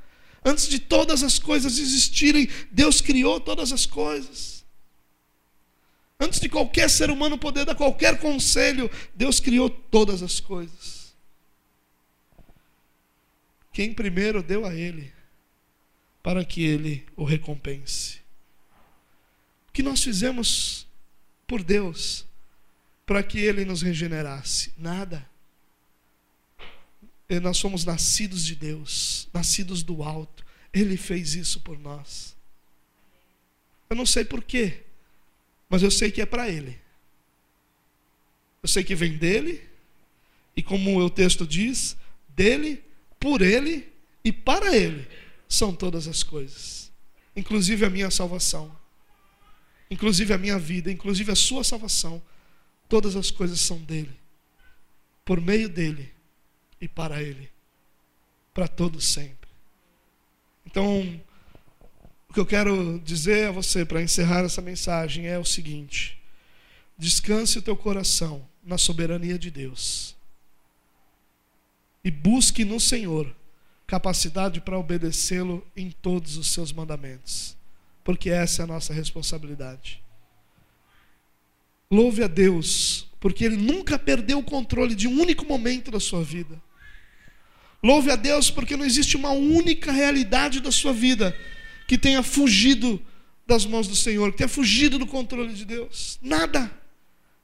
Antes 0.46 0.70
de 0.70 0.78
todas 0.78 1.24
as 1.24 1.40
coisas 1.40 1.80
existirem, 1.80 2.48
Deus 2.70 3.02
criou 3.02 3.40
todas 3.40 3.74
as 3.74 3.88
coisas. 3.88 4.64
Antes 6.20 6.40
de 6.40 6.48
qualquer 6.48 6.88
ser 6.88 7.10
humano 7.10 7.36
poder 7.36 7.66
dar 7.66 7.74
qualquer 7.74 8.20
conselho, 8.20 8.88
Deus 9.16 9.40
criou 9.40 9.72
todas 9.72 10.22
as 10.22 10.40
coisas. 10.40 11.16
Quem 13.74 13.92
primeiro 13.92 14.44
deu 14.44 14.68
a 14.68 14.76
Ele, 14.76 15.12
para 16.22 16.46
que 16.46 16.64
Ele 16.64 17.08
o 17.16 17.24
recompense. 17.24 18.22
O 19.68 19.72
que 19.72 19.82
nós 19.82 20.04
fizemos 20.04 20.86
por 21.52 21.62
Deus, 21.62 22.26
para 23.06 23.22
que 23.22 23.38
Ele 23.38 23.66
nos 23.66 23.82
regenerasse? 23.82 24.72
Nada. 24.78 25.30
E 27.28 27.42
nós 27.42 27.58
somos 27.58 27.84
nascidos 27.84 28.46
de 28.46 28.56
Deus, 28.56 29.28
nascidos 29.34 29.84
do 29.84 30.02
alto. 30.02 30.46
Ele 30.72 30.96
fez 30.96 31.36
isso 31.36 31.60
por 31.60 31.78
nós. 31.78 32.38
Eu 33.90 33.98
não 33.98 34.06
sei 34.06 34.24
porquê. 34.24 34.84
Mas 35.68 35.84
eu 35.84 35.92
sei 35.92 36.10
que 36.10 36.22
é 36.22 36.26
para 36.26 36.48
Ele. 36.48 36.80
Eu 38.64 38.70
sei 38.70 38.82
que 38.82 38.96
vem 38.96 39.18
dele, 39.18 39.62
e 40.56 40.64
como 40.64 41.04
o 41.04 41.10
texto 41.10 41.46
diz, 41.46 41.98
dele, 42.30 42.82
por 43.20 43.42
Ele 43.42 43.92
e 44.24 44.32
para 44.32 44.74
Ele 44.74 45.06
são 45.50 45.76
todas 45.76 46.08
as 46.08 46.24
coisas, 46.24 46.90
inclusive 47.36 47.86
a 47.86 47.90
minha 47.90 48.10
salvação, 48.10 48.74
inclusive 49.92 50.34
a 50.34 50.38
minha 50.38 50.58
vida, 50.58 50.90
inclusive 50.90 51.34
a 51.34 51.36
sua 51.36 51.66
salvação. 51.66 52.22
Todas 52.88 53.18
as 53.18 53.30
coisas 53.30 53.60
são 53.60 53.78
dele, 53.78 54.18
por 55.26 55.42
meio 55.42 55.68
dele 55.68 56.12
e 56.80 56.88
para 56.88 57.22
Ele, 57.22 57.50
para 58.54 58.70
todos 58.70 59.06
sempre. 59.06 59.50
Então, 60.66 61.22
o 62.30 62.34
que 62.34 62.40
eu 62.40 62.46
quero 62.46 63.00
dizer 63.00 63.50
a 63.50 63.52
você 63.52 63.84
para 63.84 64.02
encerrar 64.02 64.46
essa 64.46 64.62
mensagem 64.62 65.28
é 65.28 65.38
o 65.38 65.46
seguinte: 65.46 66.18
descanse 66.98 67.60
o 67.60 67.62
teu 67.62 67.76
coração 67.76 68.48
na 68.64 68.78
soberania 68.78 69.38
de 69.38 69.52
Deus 69.52 70.16
e 72.04 72.10
busque 72.10 72.64
no 72.64 72.80
Senhor 72.80 73.36
capacidade 73.86 74.62
para 74.62 74.80
obedecê-lo 74.80 75.66
em 75.76 75.92
todos 75.92 76.38
os 76.38 76.52
seus 76.52 76.72
mandamentos. 76.72 77.58
Porque 78.04 78.30
essa 78.30 78.62
é 78.62 78.64
a 78.64 78.68
nossa 78.68 78.94
responsabilidade. 78.94 80.02
Louve 81.90 82.24
a 82.24 82.28
Deus, 82.28 83.08
porque 83.20 83.44
Ele 83.44 83.58
nunca 83.58 84.00
perdeu 84.00 84.40
o 84.40 84.44
controle 84.44 84.96
de 84.96 85.08
um 85.08 85.20
único 85.20 85.46
momento 85.46 85.92
da 85.92 86.00
sua 86.00 86.24
vida. 86.24 86.62
Louve 87.84 88.12
a 88.12 88.16
Deus, 88.16 88.50
porque 88.50 88.78
não 88.78 88.86
existe 88.86 89.18
uma 89.18 89.32
única 89.32 89.92
realidade 89.92 90.60
da 90.60 90.72
sua 90.72 90.94
vida 90.94 91.36
que 91.88 91.98
tenha 91.98 92.24
fugido 92.24 93.02
das 93.46 93.66
mãos 93.66 93.88
do 93.88 93.96
Senhor, 93.96 94.32
que 94.32 94.38
tenha 94.38 94.48
fugido 94.48 94.98
do 94.98 95.06
controle 95.06 95.54
de 95.54 95.66
Deus. 95.66 96.18
Nada, 96.22 96.72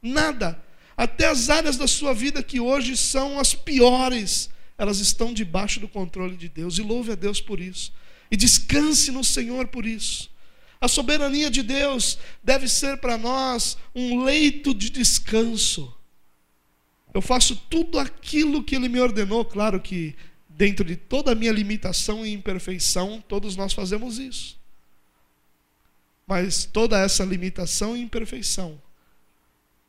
nada. 0.01 0.63
Até 0.95 1.27
as 1.27 1.49
áreas 1.49 1.75
da 1.75 1.87
sua 1.87 2.13
vida 2.13 2.41
que 2.41 2.59
hoje 2.59 2.95
são 2.95 3.39
as 3.39 3.53
piores, 3.53 4.49
elas 4.77 4.99
estão 4.99 5.33
debaixo 5.33 5.79
do 5.79 5.87
controle 5.87 6.35
de 6.35 6.47
Deus. 6.47 6.77
E 6.77 6.81
louve 6.81 7.11
a 7.11 7.15
Deus 7.15 7.41
por 7.41 7.59
isso. 7.59 7.91
E 8.31 8.37
descanse 8.37 9.11
no 9.11 9.23
Senhor 9.23 9.67
por 9.67 9.85
isso. 9.85 10.29
A 10.79 10.87
soberania 10.87 11.49
de 11.49 11.63
Deus 11.63 12.19
deve 12.43 12.67
ser 12.67 12.97
para 12.97 13.17
nós 13.17 13.77
um 13.95 14.23
leito 14.23 14.73
de 14.73 14.89
descanso. 14.89 15.93
Eu 17.13 17.21
faço 17.21 17.55
tudo 17.55 17.97
aquilo 17.97 18.63
que 18.63 18.75
Ele 18.75 18.87
me 18.87 18.99
ordenou, 18.99 19.43
claro 19.43 19.79
que 19.79 20.15
dentro 20.49 20.85
de 20.85 20.95
toda 20.95 21.31
a 21.31 21.35
minha 21.35 21.51
limitação 21.51 22.25
e 22.25 22.33
imperfeição, 22.33 23.23
todos 23.27 23.55
nós 23.55 23.73
fazemos 23.73 24.19
isso. 24.19 24.57
Mas 26.25 26.65
toda 26.65 26.99
essa 26.99 27.23
limitação 27.23 27.95
e 27.95 28.01
imperfeição 28.01 28.81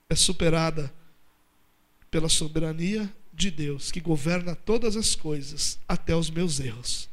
é 0.08 0.14
superada 0.14 0.92
pela 2.10 2.28
soberania 2.28 3.12
de 3.32 3.50
Deus, 3.50 3.90
que 3.90 4.00
governa 4.00 4.54
todas 4.54 4.96
as 4.96 5.14
coisas, 5.14 5.78
até 5.86 6.14
os 6.14 6.30
meus 6.30 6.60
erros. 6.60 7.07